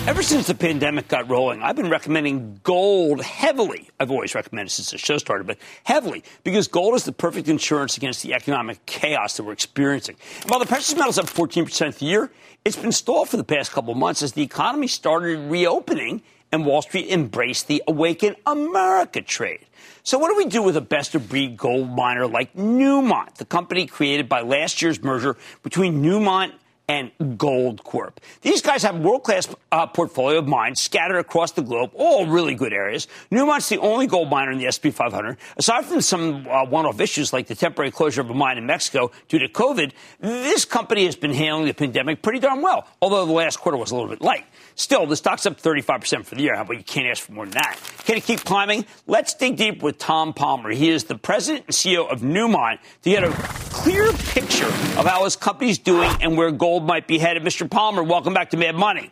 Ever 0.07 0.23
since 0.23 0.47
the 0.47 0.55
pandemic 0.55 1.07
got 1.07 1.29
rolling, 1.29 1.63
I've 1.63 1.75
been 1.75 1.89
recommending 1.89 2.59
gold 2.63 3.21
heavily. 3.21 3.89
I've 3.99 4.11
always 4.11 4.35
recommended 4.35 4.71
since 4.71 4.91
the 4.91 4.97
show 4.97 5.17
started, 5.17 5.47
but 5.47 5.57
heavily 5.83 6.23
because 6.43 6.67
gold 6.67 6.95
is 6.95 7.05
the 7.05 7.11
perfect 7.11 7.47
insurance 7.47 7.97
against 7.97 8.23
the 8.23 8.33
economic 8.33 8.85
chaos 8.85 9.37
that 9.37 9.43
we're 9.43 9.53
experiencing. 9.53 10.17
And 10.41 10.49
while 10.49 10.59
the 10.59 10.65
precious 10.65 10.95
metal's 10.95 11.17
up 11.17 11.27
14% 11.27 11.99
the 11.99 12.05
year, 12.05 12.31
it's 12.65 12.75
been 12.75 12.91
stalled 12.91 13.29
for 13.29 13.37
the 13.37 13.43
past 13.43 13.71
couple 13.71 13.93
months 13.95 14.21
as 14.21 14.33
the 14.33 14.41
economy 14.41 14.87
started 14.87 15.39
reopening 15.49 16.21
and 16.51 16.65
Wall 16.65 16.81
Street 16.81 17.07
embraced 17.09 17.67
the 17.67 17.83
Awaken 17.87 18.35
America 18.45 19.21
trade. 19.21 19.65
So, 20.03 20.17
what 20.17 20.29
do 20.29 20.37
we 20.37 20.45
do 20.45 20.63
with 20.63 20.75
a 20.77 20.81
best 20.81 21.15
of 21.15 21.29
breed 21.29 21.57
gold 21.57 21.89
miner 21.89 22.27
like 22.27 22.55
Newmont, 22.55 23.35
the 23.35 23.45
company 23.45 23.85
created 23.85 24.27
by 24.27 24.41
last 24.41 24.81
year's 24.81 25.01
merger 25.01 25.37
between 25.63 26.01
Newmont 26.01 26.53
and 26.91 27.09
Goldcorp. 27.37 28.17
These 28.41 28.61
guys 28.61 28.83
have 28.83 28.99
world-class 28.99 29.47
uh, 29.71 29.87
portfolio 29.87 30.39
of 30.39 30.47
mines 30.47 30.81
scattered 30.81 31.19
across 31.19 31.53
the 31.53 31.61
globe, 31.61 31.91
all 31.93 32.25
really 32.25 32.53
good 32.53 32.73
areas. 32.73 33.07
Newmont's 33.31 33.69
the 33.69 33.77
only 33.77 34.07
gold 34.07 34.29
miner 34.29 34.51
in 34.51 34.57
the 34.57 34.69
SP 34.69 34.91
500. 34.91 35.37
Aside 35.55 35.85
from 35.85 36.01
some 36.01 36.45
uh, 36.49 36.65
one-off 36.65 36.99
issues 36.99 37.31
like 37.31 37.47
the 37.47 37.55
temporary 37.55 37.91
closure 37.91 38.19
of 38.19 38.29
a 38.29 38.33
mine 38.33 38.57
in 38.57 38.65
Mexico 38.65 39.11
due 39.29 39.39
to 39.39 39.47
COVID, 39.47 39.93
this 40.19 40.65
company 40.65 41.05
has 41.05 41.15
been 41.15 41.33
handling 41.33 41.67
the 41.67 41.73
pandemic 41.73 42.21
pretty 42.21 42.39
darn 42.39 42.61
well, 42.61 42.85
although 43.01 43.25
the 43.25 43.31
last 43.31 43.61
quarter 43.61 43.77
was 43.77 43.91
a 43.91 43.95
little 43.95 44.09
bit 44.09 44.19
light. 44.19 44.45
Still, 44.81 45.05
the 45.05 45.15
stock's 45.15 45.45
up 45.45 45.61
35% 45.61 46.25
for 46.25 46.33
the 46.33 46.41
year. 46.41 46.55
How 46.55 46.63
about 46.63 46.75
you 46.75 46.83
can't 46.83 47.05
ask 47.05 47.21
for 47.21 47.33
more 47.33 47.45
than 47.45 47.53
that? 47.53 47.77
Can 48.05 48.17
it 48.17 48.23
keep 48.23 48.43
climbing? 48.43 48.87
Let's 49.05 49.35
dig 49.35 49.55
deep 49.55 49.83
with 49.83 49.99
Tom 49.99 50.33
Palmer. 50.33 50.71
He 50.71 50.89
is 50.89 51.03
the 51.03 51.15
president 51.15 51.65
and 51.67 51.75
CEO 51.75 52.11
of 52.11 52.21
Newmont 52.21 52.79
to 53.03 53.09
get 53.11 53.23
a 53.23 53.29
clear 53.29 54.11
picture 54.11 54.65
of 54.65 55.05
how 55.05 55.23
his 55.25 55.35
company's 55.35 55.77
doing 55.77 56.09
and 56.21 56.35
where 56.35 56.49
gold 56.49 56.87
might 56.87 57.05
be 57.05 57.19
headed. 57.19 57.43
Mr. 57.43 57.69
Palmer, 57.69 58.01
welcome 58.01 58.33
back 58.33 58.49
to 58.49 58.57
Mad 58.57 58.73
Money. 58.73 59.11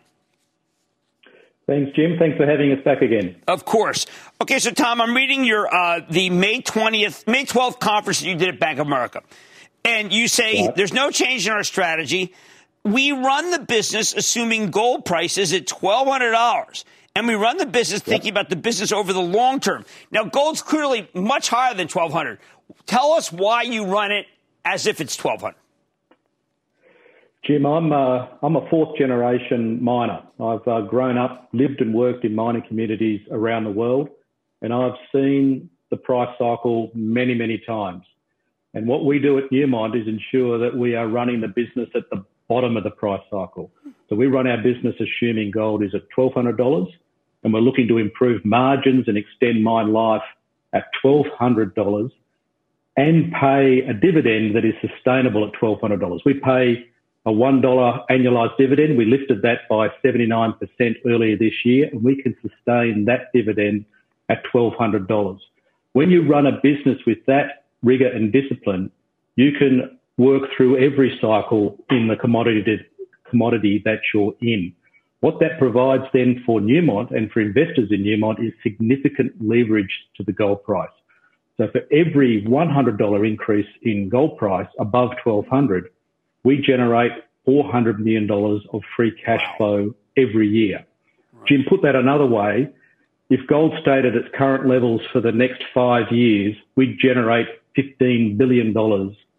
Thanks, 1.68 1.96
Jim. 1.96 2.18
Thanks 2.18 2.36
for 2.36 2.48
having 2.48 2.72
us 2.72 2.84
back 2.84 3.04
again. 3.04 3.36
Of 3.48 3.64
course. 3.64 4.08
Okay, 4.42 4.58
so 4.58 4.72
Tom, 4.72 5.00
I'm 5.00 5.16
reading 5.16 5.46
your 5.46 5.72
uh, 5.72 6.00
the 6.10 6.32
May 6.32 6.64
20th, 6.64 7.28
May 7.28 7.46
12th 7.46 7.80
conference 7.80 8.22
that 8.22 8.28
you 8.28 8.34
did 8.34 8.48
at 8.48 8.60
Bank 8.60 8.80
of 8.80 8.88
America, 8.88 9.22
and 9.86 10.12
you 10.12 10.30
say 10.30 10.66
right. 10.66 10.76
there's 10.76 10.94
no 10.94 11.12
change 11.12 11.46
in 11.46 11.54
our 11.54 11.64
strategy 11.64 12.34
we 12.94 13.12
run 13.12 13.52
the 13.52 13.60
business 13.60 14.14
assuming 14.14 14.72
gold 14.72 15.06
prices 15.06 15.54
at 15.54 15.66
$1,200. 15.66 16.84
And 17.16 17.28
we 17.28 17.34
run 17.34 17.58
the 17.58 17.66
business 17.66 18.02
thinking 18.02 18.30
about 18.30 18.50
the 18.50 18.56
business 18.56 18.92
over 18.92 19.12
the 19.12 19.20
long 19.20 19.60
term. 19.60 19.84
Now, 20.12 20.24
gold's 20.24 20.62
clearly 20.62 21.10
much 21.14 21.50
higher 21.50 21.74
than 21.74 21.88
1200 21.88 22.40
Tell 22.86 23.14
us 23.14 23.32
why 23.32 23.64
you 23.64 23.86
run 23.86 24.12
it 24.12 24.26
as 24.64 24.88
if 24.88 25.02
it's 25.02 25.22
1200 25.22 25.56
Jim, 27.46 27.66
I'm, 27.66 27.92
uh, 27.92 28.28
I'm 28.44 28.58
a 28.58 28.70
fourth 28.70 28.98
generation 28.98 29.82
miner. 29.82 30.22
I've 30.40 30.68
uh, 30.68 30.82
grown 30.82 31.18
up, 31.18 31.50
lived 31.54 31.82
and 31.82 31.94
worked 31.94 32.26
in 32.26 32.36
mining 32.36 32.64
communities 32.68 33.22
around 33.32 33.64
the 33.64 33.72
world, 33.72 34.10
and 34.62 34.74
I've 34.74 34.98
seen 35.14 35.70
the 35.90 35.98
price 35.98 36.30
cycle 36.38 36.92
many, 36.94 37.34
many 37.34 37.58
times. 37.66 38.04
And 38.74 38.88
what 38.88 39.06
we 39.06 39.20
do 39.20 39.38
at 39.38 39.46
Newmont 39.52 40.00
is 40.00 40.08
ensure 40.08 40.60
that 40.60 40.78
we 40.78 40.96
are 40.96 41.08
running 41.08 41.42
the 41.42 41.48
business 41.48 41.90
at 41.96 42.10
the 42.12 42.24
bottom 42.50 42.76
of 42.76 42.84
the 42.84 42.90
price 42.90 43.22
cycle. 43.30 43.72
So 44.10 44.16
we 44.16 44.28
run 44.28 44.48
our 44.48 44.58
business 44.58 44.96
assuming 45.00 45.52
gold 45.52 45.84
is 45.84 45.94
at 45.96 46.02
$1,200 46.18 46.88
and 47.44 47.54
we're 47.54 47.62
looking 47.62 47.88
to 47.88 47.98
improve 47.98 48.44
margins 48.44 49.08
and 49.08 49.18
extend 49.18 49.64
mine 49.64 49.94
life 49.94 50.24
at 50.74 50.86
$1,200 51.04 52.12
and 52.98 53.32
pay 53.32 53.82
a 53.88 53.94
dividend 53.94 54.56
that 54.56 54.66
is 54.66 54.74
sustainable 54.82 55.48
at 55.48 55.54
$1,200. 55.54 56.20
We 56.26 56.34
pay 56.34 56.86
a 57.26 57.32
$1 57.32 58.08
annualized 58.10 58.58
dividend. 58.58 58.98
We 58.98 59.06
lifted 59.06 59.44
that 59.44 59.70
by 59.70 59.90
79% 60.04 60.56
earlier 61.06 61.38
this 61.38 61.54
year 61.64 61.90
and 61.92 62.04
we 62.04 62.22
can 62.22 62.36
sustain 62.42 63.06
that 63.06 63.32
dividend 63.34 63.86
at 64.28 64.44
$1,200. 64.54 65.40
When 65.94 66.10
you 66.10 66.28
run 66.28 66.48
a 66.48 66.60
business 66.62 66.98
with 67.06 67.20
that 67.28 67.66
rigor 67.84 68.08
and 68.08 68.34
discipline, 68.34 68.92
you 69.36 69.52
can 69.52 69.99
work 70.20 70.44
through 70.56 70.78
every 70.78 71.18
cycle 71.22 71.78
in 71.90 72.10
the 72.10 72.16
commodity, 72.18 72.78
commodity 73.30 73.82
that 73.86 74.02
you're 74.14 74.34
in. 74.42 74.74
What 75.22 75.40
that 75.40 75.58
provides 75.58 76.04
then 76.14 76.44
for 76.46 76.60
Newmont 76.60 77.16
and 77.16 77.32
for 77.32 77.40
investors 77.40 77.90
in 77.90 78.04
Newmont 78.04 78.46
is 78.46 78.54
significant 78.62 79.32
leverage 79.40 79.92
to 80.18 80.24
the 80.24 80.34
gold 80.34 80.64
price. 80.64 80.90
So 81.58 81.68
for 81.72 81.82
every 81.92 82.44
$100 82.46 83.28
increase 83.28 83.68
in 83.82 84.10
gold 84.10 84.38
price 84.38 84.68
above 84.78 85.12
1200, 85.24 85.90
we 86.44 86.62
generate 86.62 87.12
$400 87.48 88.00
million 88.00 88.30
of 88.32 88.82
free 88.96 89.14
cash 89.26 89.44
flow 89.58 89.96
every 90.18 90.48
year. 90.50 90.86
Jim, 91.48 91.66
put 91.68 91.82
that 91.84 91.96
another 91.96 92.26
way, 92.26 92.70
if 93.30 93.46
gold 93.48 93.74
stayed 93.82 94.06
at 94.06 94.16
its 94.16 94.28
current 94.38 94.68
levels 94.68 95.02
for 95.14 95.22
the 95.22 95.32
next 95.32 95.64
five 95.74 96.12
years, 96.12 96.56
we'd 96.76 96.98
generate 97.00 97.48
$15 97.78 98.38
billion 98.38 98.74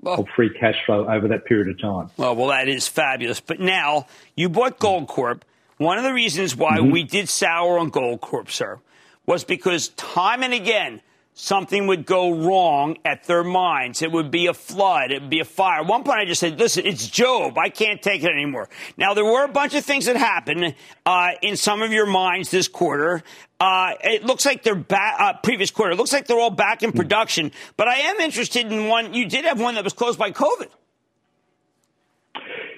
of 0.04 0.26
free 0.34 0.50
cash 0.50 0.76
flow 0.86 1.08
over 1.08 1.28
that 1.28 1.44
period 1.44 1.68
of 1.68 1.80
time. 1.80 2.10
Well, 2.16 2.34
well, 2.36 2.48
that 2.48 2.68
is 2.68 2.88
fabulous. 2.88 3.40
But 3.40 3.60
now 3.60 4.06
you 4.34 4.48
bought 4.48 4.78
Goldcorp. 4.78 5.42
One 5.78 5.98
of 5.98 6.04
the 6.04 6.12
reasons 6.12 6.54
why 6.54 6.78
mm-hmm. 6.78 6.90
we 6.90 7.04
did 7.04 7.28
sour 7.28 7.78
on 7.78 7.90
Goldcorp, 7.90 8.50
sir, 8.50 8.78
was 9.26 9.44
because 9.44 9.88
time 9.90 10.42
and 10.42 10.52
again 10.52 11.00
something 11.34 11.86
would 11.86 12.06
go 12.06 12.30
wrong 12.30 12.96
at 13.04 13.24
their 13.24 13.42
mines. 13.42 14.02
It 14.02 14.12
would 14.12 14.30
be 14.30 14.46
a 14.46 14.54
flood. 14.54 15.10
It 15.10 15.22
would 15.22 15.30
be 15.30 15.40
a 15.40 15.44
fire. 15.44 15.80
At 15.80 15.86
one 15.86 16.02
point, 16.02 16.18
I 16.18 16.24
just 16.24 16.40
said, 16.40 16.58
listen, 16.58 16.86
it's 16.86 17.06
Job. 17.08 17.56
I 17.58 17.68
can't 17.68 18.02
take 18.02 18.22
it 18.22 18.30
anymore. 18.30 18.68
Now, 18.96 19.14
there 19.14 19.24
were 19.24 19.44
a 19.44 19.48
bunch 19.48 19.74
of 19.74 19.84
things 19.84 20.06
that 20.06 20.16
happened 20.16 20.74
uh, 21.06 21.30
in 21.42 21.56
some 21.56 21.82
of 21.82 21.92
your 21.92 22.06
mines 22.06 22.50
this 22.50 22.68
quarter. 22.68 23.22
Uh, 23.58 23.92
it 24.02 24.24
looks 24.24 24.46
like 24.46 24.62
they're 24.62 24.74
back, 24.74 25.20
uh, 25.20 25.34
previous 25.42 25.70
quarter. 25.70 25.92
It 25.92 25.96
looks 25.96 26.12
like 26.12 26.26
they're 26.26 26.38
all 26.38 26.50
back 26.50 26.82
in 26.82 26.92
production. 26.92 27.52
But 27.76 27.88
I 27.88 27.96
am 27.96 28.20
interested 28.20 28.70
in 28.70 28.88
one. 28.88 29.14
You 29.14 29.26
did 29.26 29.44
have 29.44 29.60
one 29.60 29.74
that 29.74 29.84
was 29.84 29.92
closed 29.92 30.18
by 30.18 30.30
COVID. 30.30 30.68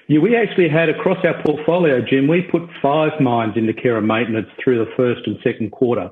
Yeah, 0.07 0.19
we 0.19 0.35
actually 0.35 0.67
had 0.67 0.89
across 0.89 1.17
our 1.23 1.41
portfolio, 1.43 2.01
Jim, 2.01 2.27
we 2.27 2.41
put 2.41 2.63
five 2.81 3.19
mines 3.21 3.55
into 3.55 3.73
care 3.73 3.97
and 3.97 4.07
maintenance 4.07 4.49
through 4.61 4.83
the 4.83 4.91
first 4.97 5.21
and 5.25 5.37
second 5.43 5.71
quarter. 5.71 6.11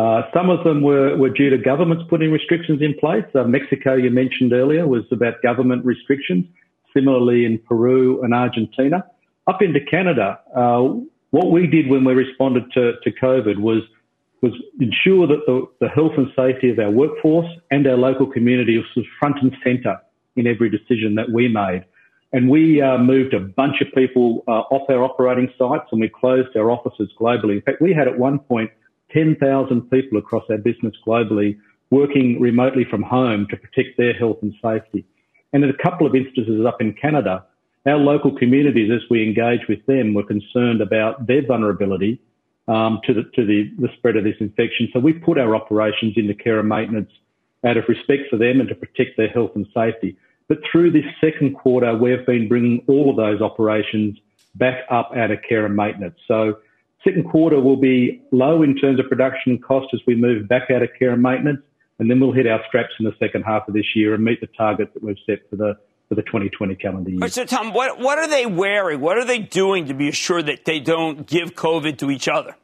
Uh, 0.00 0.22
some 0.32 0.48
of 0.48 0.64
them 0.64 0.80
were, 0.80 1.14
were 1.18 1.28
due 1.28 1.50
to 1.50 1.58
governments 1.58 2.04
putting 2.08 2.32
restrictions 2.32 2.80
in 2.80 2.94
place. 2.98 3.24
Uh, 3.34 3.44
Mexico, 3.44 3.94
you 3.94 4.10
mentioned 4.10 4.52
earlier, 4.52 4.88
was 4.88 5.02
about 5.12 5.34
government 5.42 5.84
restrictions. 5.84 6.46
Similarly, 6.94 7.44
in 7.44 7.58
Peru 7.58 8.22
and 8.22 8.34
Argentina. 8.34 9.04
Up 9.46 9.62
into 9.62 9.78
Canada, 9.88 10.40
uh, 10.56 10.80
what 11.30 11.52
we 11.52 11.66
did 11.66 11.88
when 11.88 12.04
we 12.04 12.14
responded 12.14 12.64
to, 12.72 12.94
to 13.04 13.10
COVID 13.12 13.58
was 13.58 13.82
was 14.42 14.52
ensure 14.80 15.26
that 15.26 15.42
the, 15.46 15.66
the 15.80 15.88
health 15.88 16.12
and 16.16 16.28
safety 16.34 16.70
of 16.70 16.78
our 16.78 16.90
workforce 16.90 17.50
and 17.70 17.86
our 17.86 17.98
local 17.98 18.26
community 18.26 18.78
was 18.78 19.06
front 19.20 19.36
and 19.42 19.54
centre 19.62 19.98
in 20.34 20.46
every 20.46 20.70
decision 20.70 21.14
that 21.16 21.30
we 21.30 21.46
made. 21.46 21.84
And 22.32 22.48
we 22.48 22.80
uh, 22.80 22.96
moved 22.96 23.34
a 23.34 23.40
bunch 23.40 23.82
of 23.82 23.88
people 23.94 24.42
uh, 24.48 24.62
off 24.74 24.88
our 24.88 25.04
operating 25.04 25.52
sites 25.58 25.88
and 25.92 26.00
we 26.00 26.08
closed 26.08 26.56
our 26.56 26.70
offices 26.70 27.10
globally. 27.20 27.56
In 27.56 27.62
fact, 27.62 27.82
we 27.82 27.92
had 27.92 28.08
at 28.08 28.18
one 28.18 28.38
point 28.38 28.70
10,000 29.12 29.90
people 29.90 30.18
across 30.18 30.44
our 30.50 30.58
business 30.58 30.94
globally 31.06 31.58
working 31.90 32.40
remotely 32.40 32.84
from 32.84 33.02
home 33.02 33.46
to 33.50 33.56
protect 33.56 33.96
their 33.98 34.12
health 34.12 34.38
and 34.42 34.54
safety. 34.62 35.04
And 35.52 35.64
in 35.64 35.70
a 35.70 35.82
couple 35.82 36.06
of 36.06 36.14
instances 36.14 36.64
up 36.64 36.80
in 36.80 36.94
Canada, 36.94 37.44
our 37.86 37.96
local 37.96 38.36
communities, 38.36 38.90
as 38.92 39.08
we 39.10 39.24
engage 39.24 39.66
with 39.68 39.84
them, 39.86 40.14
were 40.14 40.22
concerned 40.22 40.80
about 40.80 41.26
their 41.26 41.44
vulnerability 41.44 42.20
um, 42.68 43.00
to, 43.04 43.14
the, 43.14 43.24
to 43.34 43.44
the, 43.44 43.72
the 43.78 43.88
spread 43.96 44.16
of 44.16 44.24
this 44.24 44.36
infection. 44.38 44.88
So 44.92 45.00
we 45.00 45.12
put 45.12 45.38
our 45.38 45.56
operations 45.56 46.14
into 46.16 46.34
care 46.34 46.60
and 46.60 46.68
maintenance 46.68 47.10
out 47.64 47.76
of 47.76 47.84
respect 47.88 48.24
for 48.30 48.36
them 48.36 48.60
and 48.60 48.68
to 48.68 48.74
protect 48.74 49.16
their 49.16 49.28
health 49.28 49.52
and 49.54 49.66
safety. 49.74 50.16
But 50.48 50.58
through 50.70 50.92
this 50.92 51.04
second 51.20 51.54
quarter, 51.54 51.96
we've 51.96 52.24
been 52.26 52.48
bringing 52.48 52.84
all 52.86 53.10
of 53.10 53.16
those 53.16 53.40
operations 53.40 54.18
back 54.54 54.84
up 54.90 55.12
out 55.16 55.30
of 55.30 55.38
care 55.48 55.64
and 55.66 55.76
maintenance. 55.76 56.18
So 56.26 56.58
second 57.04 57.24
quarter 57.30 57.60
will 57.60 57.76
be 57.76 58.22
low 58.30 58.62
in 58.62 58.76
terms 58.76 59.00
of 59.00 59.08
production 59.08 59.58
cost 59.58 59.88
as 59.94 60.00
we 60.06 60.14
move 60.14 60.48
back 60.48 60.70
out 60.70 60.82
of 60.82 60.90
care 60.98 61.12
and 61.12 61.22
maintenance, 61.22 61.62
and 61.98 62.10
then 62.10 62.20
we'll 62.20 62.32
hit 62.32 62.46
our 62.46 62.60
straps 62.68 62.92
in 62.98 63.06
the 63.06 63.14
second 63.18 63.42
half 63.42 63.68
of 63.68 63.74
this 63.74 63.94
year 63.94 64.14
and 64.14 64.24
meet 64.24 64.40
the 64.40 64.48
targets 64.48 64.92
that 64.94 65.02
we've 65.02 65.16
set 65.26 65.38
for 65.48 65.56
the 65.56 65.76
for 66.10 66.16
the 66.16 66.22
2020 66.22 66.74
calendar 66.74 67.08
year. 67.08 67.28
So, 67.28 67.44
Tom, 67.44 67.72
what, 67.72 68.00
what 68.00 68.18
are 68.18 68.26
they 68.26 68.44
wearing? 68.44 69.00
What 69.00 69.16
are 69.16 69.24
they 69.24 69.38
doing 69.38 69.86
to 69.86 69.94
be 69.94 70.08
assured 70.08 70.46
that 70.46 70.64
they 70.64 70.80
don't 70.80 71.24
give 71.24 71.54
COVID 71.54 71.98
to 71.98 72.10
each 72.10 72.26
other? 72.26 72.56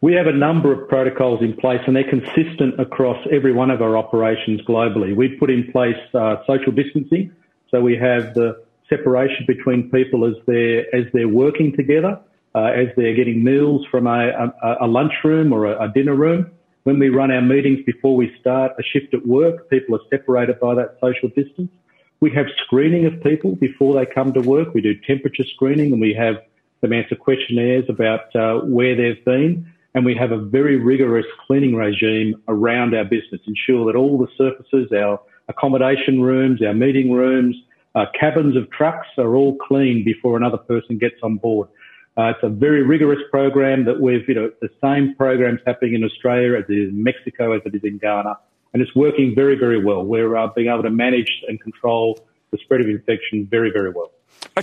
We 0.00 0.14
have 0.14 0.26
a 0.26 0.32
number 0.32 0.72
of 0.72 0.88
protocols 0.88 1.42
in 1.42 1.54
place 1.54 1.80
and 1.86 1.94
they're 1.94 2.08
consistent 2.08 2.80
across 2.80 3.18
every 3.30 3.52
one 3.52 3.70
of 3.70 3.82
our 3.82 3.98
operations 3.98 4.62
globally. 4.62 5.14
We've 5.14 5.38
put 5.38 5.50
in 5.50 5.70
place 5.72 5.96
uh, 6.14 6.36
social 6.46 6.72
distancing. 6.72 7.32
So 7.70 7.82
we 7.82 7.98
have 7.98 8.32
the 8.32 8.64
separation 8.88 9.44
between 9.46 9.90
people 9.90 10.24
as 10.24 10.34
they're, 10.46 10.94
as 10.94 11.04
they're 11.12 11.28
working 11.28 11.76
together, 11.76 12.18
uh, 12.54 12.64
as 12.64 12.88
they're 12.96 13.14
getting 13.14 13.42
meals 13.42 13.84
from 13.90 14.06
a, 14.06 14.52
a, 14.62 14.76
a 14.82 14.86
lunchroom 14.86 15.52
or 15.52 15.66
a, 15.66 15.84
a 15.84 15.92
dinner 15.92 16.14
room. 16.14 16.50
When 16.84 16.98
we 16.98 17.08
run 17.08 17.30
our 17.30 17.40
meetings 17.40 17.80
before 17.86 18.14
we 18.14 18.34
start 18.40 18.72
a 18.78 18.82
shift 18.82 19.14
at 19.14 19.26
work, 19.26 19.70
people 19.70 19.96
are 19.96 20.02
separated 20.10 20.60
by 20.60 20.74
that 20.74 20.96
social 21.00 21.28
distance. 21.30 21.70
We 22.20 22.30
have 22.32 22.46
screening 22.64 23.06
of 23.06 23.22
people 23.22 23.56
before 23.56 23.94
they 23.94 24.06
come 24.06 24.32
to 24.34 24.40
work. 24.40 24.74
We 24.74 24.80
do 24.80 24.94
temperature 25.06 25.44
screening 25.54 25.92
and 25.92 26.00
we 26.00 26.14
have 26.14 26.36
them 26.80 26.92
answer 26.92 27.16
questionnaires 27.16 27.86
about 27.88 28.34
uh, 28.36 28.60
where 28.60 28.94
they've 28.94 29.24
been. 29.24 29.70
And 29.94 30.04
we 30.04 30.14
have 30.16 30.32
a 30.32 30.38
very 30.38 30.76
rigorous 30.76 31.26
cleaning 31.46 31.74
regime 31.74 32.34
around 32.48 32.94
our 32.94 33.04
business, 33.04 33.40
ensure 33.46 33.86
that 33.86 33.96
all 33.96 34.18
the 34.18 34.28
surfaces, 34.36 34.92
our 34.92 35.20
accommodation 35.48 36.20
rooms, 36.20 36.60
our 36.62 36.74
meeting 36.74 37.12
rooms, 37.12 37.56
uh, 37.94 38.06
cabins 38.18 38.56
of 38.56 38.68
trucks 38.70 39.06
are 39.18 39.36
all 39.36 39.56
cleaned 39.56 40.04
before 40.04 40.36
another 40.36 40.56
person 40.56 40.98
gets 40.98 41.16
on 41.22 41.36
board. 41.36 41.68
Uh, 42.16 42.30
it's 42.30 42.42
a 42.42 42.48
very 42.48 42.82
rigorous 42.84 43.18
program 43.30 43.84
that 43.86 44.00
we've, 44.00 44.28
you 44.28 44.34
know, 44.34 44.50
the 44.60 44.68
same 44.82 45.14
programs 45.16 45.60
happening 45.66 45.94
in 45.94 46.04
Australia 46.04 46.56
as 46.56 46.64
it 46.68 46.74
is 46.74 46.90
in 46.90 47.02
Mexico, 47.02 47.52
as 47.52 47.62
it 47.64 47.74
is 47.74 47.82
in 47.82 47.98
Ghana. 47.98 48.38
And 48.72 48.82
it's 48.82 48.94
working 48.94 49.34
very, 49.34 49.56
very 49.56 49.82
well. 49.82 50.04
We're 50.04 50.36
uh, 50.36 50.48
being 50.54 50.68
able 50.68 50.82
to 50.84 50.90
manage 50.90 51.30
and 51.48 51.60
control 51.60 52.24
the 52.50 52.58
spread 52.58 52.80
of 52.80 52.88
infection 52.88 53.46
very, 53.50 53.70
very 53.72 53.90
well. 53.90 54.12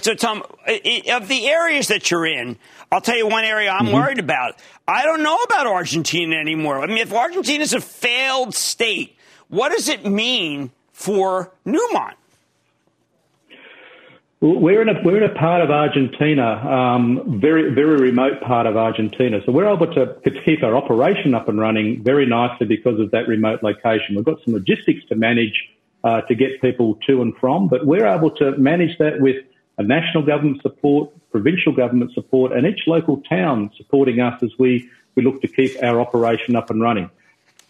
So, 0.02 0.14
Tom, 0.14 0.44
of 0.44 1.28
the 1.28 1.48
areas 1.48 1.90
that 1.90 2.10
you're 2.10 2.26
in, 2.26 2.58
I'll 2.92 3.02
tell 3.02 3.18
you 3.18 3.28
one 3.28 3.44
area 3.44 3.70
I'm 3.70 3.88
mm-hmm. 3.88 3.96
worried 3.96 4.20
about. 4.20 4.56
I 4.88 5.04
don't 5.04 5.24
know 5.24 5.38
about 5.38 5.68
Argentina 5.68 6.38
anymore. 6.38 6.80
I 6.80 6.88
mean, 6.88 7.00
if 7.00 7.14
Argentina 7.14 7.64
is 7.64 7.74
a 7.74 7.82
failed 7.82 8.54
state, 8.54 9.18
what 9.50 9.70
does 9.70 9.90
it 9.90 10.06
mean 10.06 10.72
for 10.94 11.52
Newmont? 11.66 12.14
We're 14.42 14.82
in 14.82 14.90
a 14.90 15.00
we're 15.04 15.24
in 15.24 15.30
a 15.30 15.36
part 15.36 15.62
of 15.62 15.70
Argentina, 15.70 16.44
um, 16.44 17.40
very 17.40 17.76
very 17.76 17.98
remote 17.98 18.42
part 18.42 18.66
of 18.66 18.76
Argentina. 18.76 19.40
So 19.46 19.52
we're 19.52 19.72
able 19.72 19.94
to, 19.94 20.16
to 20.16 20.42
keep 20.44 20.64
our 20.64 20.76
operation 20.76 21.36
up 21.36 21.48
and 21.48 21.60
running 21.60 22.04
very 22.04 22.26
nicely 22.26 22.66
because 22.66 23.00
of 23.00 23.12
that 23.12 23.28
remote 23.28 23.62
location. 23.62 24.16
We've 24.16 24.26
got 24.26 24.44
some 24.44 24.56
logistics 24.56 25.06
to 25.10 25.16
manage 25.16 25.70
uh, 26.04 26.22
to 26.22 26.34
get 26.34 26.60
people 26.60 26.98
to 27.06 27.22
and 27.22 27.38
from, 27.38 27.68
but 27.68 27.86
we're 27.86 28.08
able 28.08 28.32
to 28.32 28.58
manage 28.58 28.98
that 28.98 29.22
with 29.22 29.46
a 29.78 29.84
national 29.84 30.26
government 30.26 30.64
support, 30.64 31.12
provincial 31.30 31.72
government 31.72 32.12
support, 32.14 32.52
and 32.52 32.66
each 32.66 32.88
local 32.88 33.22
town 33.30 33.70
supporting 33.78 34.22
us 34.22 34.42
as 34.42 34.50
we 34.58 34.90
we 35.14 35.22
look 35.22 35.40
to 35.42 35.48
keep 35.48 35.72
our 35.84 36.02
operation 36.02 36.56
up 36.56 36.72
and 36.72 36.82
running 36.82 37.12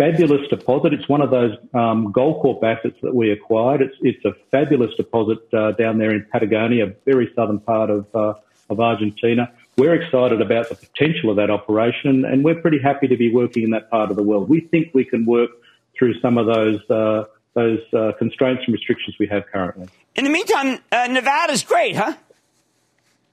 fabulous 0.02 0.48
deposit. 0.50 0.94
It's 0.94 1.08
one 1.08 1.22
of 1.22 1.30
those 1.30 1.56
um, 1.76 2.12
Goldcorp 2.12 2.64
assets 2.64 2.98
that 3.04 3.14
we 3.14 3.32
acquired. 3.32 3.82
It's 3.82 3.96
it's 4.02 4.26
a 4.26 4.34
fabulous 4.50 4.92
deposit 4.96 5.40
uh, 5.54 5.74
down 5.74 6.00
there 6.00 6.12
in 6.12 6.26
Patagonia, 6.32 6.88
a 6.88 6.94
very 7.06 7.32
southern 7.36 7.60
part 7.60 7.90
of 7.92 8.08
uh, 8.16 8.34
of 8.70 8.80
Argentina. 8.80 9.52
We're 9.78 9.94
excited 9.94 10.42
about 10.42 10.70
the 10.70 10.76
potential 10.76 11.30
of 11.30 11.36
that 11.38 11.52
operation, 11.52 12.26
and 12.26 12.44
we're 12.44 12.60
pretty 12.60 12.80
happy 12.80 13.08
to 13.08 13.16
be 13.16 13.32
working 13.32 13.64
in 13.64 13.70
that 13.72 13.90
part 13.90 14.10
of 14.10 14.18
the 14.18 14.24
world. 14.24 14.50
We 14.50 14.62
think 14.62 14.90
we 14.94 15.06
can 15.06 15.26
work 15.26 15.52
through 15.98 16.20
some 16.20 16.38
of 16.40 16.48
those 16.48 16.82
uh, 16.90 17.26
those 17.54 17.82
uh, 17.94 18.14
constraints 18.18 18.64
and 18.66 18.74
restrictions 18.74 19.16
we 19.20 19.28
have 19.28 19.46
currently. 19.54 19.88
In 20.16 20.24
the 20.24 20.32
meantime, 20.32 20.80
uh, 20.92 21.08
Nevada's 21.12 21.64
great, 21.64 21.96
huh? 21.96 22.16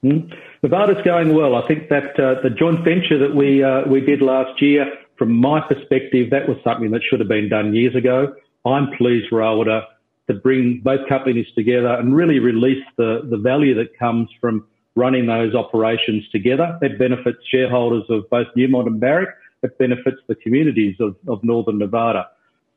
Mm. 0.03 0.37
Nevada's 0.61 1.03
going 1.03 1.33
well. 1.33 1.55
I 1.55 1.67
think 1.67 1.89
that 1.89 2.17
uh, 2.19 2.41
the 2.41 2.51
joint 2.51 2.83
venture 2.83 3.17
that 3.17 3.33
we 3.33 3.65
we 3.91 4.01
did 4.01 4.21
last 4.21 4.61
year 4.61 4.85
from 5.19 5.33
my 5.33 5.59
perspective, 5.59 6.31
that 6.31 6.47
was 6.47 6.57
something 6.63 6.91
that 6.91 7.01
should 7.07 7.19
have 7.19 7.29
been 7.29 7.49
done 7.49 7.75
years 7.75 7.93
ago. 7.93 8.33
I'm 8.65 8.87
pleased 8.97 9.27
we're 9.31 9.43
able 9.43 9.65
to, 9.65 9.81
to 10.27 10.33
bring 10.33 10.79
both 10.81 11.07
companies 11.09 11.45
together 11.53 11.89
and 11.89 12.15
really 12.15 12.39
release 12.39 12.83
the, 12.97 13.27
the 13.29 13.37
value 13.37 13.75
that 13.75 13.99
comes 13.99 14.29
from 14.39 14.65
running 14.95 15.27
those 15.27 15.53
operations 15.53 16.23
together. 16.31 16.79
It 16.81 16.97
benefits 16.97 17.37
shareholders 17.51 18.03
of 18.09 18.29
both 18.29 18.47
Newmont 18.57 18.87
and 18.87 18.99
Barrick. 18.99 19.29
It 19.61 19.77
benefits 19.77 20.17
the 20.27 20.35
communities 20.35 20.95
of, 21.01 21.15
of 21.27 21.43
Northern 21.43 21.77
Nevada. 21.77 22.27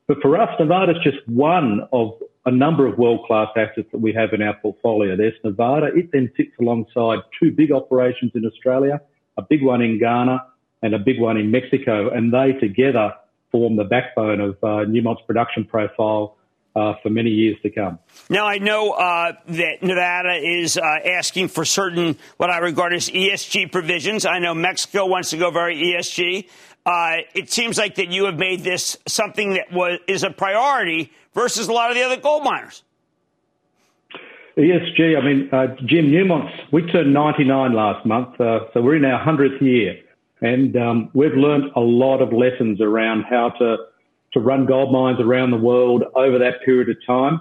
But 0.07 0.17
for 0.21 0.39
us, 0.39 0.49
Nevada's 0.59 1.01
just 1.01 1.25
one 1.27 1.87
of 1.93 2.11
a 2.45 2.51
number 2.51 2.85
of 2.85 2.97
world-class 2.97 3.47
assets 3.55 3.87
that 3.93 3.99
we 4.01 4.11
have 4.11 4.33
in 4.33 4.41
our 4.41 4.55
portfolio. 4.55 5.15
There's 5.15 5.33
Nevada. 5.45 5.87
It 5.95 6.09
then 6.11 6.29
sits 6.35 6.51
alongside 6.59 7.19
two 7.39 7.51
big 7.51 7.71
operations 7.71 8.33
in 8.35 8.45
Australia, 8.45 8.99
a 9.37 9.41
big 9.41 9.63
one 9.63 9.81
in 9.81 9.97
Ghana, 9.97 10.43
and 10.83 10.93
a 10.93 10.99
big 10.99 11.19
one 11.19 11.37
in 11.37 11.49
Mexico, 11.49 12.09
and 12.09 12.31
they 12.31 12.53
together 12.59 13.13
form 13.51 13.75
the 13.77 13.83
backbone 13.85 14.41
of 14.41 14.57
uh, 14.63 14.85
Newmont's 14.85 15.21
production 15.25 15.63
profile 15.65 16.35
uh, 16.75 16.93
for 17.01 17.09
many 17.09 17.29
years 17.29 17.55
to 17.61 17.69
come. 17.69 17.99
Now, 18.29 18.47
I 18.47 18.57
know 18.57 18.91
uh, 18.91 19.33
that 19.47 19.83
Nevada 19.83 20.33
is 20.33 20.77
uh, 20.77 20.81
asking 20.81 21.49
for 21.49 21.65
certain 21.65 22.17
what 22.37 22.49
I 22.49 22.57
regard 22.59 22.93
as 22.93 23.09
ESG 23.09 23.71
provisions. 23.71 24.25
I 24.25 24.39
know 24.39 24.53
Mexico 24.53 25.05
wants 25.05 25.29
to 25.31 25.37
go 25.37 25.51
very 25.51 25.77
ESG. 25.77 26.49
Uh, 26.85 27.17
it 27.33 27.51
seems 27.51 27.77
like 27.77 27.95
that 27.95 28.09
you 28.09 28.25
have 28.25 28.37
made 28.37 28.61
this 28.61 28.97
something 29.07 29.53
that 29.53 29.71
was 29.71 29.99
is 30.07 30.23
a 30.23 30.29
priority 30.29 31.13
versus 31.33 31.67
a 31.67 31.71
lot 31.71 31.91
of 31.91 31.95
the 31.95 32.03
other 32.03 32.17
gold 32.17 32.43
miners. 32.43 32.83
ESG, 34.57 35.17
I 35.17 35.25
mean, 35.25 35.49
uh, 35.51 35.75
Jim 35.85 36.11
Newmont's, 36.11 36.53
we 36.71 36.83
turned 36.91 37.11
99 37.11 37.73
last 37.73 38.05
month, 38.05 38.39
uh, 38.39 38.71
so 38.73 38.81
we're 38.81 38.97
in 38.97 39.05
our 39.05 39.25
100th 39.25 39.59
year. 39.61 40.02
And 40.43 40.75
um, 40.75 41.09
we've 41.13 41.33
learned 41.35 41.71
a 41.75 41.79
lot 41.79 42.21
of 42.21 42.33
lessons 42.33 42.81
around 42.81 43.23
how 43.23 43.51
to, 43.59 43.77
to 44.33 44.39
run 44.41 44.65
gold 44.65 44.91
mines 44.91 45.21
around 45.21 45.51
the 45.51 45.57
world 45.57 46.03
over 46.15 46.37
that 46.37 46.61
period 46.65 46.89
of 46.89 46.97
time. 47.07 47.39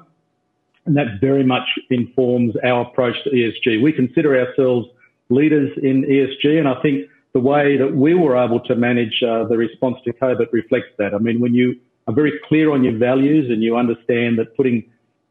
And 0.86 0.96
that 0.96 1.20
very 1.20 1.44
much 1.44 1.66
informs 1.90 2.54
our 2.64 2.82
approach 2.82 3.16
to 3.24 3.30
ESG. 3.30 3.82
We 3.82 3.92
consider 3.92 4.38
ourselves 4.38 4.86
leaders 5.30 5.70
in 5.82 6.04
ESG, 6.04 6.58
and 6.58 6.68
I 6.68 6.80
think 6.80 7.08
the 7.32 7.40
way 7.40 7.76
that 7.76 7.94
we 7.94 8.14
were 8.14 8.36
able 8.36 8.60
to 8.60 8.76
manage 8.76 9.22
uh, 9.22 9.44
the 9.44 9.56
response 9.56 9.96
to 10.04 10.12
COVID 10.12 10.52
reflects 10.52 10.90
that. 10.98 11.12
I 11.14 11.18
mean, 11.18 11.40
when 11.40 11.54
you 11.54 11.80
are 12.06 12.14
very 12.14 12.32
clear 12.48 12.72
on 12.72 12.84
your 12.84 12.96
values 12.98 13.50
and 13.50 13.62
you 13.62 13.76
understand 13.76 14.38
that 14.38 14.56
putting 14.56 14.84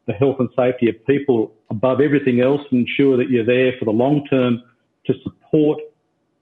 the 0.07 0.13
health 0.13 0.37
and 0.39 0.49
safety 0.57 0.89
of 0.89 0.95
people 1.05 1.53
above 1.69 2.01
everything 2.01 2.41
else, 2.41 2.61
and 2.71 2.85
ensure 2.85 3.15
that 3.15 3.29
you're 3.29 3.45
there 3.45 3.73
for 3.79 3.85
the 3.85 3.91
long 3.91 4.25
term 4.27 4.61
to 5.05 5.13
support 5.23 5.79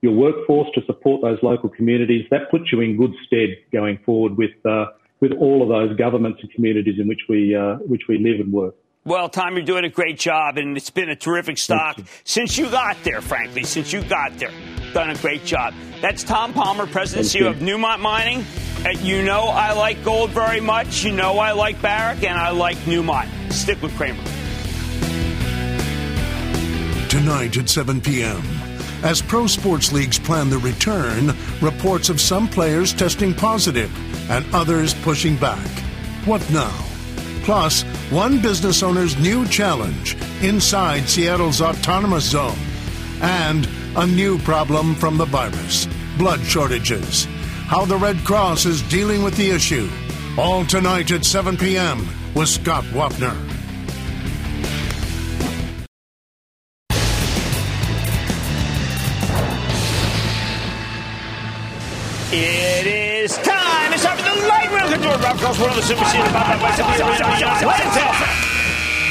your 0.01 0.13
workforce 0.13 0.69
to 0.75 0.81
support 0.85 1.21
those 1.21 1.39
local 1.43 1.69
communities. 1.69 2.25
That 2.31 2.49
puts 2.51 2.71
you 2.71 2.81
in 2.81 2.97
good 2.97 3.13
stead 3.25 3.57
going 3.71 3.99
forward 4.05 4.37
with 4.37 4.51
uh, 4.65 4.85
with 5.19 5.31
all 5.33 5.61
of 5.61 5.69
those 5.69 5.97
governments 5.97 6.39
and 6.41 6.51
communities 6.51 6.95
in 6.99 7.07
which 7.07 7.21
we 7.27 7.55
uh, 7.55 7.75
which 7.75 8.03
we 8.07 8.17
live 8.17 8.39
and 8.39 8.51
work. 8.51 8.75
Well, 9.05 9.29
Tom, 9.29 9.55
you're 9.55 9.65
doing 9.65 9.85
a 9.85 9.89
great 9.89 10.19
job, 10.19 10.57
and 10.57 10.75
it's 10.75 10.89
been 10.89 11.09
a 11.09 11.15
terrific 11.15 11.57
stock 11.57 11.97
you. 11.97 12.03
since 12.25 12.57
you 12.57 12.69
got 12.69 13.01
there. 13.03 13.21
Frankly, 13.21 13.63
since 13.63 13.93
you 13.93 14.03
got 14.03 14.37
there, 14.37 14.51
done 14.93 15.09
a 15.09 15.15
great 15.15 15.45
job. 15.45 15.73
That's 16.01 16.23
Tom 16.23 16.53
Palmer, 16.53 16.85
President 16.85 17.33
and 17.33 17.43
CEO 17.43 17.49
of 17.49 17.57
Newmont 17.57 17.99
Mining. 17.99 18.45
Uh, 18.85 18.89
you 19.01 19.23
know 19.23 19.43
I 19.43 19.73
like 19.73 20.03
gold 20.03 20.29
very 20.31 20.61
much. 20.61 21.03
You 21.03 21.11
know 21.11 21.39
I 21.39 21.53
like 21.53 21.81
Barrick, 21.81 22.23
and 22.23 22.37
I 22.37 22.51
like 22.51 22.77
Newmont. 22.79 23.51
Stick 23.51 23.81
with 23.81 23.95
Cramer. 23.95 24.23
Tonight 27.09 27.57
at 27.57 27.67
7 27.67 28.01
p.m. 28.01 28.58
As 29.03 29.21
pro 29.21 29.47
sports 29.47 29.93
leagues 29.93 30.19
plan 30.19 30.49
the 30.49 30.57
return, 30.57 31.33
reports 31.61 32.09
of 32.09 32.19
some 32.19 32.47
players 32.47 32.93
testing 32.93 33.33
positive 33.33 33.89
and 34.29 34.45
others 34.53 34.93
pushing 34.93 35.37
back. 35.37 35.67
What 36.25 36.47
now? 36.51 36.85
Plus, 37.43 37.83
one 38.11 38.41
business 38.41 38.83
owner's 38.83 39.17
new 39.17 39.47
challenge 39.47 40.17
inside 40.41 41.07
Seattle's 41.07 41.61
autonomous 41.61 42.25
zone. 42.25 42.57
And 43.21 43.67
a 43.95 44.05
new 44.05 44.37
problem 44.39 44.95
from 44.95 45.17
the 45.17 45.25
virus 45.25 45.87
blood 46.17 46.41
shortages. 46.41 47.25
How 47.67 47.85
the 47.85 47.95
Red 47.95 48.17
Cross 48.25 48.65
is 48.65 48.81
dealing 48.89 49.23
with 49.23 49.37
the 49.37 49.51
issue. 49.51 49.89
All 50.37 50.65
tonight 50.65 51.11
at 51.11 51.23
7 51.23 51.55
p.m. 51.55 52.05
with 52.35 52.49
Scott 52.49 52.83
Wapner. 52.85 53.58
It 62.31 62.85
is 62.85 63.35
time. 63.37 63.91
It's 63.91 64.03
time 64.03 64.15
for 64.17 64.23
the 64.23 64.47
light 64.47 64.69
round 64.71 64.93
control. 64.93 65.17
Rob 65.17 65.37
Cross, 65.39 65.59
one 65.59 65.71
of 65.71 65.75
the 65.75 65.81
super 65.81 66.05
seated. 66.05 66.27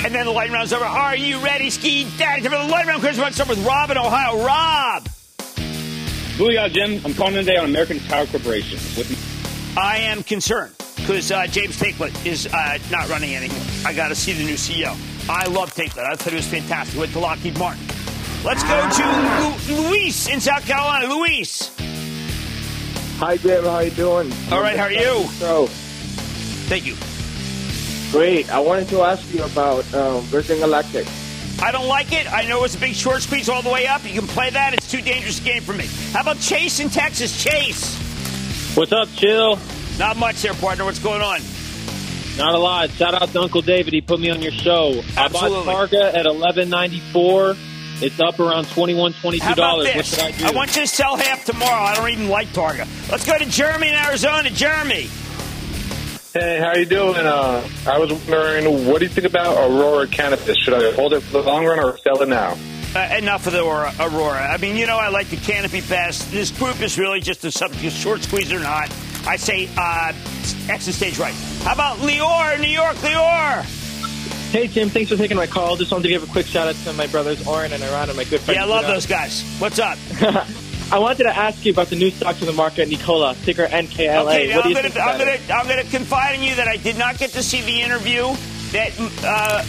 And 0.04 0.14
then 0.14 0.26
the 0.26 0.30
lightning 0.30 0.54
round's 0.54 0.72
over. 0.72 0.84
Are 0.84 1.16
you 1.16 1.40
ready, 1.40 1.68
Ski 1.70 2.06
Daddy? 2.16 2.42
For 2.42 2.50
the 2.50 2.58
lightning 2.58 2.88
round, 2.90 3.02
Chris, 3.02 3.18
let's 3.18 3.34
start 3.34 3.48
with 3.48 3.64
Rob 3.66 3.90
in 3.90 3.98
Ohio. 3.98 4.44
Rob. 4.44 5.08
Booyah, 6.38 6.70
Jim. 6.70 7.00
I'm 7.04 7.12
calling 7.12 7.34
today 7.34 7.56
on 7.56 7.64
American 7.64 7.98
Tower 8.00 8.26
Corporation. 8.26 8.78
With 8.96 9.74
I 9.76 9.96
am 9.98 10.22
concerned 10.22 10.74
because 10.94 11.32
uh, 11.32 11.48
James 11.48 11.76
Taiclet 11.76 12.24
is 12.24 12.46
uh, 12.46 12.78
not 12.88 13.08
running 13.08 13.34
anymore. 13.34 13.58
I 13.84 13.92
got 13.94 14.08
to 14.08 14.14
see 14.14 14.32
the 14.32 14.44
new 14.44 14.54
CEO. 14.54 14.96
I 15.28 15.46
love 15.46 15.74
Taiclet. 15.74 16.04
I 16.04 16.14
thought 16.14 16.30
he 16.30 16.36
was 16.36 16.46
fantastic. 16.46 16.96
Went 17.00 17.10
to 17.12 17.18
Lockheed 17.18 17.58
Martin. 17.58 17.82
Let's 18.44 18.62
go 18.62 18.88
to 18.88 19.72
Lu- 19.74 19.88
Luis 19.90 20.28
in 20.28 20.40
South 20.40 20.64
Carolina. 20.64 21.08
Luis. 21.12 21.72
Hi, 23.18 23.36
Jim. 23.36 23.64
How 23.64 23.80
you 23.80 23.90
doing? 23.90 24.32
All 24.52 24.60
right, 24.60 24.76
how 24.76 24.84
are 24.84 24.92
you? 24.92 25.24
So, 25.38 25.66
Thank 26.68 26.86
you. 26.86 26.94
great. 28.12 28.48
I 28.52 28.60
wanted 28.60 28.88
to 28.90 29.00
ask 29.02 29.32
you 29.34 29.42
about 29.42 29.92
um, 29.94 30.22
Virgin 30.24 30.58
Galactic. 30.60 31.06
I 31.60 31.72
don't 31.72 31.88
like 31.88 32.12
it. 32.12 32.32
I 32.32 32.46
know 32.46 32.62
it's 32.62 32.76
a 32.76 32.78
big 32.78 32.94
short 32.94 33.22
squeeze 33.22 33.48
all 33.48 33.62
the 33.62 33.70
way 33.70 33.86
up. 33.88 34.04
You 34.04 34.20
can 34.20 34.28
play 34.28 34.50
that. 34.50 34.72
It's 34.74 34.88
too 34.88 35.02
dangerous 35.02 35.40
a 35.40 35.42
game 35.42 35.62
for 35.62 35.72
me. 35.72 35.86
How 36.12 36.20
about 36.20 36.38
Chase 36.38 36.78
in 36.78 36.88
Texas? 36.90 37.42
Chase. 37.42 37.96
What's 38.76 38.92
up, 38.92 39.08
Chill? 39.16 39.58
Not 39.98 40.16
much 40.16 40.40
there, 40.42 40.54
partner. 40.54 40.84
What's 40.84 41.00
going 41.00 41.20
on? 41.22 41.40
Not 42.36 42.54
a 42.54 42.58
lot. 42.58 42.90
Shout 42.90 43.20
out 43.20 43.30
to 43.32 43.40
Uncle 43.40 43.62
David. 43.62 43.92
He 43.92 44.00
put 44.00 44.20
me 44.20 44.30
on 44.30 44.40
your 44.40 44.52
show. 44.52 45.02
Absolutely. 45.16 45.58
I 45.58 45.64
bought 45.64 45.90
Targa 45.90 46.14
at 46.14 46.26
eleven 46.26 46.68
ninety 46.70 47.00
four. 47.12 47.56
It's 48.00 48.20
up 48.20 48.38
around 48.38 48.68
twenty 48.68 48.94
one, 48.94 49.12
twenty 49.14 49.38
How 49.38 49.48
two 49.48 49.52
about 49.54 49.70
dollars. 49.70 49.86
What 49.86 49.94
this? 49.96 50.08
should 50.14 50.20
I 50.20 50.30
do? 50.32 50.46
I 50.46 50.50
want 50.52 50.76
you 50.76 50.82
to 50.82 50.88
sell 50.88 51.16
half 51.16 51.44
tomorrow. 51.44 51.82
I 51.82 51.94
don't 51.96 52.08
even 52.10 52.28
like 52.28 52.48
Targa. 52.48 52.86
Let's 53.10 53.26
go 53.26 53.36
to 53.36 53.44
Jeremy 53.46 53.88
in 53.88 53.94
Arizona. 53.94 54.50
Jeremy. 54.50 55.08
Hey, 56.32 56.58
how 56.60 56.74
you 56.76 56.84
doing? 56.84 57.16
Uh, 57.16 57.66
I 57.86 57.98
was 57.98 58.12
wondering, 58.12 58.86
what 58.86 58.98
do 59.00 59.06
you 59.06 59.10
think 59.10 59.26
about 59.26 59.56
Aurora 59.56 60.06
cannabis? 60.06 60.56
Should 60.58 60.74
I 60.74 60.92
hold 60.92 61.12
it 61.14 61.22
for 61.22 61.42
the 61.42 61.42
long 61.42 61.64
run 61.64 61.80
or 61.80 61.98
sell 61.98 62.22
it 62.22 62.28
now? 62.28 62.56
Uh, 62.94 63.16
enough 63.18 63.46
of 63.46 63.52
the 63.54 63.64
Aurora, 63.64 63.92
Aurora. 63.98 64.46
I 64.46 64.58
mean, 64.58 64.76
you 64.76 64.86
know, 64.86 64.96
I 64.96 65.08
like 65.08 65.28
the 65.30 65.36
canopy 65.36 65.80
best. 65.80 66.30
This 66.30 66.50
group 66.52 66.80
is 66.80 66.98
really 66.98 67.20
just 67.20 67.44
a 67.44 67.50
subject 67.50 67.94
short 67.94 68.22
squeeze 68.22 68.52
or 68.52 68.60
not. 68.60 68.92
I 69.26 69.36
say 69.36 69.68
uh, 69.76 70.12
exit 70.68 70.94
stage 70.94 71.18
right. 71.18 71.34
How 71.62 71.72
about 71.72 71.96
Lior, 71.98 72.60
New 72.60 72.68
York, 72.68 72.96
Lior? 72.96 73.64
Hey, 74.50 74.66
Jim. 74.66 74.88
Thanks 74.88 75.10
for 75.10 75.16
taking 75.16 75.36
my 75.36 75.46
call. 75.46 75.76
Just 75.76 75.92
wanted 75.92 76.04
to 76.04 76.08
give 76.08 76.22
a 76.22 76.32
quick 76.32 76.46
shout 76.46 76.68
out 76.68 76.74
to 76.84 76.92
my 76.94 77.06
brothers 77.06 77.46
Oren 77.46 77.72
and 77.72 77.82
Iran 77.82 78.08
and 78.08 78.16
my 78.16 78.24
good 78.24 78.40
friend. 78.40 78.56
Yeah, 78.56 78.64
I 78.64 78.66
love 78.66 78.86
those 78.86 79.04
guys. 79.04 79.42
What's 79.58 79.78
up? 79.78 79.98
I 80.90 80.98
wanted 80.98 81.24
to 81.24 81.36
ask 81.36 81.66
you 81.66 81.72
about 81.72 81.88
the 81.88 81.96
new 81.96 82.10
stocks 82.10 82.40
in 82.40 82.46
the 82.46 82.54
market, 82.54 82.88
Nikola, 82.88 83.34
ticker 83.42 83.66
NKLA. 83.66 84.26
Okay, 84.26 84.52
I'm 84.54 84.72
gonna, 84.72 84.78
I'm 84.78 84.92
about 84.92 85.20
it? 85.20 85.40
gonna, 85.46 85.60
I'm 85.60 85.68
gonna 85.68 85.84
confide 85.84 86.36
in 86.36 86.42
you 86.42 86.54
that 86.54 86.66
I 86.66 86.78
did 86.78 86.96
not 86.96 87.18
get 87.18 87.30
to 87.32 87.42
see 87.42 87.60
the 87.60 87.82
interview 87.82 88.34
that 88.72 88.92
uh, 89.22 89.62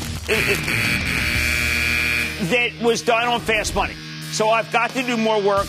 that 2.49 2.71
was 2.81 3.01
done 3.01 3.27
on 3.27 3.41
Fast 3.41 3.75
Money. 3.75 3.95
So 4.31 4.49
I've 4.49 4.71
got 4.71 4.91
to 4.91 5.03
do 5.03 5.17
more 5.17 5.41
work, 5.41 5.67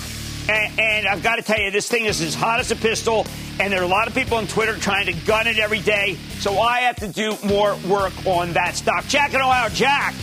and, 0.50 0.80
and 0.80 1.06
I've 1.06 1.22
got 1.22 1.36
to 1.36 1.42
tell 1.42 1.58
you, 1.60 1.70
this 1.70 1.88
thing 1.88 2.04
is 2.06 2.20
as 2.20 2.34
hot 2.34 2.60
as 2.60 2.70
a 2.70 2.76
pistol, 2.76 3.26
and 3.58 3.72
there 3.72 3.80
are 3.80 3.84
a 3.84 3.88
lot 3.88 4.08
of 4.08 4.14
people 4.14 4.38
on 4.38 4.46
Twitter 4.46 4.74
trying 4.76 5.06
to 5.06 5.12
gun 5.26 5.46
it 5.46 5.58
every 5.58 5.80
day. 5.80 6.16
So 6.40 6.58
I 6.58 6.80
have 6.80 6.96
to 6.96 7.08
do 7.08 7.36
more 7.44 7.76
work 7.88 8.12
on 8.26 8.52
that 8.54 8.74
stock. 8.76 9.06
Jack 9.06 9.34
in 9.34 9.40
Ohio, 9.40 9.68
Jack. 9.70 10.14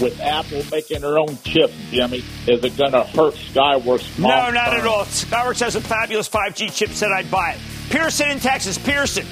with 0.00 0.18
Apple 0.20 0.62
making 0.70 1.00
their 1.00 1.18
own 1.18 1.38
chips, 1.44 1.72
Jimmy, 1.90 2.18
is 2.46 2.62
it 2.64 2.76
going 2.76 2.92
to 2.92 3.04
hurt 3.04 3.34
Skyworks? 3.34 4.18
No, 4.18 4.50
not 4.50 4.70
term? 4.70 4.80
at 4.80 4.86
all. 4.86 5.04
Skyworks 5.04 5.60
has 5.60 5.76
a 5.76 5.80
fabulous 5.80 6.28
5G 6.28 6.74
chip. 6.74 6.90
chipset. 6.90 7.12
I'd 7.12 7.30
buy 7.30 7.52
it. 7.52 7.58
Pearson 7.90 8.30
in 8.30 8.40
Texas. 8.40 8.78
Pearson. 8.78 9.26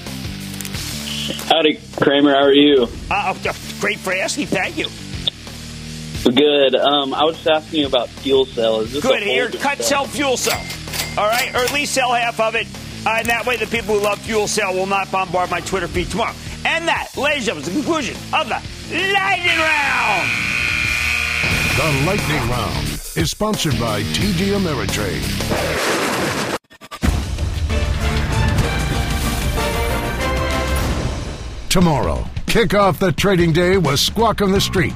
Howdy, 1.48 1.80
Cramer. 1.96 2.32
How 2.32 2.42
are 2.42 2.52
you? 2.52 2.86
Uh, 3.10 3.34
oh, 3.34 3.56
great 3.80 3.98
for 3.98 4.12
asking. 4.12 4.46
Thank 4.46 4.76
you. 4.76 4.88
Good. 6.24 6.74
Um, 6.74 7.12
I 7.12 7.24
was 7.24 7.46
asking 7.46 7.80
you 7.80 7.86
about 7.86 8.08
fuel 8.08 8.46
cell. 8.46 8.80
Is 8.80 8.92
this 8.92 9.02
Good. 9.02 9.22
Here, 9.22 9.50
cut, 9.50 9.78
cell? 9.82 10.06
sell, 10.06 10.06
fuel 10.06 10.36
cell. 10.36 10.60
All 11.18 11.28
right, 11.28 11.54
or 11.54 11.58
at 11.58 11.72
least 11.72 11.92
sell 11.92 12.12
half 12.12 12.40
of 12.40 12.54
it. 12.54 12.66
Uh, 13.06 13.16
and 13.18 13.28
that 13.28 13.44
way, 13.46 13.56
the 13.56 13.66
people 13.66 13.94
who 13.94 14.00
love 14.00 14.18
fuel 14.20 14.48
cell 14.48 14.72
will 14.72 14.86
not 14.86 15.10
bombard 15.12 15.50
my 15.50 15.60
Twitter 15.60 15.86
feed 15.86 16.10
tomorrow. 16.10 16.34
And 16.64 16.88
that, 16.88 17.08
ladies 17.16 17.46
and 17.48 17.62
gentlemen, 17.62 17.62
is 17.62 17.66
the 17.68 17.72
conclusion 17.82 18.16
of 18.32 18.48
the 18.48 18.60
lightning 19.12 19.58
round. 19.58 20.30
The 21.76 22.06
Lightning 22.06 22.48
Round 22.48 22.86
is 23.16 23.30
sponsored 23.32 23.78
by 23.80 24.02
TD 24.02 24.56
Ameritrade. 24.56 25.20
Tomorrow, 31.68 32.24
kick 32.46 32.74
off 32.74 33.00
the 33.00 33.10
trading 33.10 33.52
day 33.52 33.76
with 33.76 33.98
Squawk 33.98 34.40
on 34.40 34.52
the 34.52 34.60
Street. 34.60 34.94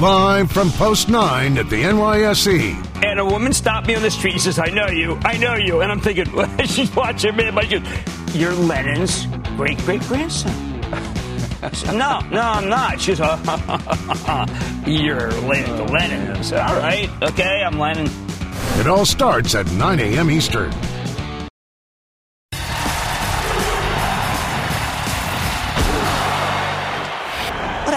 Live 0.00 0.52
from 0.52 0.70
Post 0.72 1.08
9 1.08 1.56
at 1.56 1.70
the 1.70 1.82
NYSE. 1.84 3.02
And 3.02 3.18
a 3.18 3.24
woman 3.24 3.54
stopped 3.54 3.86
me 3.86 3.94
on 3.94 4.02
the 4.02 4.10
street 4.10 4.34
and 4.34 4.42
says, 4.42 4.58
I 4.58 4.66
know 4.66 4.88
you, 4.88 5.18
I 5.24 5.38
know 5.38 5.54
you. 5.54 5.80
And 5.80 5.90
I'm 5.90 6.00
thinking, 6.00 6.26
she's 6.66 6.94
watching 6.94 7.34
me. 7.34 7.50
But 7.50 7.64
she 7.64 7.78
goes, 7.78 8.36
You're 8.36 8.52
Lennon's 8.52 9.24
great 9.56 9.78
great 9.78 10.02
grandson. 10.02 10.52
no, 11.96 12.20
no, 12.30 12.42
I'm 12.42 12.68
not. 12.68 13.00
She 13.00 13.14
goes, 13.14 14.86
You're 14.86 15.28
related 15.28 15.76
to 15.78 15.84
Lennon. 15.84 16.36
I 16.36 16.42
said, 16.42 16.60
All 16.60 16.76
right, 16.76 17.08
okay, 17.22 17.62
I'm 17.64 17.78
Lennon. 17.78 18.10
It 18.78 18.86
all 18.86 19.06
starts 19.06 19.54
at 19.54 19.64
9 19.72 19.98
a.m. 19.98 20.30
Eastern. 20.30 20.74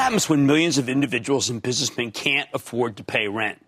Happens 0.10 0.28
when 0.28 0.47
millions 0.47 0.80
of 0.80 0.89
individuals 0.89 1.51
and 1.51 1.62
businessmen 1.62 2.10
can't 2.10 2.49
afford 2.51 2.97
to 2.97 3.03
pay 3.03 3.28
rent? 3.28 3.64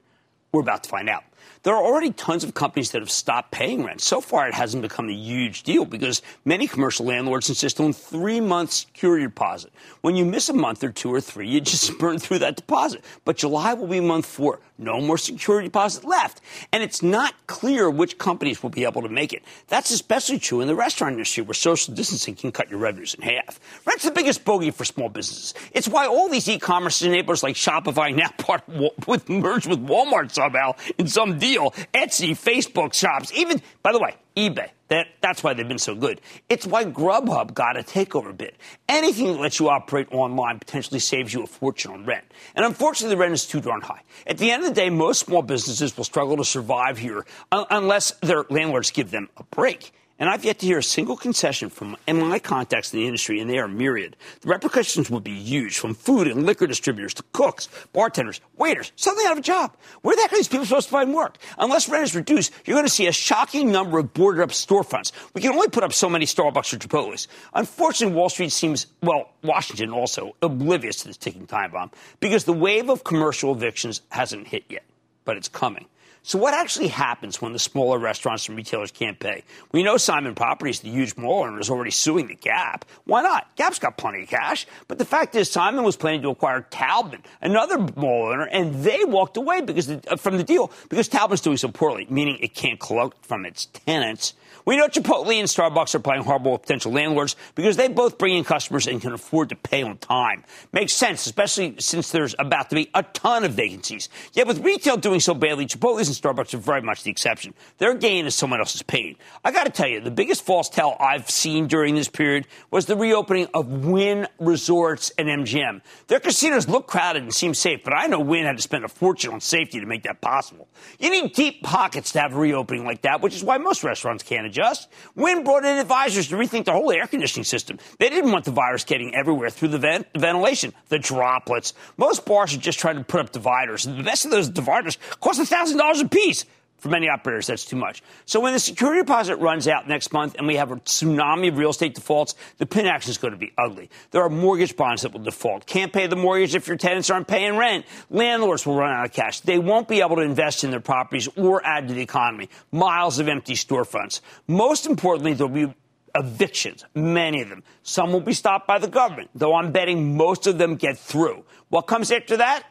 We're 0.52 0.62
about 0.62 0.82
to 0.86 0.90
find 0.90 1.08
out. 1.08 1.24
There 1.64 1.76
are 1.76 1.84
already 1.84 2.12
tons 2.12 2.44
of 2.44 2.56
companies 2.56 2.90
that 2.92 3.04
have 3.04 3.12
stopped 3.12 3.52
paying 3.52 3.84
rent. 3.84 4.02
So 4.02 4.20
far, 4.20 4.48
it 4.48 4.54
hasn't 4.56 4.82
become 4.82 5.10
a 5.10 5.14
huge 5.14 5.62
deal 5.62 5.86
because 5.86 6.24
many 6.44 6.68
commercial 6.68 7.06
landlords 7.06 7.50
insist 7.50 7.80
on 7.80 7.94
three 7.94 8.42
months 8.42 8.78
security 8.78 9.26
deposit. 9.26 9.72
When 10.02 10.16
you 10.16 10.26
miss 10.26 10.50
a 10.50 10.54
month 10.54 10.84
or 10.84 10.92
two 10.92 11.14
or 11.14 11.22
three, 11.22 11.48
you 11.48 11.62
just 11.72 12.00
burn 12.00 12.18
through 12.18 12.40
that 12.40 12.56
deposit. 12.56 13.06
But 13.26 13.38
July 13.38 13.76
will 13.76 13.86
be 13.86 14.00
month 14.00 14.26
four. 14.26 14.60
No 14.80 15.00
more 15.00 15.20
security 15.20 15.68
deposit 15.68 16.04
left. 16.04 16.42
And 16.72 16.82
it's 16.82 17.04
not 17.04 17.36
clear 17.46 17.92
which 17.92 18.18
companies 18.18 18.64
will 18.64 18.72
be 18.72 18.84
able 18.84 19.04
to 19.04 19.10
make 19.10 19.32
it. 19.32 19.44
That's 19.68 19.92
especially 19.92 20.40
true 20.40 20.62
in 20.62 20.68
the 20.68 20.74
restaurant 20.74 21.14
industry 21.14 21.44
where 21.44 21.54
social 21.54 21.94
distancing 21.94 22.34
can 22.34 22.52
cut 22.52 22.72
your 22.72 22.80
revenues 22.80 23.14
in 23.14 23.22
half. 23.22 23.60
Rent's 23.86 24.06
the 24.06 24.12
biggest 24.12 24.44
bogey 24.44 24.72
for 24.72 24.84
small 24.84 25.10
businesses. 25.10 25.54
It's 25.74 25.88
why 25.88 26.08
all 26.08 26.28
these 26.28 26.50
e-commerce 26.50 27.04
enablers 27.04 27.44
like 27.44 27.56
Shopify 27.56 28.16
now 28.22 28.30
part 28.40 28.68
with 29.06 29.30
merged 29.30 29.68
with 29.68 29.86
Walmart 29.86 30.32
somehow 30.32 30.74
in 30.98 31.06
some 31.06 31.38
deal. 31.38 31.51
Etsy, 31.56 32.32
Facebook 32.32 32.94
shops, 32.94 33.32
even 33.36 33.62
by 33.84 33.92
the 33.92 34.00
way, 34.00 34.16
eBay. 34.36 34.70
That, 34.88 35.08
that's 35.22 35.42
why 35.42 35.54
they've 35.54 35.68
been 35.68 35.78
so 35.78 35.96
good. 35.96 36.20
It's 36.50 36.68
why 36.68 36.84
Grubhub 36.84 37.54
got 37.54 37.78
a 37.78 37.84
takeover 37.84 38.36
bid. 38.36 38.58
Anything 38.90 39.28
that 39.28 39.40
lets 39.40 39.58
you 39.58 39.70
operate 39.70 40.12
online 40.12 40.60
potentially 40.60 41.00
saves 41.00 41.34
you 41.34 41.44
a 41.44 41.48
fortune 41.48 41.92
on 41.92 42.06
rent. 42.06 42.26
And 42.56 42.66
unfortunately, 42.66 43.16
the 43.16 43.20
rent 43.20 43.34
is 43.34 43.48
too 43.48 43.62
darn 43.62 43.80
high. 43.80 44.02
At 44.28 44.38
the 44.38 44.52
end 44.52 44.64
of 44.64 44.70
the 44.70 44.76
day, 44.76 44.90
most 44.90 45.20
small 45.20 45.44
businesses 45.44 45.96
will 45.96 46.04
struggle 46.04 46.36
to 46.38 46.44
survive 46.44 46.98
here 46.98 47.26
un- 47.54 47.68
unless 47.70 48.12
their 48.22 48.44
landlords 48.50 48.92
give 48.92 49.12
them 49.12 49.30
a 49.38 49.44
break. 49.44 49.94
And 50.22 50.30
I've 50.30 50.46
yet 50.46 50.60
to 50.60 50.68
hear 50.68 50.78
a 50.78 50.84
single 50.84 51.18
concession 51.18 51.72
from 51.72 51.98
my 52.08 52.38
contacts 52.38 52.94
in 52.94 53.00
the 53.00 53.08
industry, 53.08 53.40
and 53.40 53.50
they 53.50 53.58
are 53.58 53.68
myriad. 53.68 54.16
The 54.42 54.50
repercussions 54.50 55.10
would 55.10 55.24
be 55.24 55.34
huge 55.34 55.80
from 55.80 55.96
food 55.96 56.28
and 56.28 56.46
liquor 56.46 56.68
distributors 56.68 57.16
to 57.16 57.24
cooks, 57.34 57.68
bartenders, 57.92 58.40
waiters, 58.56 58.92
suddenly 58.96 59.26
out 59.26 59.32
of 59.32 59.40
a 59.40 59.42
job. 59.42 59.76
Where 60.04 60.16
the 60.16 60.22
heck 60.22 60.34
are 60.34 60.36
these 60.36 60.48
people 60.48 60.68
supposed 60.68 60.90
to 60.90 60.92
find 60.92 61.12
work? 61.12 61.40
Unless 61.58 61.90
rent 61.90 62.04
is 62.04 62.16
reduced, 62.16 62.54
you're 62.66 62.76
going 62.76 62.86
to 62.86 62.94
see 62.94 63.08
a 63.08 63.12
shocking 63.12 63.72
number 63.72 63.98
of 63.98 64.14
boarded 64.14 64.44
up 64.44 64.52
storefronts. 64.52 65.12
We 65.34 65.42
can 65.42 65.54
only 65.54 65.70
put 65.70 65.84
up 65.84 65.92
so 65.92 66.08
many 66.08 66.28
Starbucks 66.28 66.72
or 66.72 66.78
Chipotle's. 66.78 67.28
Unfortunately, 67.56 68.16
Wall 68.16 68.30
Street 68.30 68.52
seems, 68.52 68.86
well, 69.02 69.32
Washington 69.42 69.90
also, 69.90 70.36
oblivious 70.44 70.98
to 70.98 71.08
this 71.08 71.18
ticking 71.18 71.48
time 71.48 71.72
bomb 71.72 71.90
because 72.20 72.44
the 72.44 72.54
wave 72.54 72.92
of 72.92 73.04
commercial 73.04 73.56
evictions 73.56 74.04
hasn't 74.10 74.46
hit 74.46 74.66
yet, 74.70 74.84
but 75.26 75.36
it's 75.36 75.50
coming. 75.50 75.88
So 76.24 76.38
what 76.38 76.54
actually 76.54 76.90
happens 76.90 77.42
when 77.42 77.52
the 77.52 77.60
smaller 77.60 77.98
restaurants 77.98 78.48
and 78.48 78.56
retailers 78.56 78.92
can't 78.92 79.20
pay? 79.20 79.44
We 79.72 79.82
know 79.82 79.98
Simon 79.98 80.36
Properties, 80.36 80.82
the 80.82 80.90
huge 80.90 81.18
mall 81.18 81.46
owner, 81.46 81.60
is 81.60 81.70
already 81.70 81.90
suing 81.90 82.28
the 82.28 82.36
Gap. 82.36 82.86
Why 83.06 83.24
not? 83.24 83.56
Gap's 83.56 83.80
got 83.80 83.98
plenty 83.98 84.24
of 84.24 84.30
cash. 84.30 84.68
But 84.88 85.00
the 85.00 85.06
fact 85.06 85.34
is, 85.36 85.50
Simon 85.50 85.84
was 85.84 85.96
planning 85.96 86.22
to 86.22 86.30
acquire 86.30 86.62
Taubman, 86.70 87.22
another 87.42 87.80
mall 87.96 88.28
owner, 88.32 88.44
and 88.44 88.84
they 88.84 89.04
walked 89.04 89.36
away 89.36 89.62
because 89.62 89.90
uh, 89.90 90.16
from 90.16 90.38
the 90.38 90.44
deal 90.44 90.72
because 90.90 91.10
Taubman's 91.10 91.42
doing 91.42 91.58
so 91.58 91.70
poorly, 91.70 92.06
meaning 92.08 92.38
it 92.40 92.54
can't 92.54 92.80
collect 92.80 93.26
from 93.26 93.44
its 93.44 93.66
tenants. 93.66 94.36
We 94.66 94.78
know 94.78 94.88
Chipotle 94.88 95.34
and 95.40 95.48
Starbucks 95.48 95.96
are 95.96 96.00
playing 96.00 96.24
hardball 96.24 96.54
with 96.54 96.62
potential 96.62 96.92
landlords 96.92 97.36
because 97.56 97.78
they 97.78 97.88
both 97.88 98.18
bring 98.18 98.36
in 98.36 98.44
customers 98.44 98.88
and 98.88 99.02
can 99.02 99.14
afford 99.14 99.50
to 99.50 99.56
pay 99.56 99.82
on 99.84 99.98
time. 99.98 100.44
Makes 100.72 100.94
sense, 100.94 101.26
especially 101.26 101.76
since 101.80 102.12
there's 102.12 102.36
about 102.38 102.70
to 102.70 102.76
be 102.76 102.90
a 102.94 103.04
ton 103.04 103.44
of 103.44 103.54
vacancies. 103.54 104.10
Yet 104.34 104.48
with 104.48 104.60
retail 104.60 104.98
doing 104.98 105.20
so 105.20 105.34
badly, 105.34 105.66
Chipotle's 105.66 106.08
and 106.08 106.18
Starbucks 106.18 106.54
are 106.54 106.58
very 106.58 106.82
much 106.82 107.04
the 107.04 107.12
exception. 107.12 107.54
Their 107.78 107.94
gain 107.96 108.26
is 108.26 108.36
someone 108.36 108.60
else's 108.60 108.84
pain. 108.84 109.16
I 109.44 109.52
got 109.52 109.66
to 109.66 109.72
tell 109.72 109.88
you, 109.88 110.00
the 110.00 110.12
biggest 110.12 110.46
false 110.46 110.70
tell 110.70 110.96
I've 111.00 111.30
seen 111.30 111.68
during 111.68 111.96
this 111.96 112.08
period 112.08 112.48
was 112.70 112.86
the 112.86 112.96
reopening 112.96 113.48
of 113.54 113.86
Wynn 113.86 114.28
Resorts 114.40 115.12
and 115.18 115.28
MGM. 115.28 115.82
Their 116.08 116.20
casinos 116.20 116.68
look 116.68 116.88
crowded 116.88 117.24
and 117.24 117.34
seem 117.34 117.54
safe, 117.54 117.84
but 117.84 117.94
I 117.94 118.08
know 118.08 118.20
Wynn 118.20 118.46
had 118.46 118.58
to 118.58 118.64
spend 118.64 118.86
a 118.86 118.90
fortune 118.90 119.34
on 119.34 119.42
safety 119.42 119.80
to 119.80 119.86
make 119.86 120.04
that 120.04 120.22
possible. 120.22 120.68
You 121.00 121.10
need 121.10 121.34
deep 121.34 121.64
pockets 121.64 122.12
to 122.14 122.20
have 122.20 122.34
a 122.34 122.38
reopening 122.38 122.86
like 122.86 123.02
that, 123.04 123.22
which 123.22 123.36
is 123.36 123.44
why 123.44 123.58
most 123.58 123.84
restaurants 123.84 124.24
can't 124.24 124.51
adjust. 124.52 124.90
Wynn 125.16 125.44
brought 125.44 125.66
in 125.66 125.78
advisors 125.78 126.28
to 126.28 126.36
rethink 126.36 126.66
the 126.66 126.74
whole 126.74 126.92
air 126.92 127.08
conditioning 127.08 127.46
system. 127.46 127.80
They 127.98 128.10
didn't 128.10 128.32
want 128.32 128.46
the 128.46 128.52
virus 128.52 128.84
getting 128.84 129.16
everywhere 129.16 129.50
through 129.50 129.70
the 129.70 129.80
vent- 129.80 130.08
ventilation, 130.16 130.74
the 130.90 131.00
droplets. 131.00 131.74
Most 131.98 132.26
bars 132.26 132.54
are 132.54 132.60
just 132.60 132.80
trying 132.80 132.98
to 132.98 133.04
put 133.04 133.22
up 133.22 133.32
dividers. 133.32 133.86
And 133.86 133.98
the 133.98 134.04
best 134.04 134.26
of 134.26 134.32
those 134.32 134.50
dividers 134.50 134.98
cost 135.20 135.40
$1,000 135.40 136.02
a 136.02 136.10
piece. 136.10 136.46
For 136.82 136.90
many 136.90 137.10
operators, 137.10 137.46
that's 137.46 137.64
too 137.64 137.76
much. 137.76 138.02
So 138.26 138.40
when 138.40 138.54
the 138.54 138.60
security 138.60 139.02
deposit 139.02 139.36
runs 139.36 139.68
out 139.68 139.88
next 139.88 140.12
month 140.12 140.34
and 140.40 140.48
we 140.48 140.56
have 140.56 140.72
a 140.72 140.78
tsunami 140.78 141.50
of 141.50 141.60
real 141.60 141.70
estate 141.70 141.94
defaults, 141.94 142.34
the 142.58 142.66
pin 142.66 142.88
action 142.88 143.12
is 143.12 143.20
going 143.20 143.34
to 143.34 143.38
be 143.38 143.54
ugly. 143.56 143.92
There 144.10 144.24
are 144.24 144.30
mortgage 144.30 144.76
bonds 144.76 145.04
that 145.04 145.14
will 145.14 145.22
default. 145.22 145.68
Can't 145.68 145.94
pay 145.94 146.08
the 146.08 146.16
mortgage 146.16 146.56
if 146.56 146.68
your 146.68 146.78
tenants 146.78 147.12
aren't 147.12 147.28
paying 147.28 147.56
rent. 147.56 147.86
Landlords 148.10 148.66
will 148.66 148.74
run 148.74 148.92
out 148.92 149.06
of 149.06 149.14
cash. 149.14 149.42
They 149.42 149.60
won't 149.60 149.88
be 149.88 150.02
able 150.02 150.16
to 150.16 150.24
invest 150.24 150.64
in 150.64 150.72
their 150.72 150.80
properties 150.80 151.30
or 151.38 151.64
add 151.64 151.88
to 151.88 151.94
the 151.94 152.02
economy. 152.02 152.50
Miles 152.72 153.20
of 153.20 153.28
empty 153.28 153.54
storefronts. 153.54 154.22
Most 154.48 154.88
importantly, 154.88 155.34
there'll 155.34 155.54
be 155.54 155.72
evictions, 156.16 156.84
many 156.96 157.44
of 157.44 157.50
them. 157.50 157.62
Some 157.84 158.12
will 158.12 158.22
be 158.22 158.34
stopped 158.34 158.66
by 158.66 158.80
the 158.80 158.88
government, 158.88 159.30
though 159.36 159.54
I'm 159.54 159.72
betting 159.72 160.18
most 160.18 160.48
of 160.48 160.58
them 160.58 160.78
get 160.78 160.98
through. 160.98 161.46
What 161.70 161.84
comes 161.84 162.12
after 162.12 162.38
that? 162.38 162.64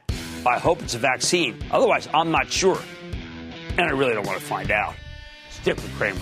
I 0.44 0.58
hope 0.58 0.82
it's 0.82 0.96
a 0.96 0.98
vaccine. 0.98 1.62
Otherwise, 1.70 2.08
I'm 2.12 2.32
not 2.32 2.50
sure. 2.50 2.80
And 3.80 3.88
I 3.88 3.92
really 3.94 4.12
don't 4.12 4.26
want 4.26 4.38
to 4.38 4.44
find 4.44 4.70
out. 4.70 4.94
Stick 5.48 5.76
with 5.76 5.90
Cramer. 5.94 6.20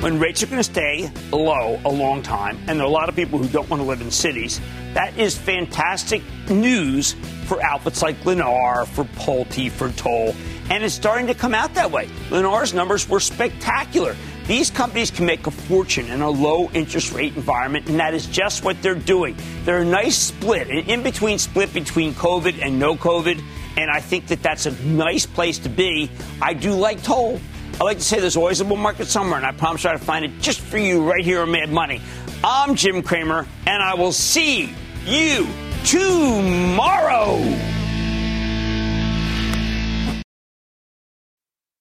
When 0.00 0.20
rates 0.20 0.44
are 0.44 0.46
going 0.46 0.58
to 0.58 0.62
stay 0.62 1.10
low 1.32 1.80
a 1.84 1.90
long 1.90 2.22
time, 2.22 2.56
and 2.68 2.78
there 2.78 2.86
are 2.86 2.88
a 2.88 2.92
lot 2.92 3.08
of 3.08 3.16
people 3.16 3.40
who 3.40 3.48
don't 3.48 3.68
want 3.68 3.82
to 3.82 3.88
live 3.88 4.00
in 4.00 4.12
cities, 4.12 4.60
that 4.92 5.18
is 5.18 5.36
fantastic 5.36 6.22
news 6.48 7.16
for 7.46 7.60
outfits 7.64 8.00
like 8.00 8.14
Lennar, 8.18 8.86
for 8.86 9.02
Pulte, 9.02 9.72
for 9.72 9.90
Toll. 9.90 10.36
And 10.70 10.84
it's 10.84 10.94
starting 10.94 11.26
to 11.26 11.34
come 11.34 11.52
out 11.52 11.74
that 11.74 11.90
way. 11.90 12.06
Lennar's 12.30 12.72
numbers 12.72 13.08
were 13.08 13.18
spectacular. 13.18 14.14
These 14.46 14.70
companies 14.70 15.10
can 15.10 15.24
make 15.24 15.46
a 15.46 15.50
fortune 15.50 16.10
in 16.10 16.20
a 16.20 16.28
low 16.28 16.70
interest 16.74 17.12
rate 17.12 17.34
environment, 17.34 17.88
and 17.88 17.98
that 17.98 18.12
is 18.12 18.26
just 18.26 18.62
what 18.62 18.80
they're 18.82 18.94
doing. 18.94 19.36
They're 19.64 19.80
a 19.80 19.86
nice 19.86 20.16
split, 20.16 20.68
an 20.68 20.90
in 20.90 21.02
between 21.02 21.38
split 21.38 21.72
between 21.72 22.12
COVID 22.12 22.60
and 22.62 22.78
no 22.78 22.94
COVID, 22.94 23.42
and 23.78 23.90
I 23.90 24.00
think 24.00 24.26
that 24.26 24.42
that's 24.42 24.66
a 24.66 24.72
nice 24.84 25.24
place 25.24 25.58
to 25.60 25.70
be. 25.70 26.10
I 26.42 26.52
do 26.52 26.74
like 26.74 27.02
Toll. 27.02 27.40
I 27.80 27.84
like 27.84 27.96
to 27.96 28.04
say 28.04 28.20
there's 28.20 28.36
always 28.36 28.60
a 28.60 28.66
bull 28.66 28.76
market 28.76 29.06
somewhere, 29.06 29.38
and 29.38 29.46
I 29.46 29.52
promise 29.52 29.84
you 29.84 29.90
I'll 29.90 29.98
find 29.98 30.26
it 30.26 30.38
just 30.40 30.60
for 30.60 30.76
you 30.76 31.02
right 31.02 31.24
here 31.24 31.40
on 31.40 31.50
Mad 31.50 31.70
Money. 31.70 32.02
I'm 32.44 32.74
Jim 32.74 33.02
Cramer, 33.02 33.48
and 33.66 33.82
I 33.82 33.94
will 33.94 34.12
see 34.12 34.74
you 35.06 35.48
tomorrow. 35.86 37.38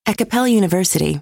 At 0.05 0.17
Capella 0.17 0.47
University, 0.47 1.21